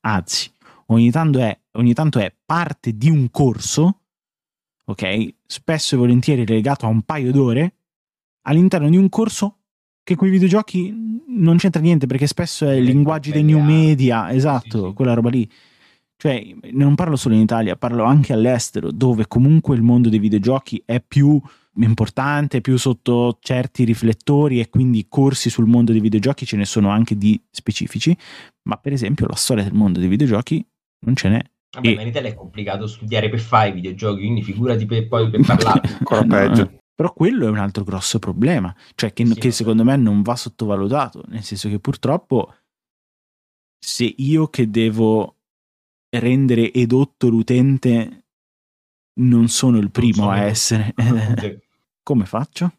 anzi, 0.00 0.50
ogni 0.86 1.10
tanto 1.10 1.38
è, 1.38 1.56
ogni 1.72 1.94
tanto 1.94 2.18
è 2.18 2.32
parte 2.44 2.96
di 2.96 3.08
un 3.08 3.30
corso, 3.30 4.00
ok? 4.84 5.34
Spesso 5.46 5.94
e 5.94 5.98
volentieri 5.98 6.46
legato 6.46 6.86
a 6.86 6.88
un 6.88 7.02
paio 7.02 7.32
d'ore, 7.32 7.74
all'interno 8.42 8.88
di 8.88 8.96
un 8.96 9.08
corso 9.08 9.58
che 10.02 10.16
con 10.16 10.28
i 10.28 10.32
videogiochi 10.32 11.22
non 11.26 11.56
c'entra 11.56 11.80
niente 11.80 12.06
perché 12.06 12.26
spesso 12.26 12.68
è 12.68 12.74
il 12.74 12.84
linguaggio 12.84 13.30
dei 13.30 13.42
new 13.42 13.60
media, 13.60 14.32
esatto, 14.32 14.82
sì, 14.82 14.88
sì. 14.88 14.92
quella 14.94 15.14
roba 15.14 15.30
lì. 15.30 15.48
Cioè, 16.16 16.54
non 16.72 16.94
parlo 16.94 17.16
solo 17.16 17.34
in 17.34 17.42
Italia, 17.42 17.76
parlo 17.76 18.04
anche 18.04 18.32
all'estero, 18.32 18.90
dove 18.90 19.26
comunque 19.26 19.76
il 19.76 19.82
mondo 19.82 20.08
dei 20.08 20.18
videogiochi 20.18 20.82
è 20.84 21.00
più 21.00 21.40
importante, 21.76 22.60
più 22.60 22.76
sotto 22.76 23.38
certi 23.40 23.84
riflettori 23.84 24.60
e 24.60 24.68
quindi 24.68 25.06
corsi 25.08 25.50
sul 25.50 25.66
mondo 25.66 25.92
dei 25.92 26.00
videogiochi 26.00 26.46
ce 26.46 26.56
ne 26.56 26.64
sono 26.64 26.90
anche 26.90 27.16
di 27.16 27.40
specifici, 27.50 28.16
ma 28.62 28.76
per 28.76 28.92
esempio 28.92 29.26
la 29.26 29.34
storia 29.34 29.64
del 29.64 29.74
mondo 29.74 29.98
dei 29.98 30.08
videogiochi 30.08 30.64
non 31.00 31.16
ce 31.16 31.28
n'è. 31.28 31.42
Vabbè, 31.74 31.88
e... 31.88 31.94
ma 31.94 32.02
in 32.02 32.08
Italia 32.08 32.30
è 32.30 32.34
complicato 32.34 32.86
studiare 32.86 33.28
per 33.28 33.40
fare 33.40 33.70
i 33.70 33.72
videogiochi, 33.72 34.20
quindi 34.20 34.42
figurati 34.42 34.86
per, 34.86 35.08
poi 35.08 35.28
per 35.30 35.40
parlare. 35.44 35.88
Ancora 35.98 36.24
peggio. 36.24 36.62
No, 36.62 36.78
però 36.94 37.12
quello 37.12 37.46
è 37.46 37.50
un 37.50 37.58
altro 37.58 37.82
grosso 37.82 38.18
problema, 38.18 38.74
cioè 38.94 39.12
che, 39.12 39.26
sì, 39.26 39.34
che 39.34 39.50
secondo 39.50 39.82
me 39.82 39.96
non 39.96 40.22
va 40.22 40.36
sottovalutato, 40.36 41.24
nel 41.28 41.42
senso 41.42 41.68
che 41.68 41.80
purtroppo 41.80 42.54
se 43.78 44.14
io 44.16 44.48
che 44.48 44.70
devo 44.70 45.38
rendere 46.16 46.72
edotto 46.72 47.28
l'utente 47.28 48.26
non 49.16 49.48
sono 49.48 49.78
il 49.78 49.90
primo 49.90 50.30
a 50.30 50.42
essere... 50.42 50.94
Come 52.04 52.26
faccio? 52.26 52.70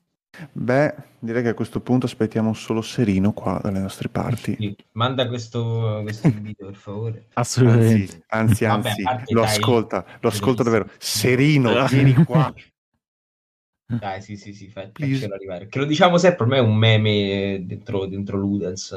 Beh, 0.52 0.94
direi 1.18 1.42
che 1.42 1.50
a 1.50 1.54
questo 1.56 1.80
punto 1.80 2.06
aspettiamo 2.06 2.54
solo 2.54 2.84
Serino 2.84 3.34
qua 3.34 3.60
dalle 3.62 3.80
nostre 3.80 4.08
parti. 4.08 4.56
Sì, 4.60 4.76
manda 4.92 5.28
questo, 5.28 6.02
questo 6.04 6.28
invito 6.28 6.68
per 6.68 6.76
favore. 6.76 7.26
Assolutamente. 7.34 8.24
Anzi, 8.28 8.66
anzi, 8.66 9.02
Vabbè, 9.02 9.24
lo 9.30 9.42
ascolta, 9.42 10.06
lo 10.20 10.30
ascolta 10.30 10.62
davvero. 10.62 10.88
Serino, 11.00 11.88
vieni 11.88 12.14
qua. 12.24 12.54
Dai, 13.88 14.22
sì, 14.22 14.36
sì, 14.36 14.54
sì, 14.54 14.70
fai, 14.70 14.92
arrivare. 14.94 15.68
Che 15.68 15.80
lo 15.80 15.86
diciamo 15.86 16.20
sempre, 16.20 16.46
per 16.46 16.48
me 16.48 16.58
è 16.58 16.62
un 16.62 16.76
meme 16.76 17.64
dentro, 17.66 18.06
dentro 18.06 18.38
Ludens. 18.38 18.90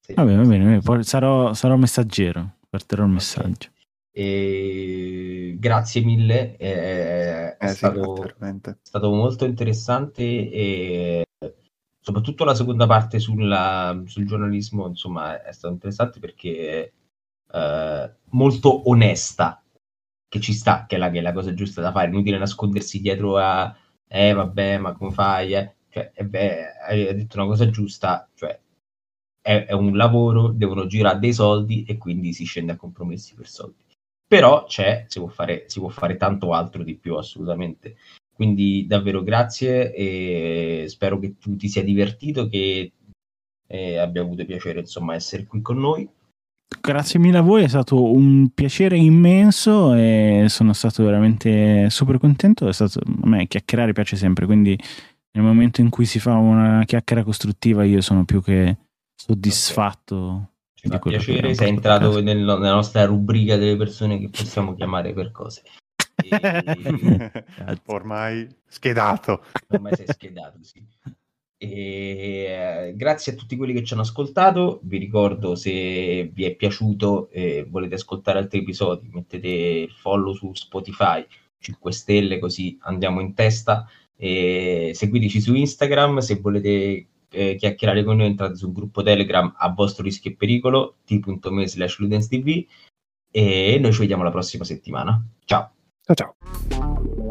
Sì. 0.00 0.14
Va 0.14 0.24
bene, 0.24 0.44
va 0.44 0.48
bene, 0.48 1.02
sarò, 1.02 1.54
sarò 1.54 1.74
messaggero, 1.74 2.58
porterò 2.68 3.02
il 3.02 3.10
okay. 3.10 3.20
messaggio. 3.20 3.70
E... 4.12 5.56
Grazie 5.58 6.02
mille, 6.02 6.56
è, 6.56 7.56
è, 7.56 7.64
eh, 7.64 7.68
stato, 7.68 8.24
è, 8.24 8.76
stato, 8.82 9.10
molto 9.10 9.44
interessante 9.44 10.22
e 10.22 11.24
soprattutto 12.00 12.44
la 12.44 12.54
seconda 12.54 12.86
parte 12.86 13.18
sulla, 13.18 14.02
sul 14.06 14.26
giornalismo, 14.26 14.86
insomma, 14.88 15.42
è 15.42 15.52
stato 15.52 15.72
interessante 15.72 16.18
perché 16.18 16.92
è 17.48 17.56
eh, 17.56 18.14
molto 18.30 18.88
onesta 18.90 19.62
che 20.28 20.40
ci 20.40 20.52
sta, 20.52 20.86
che 20.86 20.96
è, 20.96 20.98
la, 20.98 21.10
che 21.10 21.18
è 21.18 21.22
la 21.22 21.32
cosa 21.32 21.54
giusta 21.54 21.80
da 21.80 21.92
fare, 21.92 22.08
inutile 22.08 22.38
nascondersi 22.38 23.00
dietro 23.00 23.36
a 23.38 23.76
eh 24.14 24.32
vabbè, 24.34 24.78
ma 24.78 24.92
come 24.92 25.10
fai? 25.10 25.54
Eh? 25.54 25.74
Cioè, 25.88 26.12
eh, 26.14 26.24
beh, 26.26 26.72
hai 26.86 27.14
detto 27.14 27.38
una 27.38 27.46
cosa 27.46 27.70
giusta, 27.70 28.28
cioè 28.34 28.58
è, 29.40 29.64
è, 29.66 29.72
un 29.72 29.96
lavoro, 29.96 30.48
devono 30.52 30.86
girare 30.86 31.18
dei 31.18 31.32
soldi 31.32 31.84
e 31.84 31.96
quindi 31.98 32.32
si 32.32 32.44
scende 32.44 32.72
a 32.72 32.76
compromessi 32.76 33.34
per 33.34 33.48
soldi. 33.48 33.82
Però 34.32 34.64
c'è, 34.64 35.04
si 35.08 35.18
può 35.18 35.28
fare, 35.28 35.64
si 35.66 35.78
può 35.78 35.90
fare 35.90 36.16
tanto 36.16 36.54
altro 36.54 36.82
di 36.82 36.94
più, 36.94 37.16
assolutamente. 37.16 37.96
Quindi 38.34 38.86
davvero 38.86 39.22
grazie 39.22 39.92
e 39.92 40.86
spero 40.88 41.18
che 41.18 41.36
tu 41.38 41.54
ti 41.54 41.68
sia 41.68 41.84
divertito, 41.84 42.48
che 42.48 42.92
eh, 43.66 43.96
abbia 43.98 44.22
avuto 44.22 44.46
piacere 44.46 44.80
insomma 44.80 45.12
essere 45.12 45.44
qui 45.44 45.60
con 45.60 45.78
noi. 45.78 46.08
Grazie 46.80 47.18
mille 47.20 47.36
a 47.36 47.42
voi, 47.42 47.64
è 47.64 47.68
stato 47.68 48.10
un 48.10 48.48
piacere 48.54 48.96
immenso 48.96 49.92
e 49.92 50.46
sono 50.48 50.72
stato 50.72 51.04
veramente 51.04 51.90
super 51.90 52.16
contento. 52.16 52.72
Stato, 52.72 53.00
a 53.00 53.28
me 53.28 53.46
chiacchierare 53.46 53.92
piace 53.92 54.16
sempre, 54.16 54.46
quindi 54.46 54.74
nel 55.32 55.44
momento 55.44 55.82
in 55.82 55.90
cui 55.90 56.06
si 56.06 56.18
fa 56.18 56.36
una 56.36 56.84
chiacchiera 56.86 57.22
costruttiva 57.22 57.84
io 57.84 58.00
sono 58.00 58.24
più 58.24 58.42
che 58.42 58.78
soddisfatto. 59.14 60.16
Okay. 60.16 60.51
Ci 60.82 60.88
fa 60.88 60.98
piacere, 60.98 61.54
sei 61.54 61.68
entrato 61.68 62.20
nel, 62.20 62.38
nella 62.38 62.72
nostra 62.72 63.04
rubrica 63.04 63.56
delle 63.56 63.76
persone 63.76 64.18
che 64.18 64.28
possiamo 64.30 64.74
chiamare 64.74 65.12
per 65.12 65.30
cose. 65.30 65.62
E... 66.16 67.44
Ormai 67.86 68.48
schedato. 68.66 69.44
Ormai 69.68 69.94
sei 69.94 70.06
schedato, 70.08 70.58
sì. 70.62 70.84
E, 71.56 71.68
eh, 71.68 72.94
grazie 72.96 73.32
a 73.32 73.36
tutti 73.36 73.54
quelli 73.56 73.72
che 73.72 73.84
ci 73.84 73.92
hanno 73.92 74.02
ascoltato. 74.02 74.80
Vi 74.82 74.98
ricordo 74.98 75.54
se 75.54 76.28
vi 76.34 76.44
è 76.46 76.56
piaciuto 76.56 77.28
e 77.30 77.64
volete 77.70 77.94
ascoltare 77.94 78.40
altri 78.40 78.58
episodi, 78.58 79.08
mettete 79.12 79.48
il 79.48 79.92
follow 79.92 80.34
su 80.34 80.52
Spotify 80.52 81.24
5 81.58 81.92
stelle, 81.92 82.40
così 82.40 82.76
andiamo 82.80 83.20
in 83.20 83.34
testa. 83.34 83.88
E 84.16 84.90
seguiteci 84.94 85.40
su 85.40 85.54
Instagram 85.54 86.18
se 86.18 86.40
volete 86.40 87.06
eh, 87.32 87.56
chiacchierare 87.56 88.04
con 88.04 88.16
noi. 88.16 88.26
Entrate 88.26 88.54
sul 88.54 88.72
gruppo 88.72 89.02
Telegram 89.02 89.52
a 89.56 89.72
vostro 89.72 90.04
rischio 90.04 90.30
e 90.30 90.36
pericolo 90.36 90.96
t.me 91.04 91.66
slash 91.66 91.98
ludenstv 91.98 92.64
e 93.30 93.78
noi 93.80 93.92
ci 93.92 94.00
vediamo 94.00 94.22
la 94.22 94.30
prossima 94.30 94.64
settimana. 94.64 95.20
Ciao. 95.44 95.70
Ciao 96.04 96.14
ciao. 96.14 97.21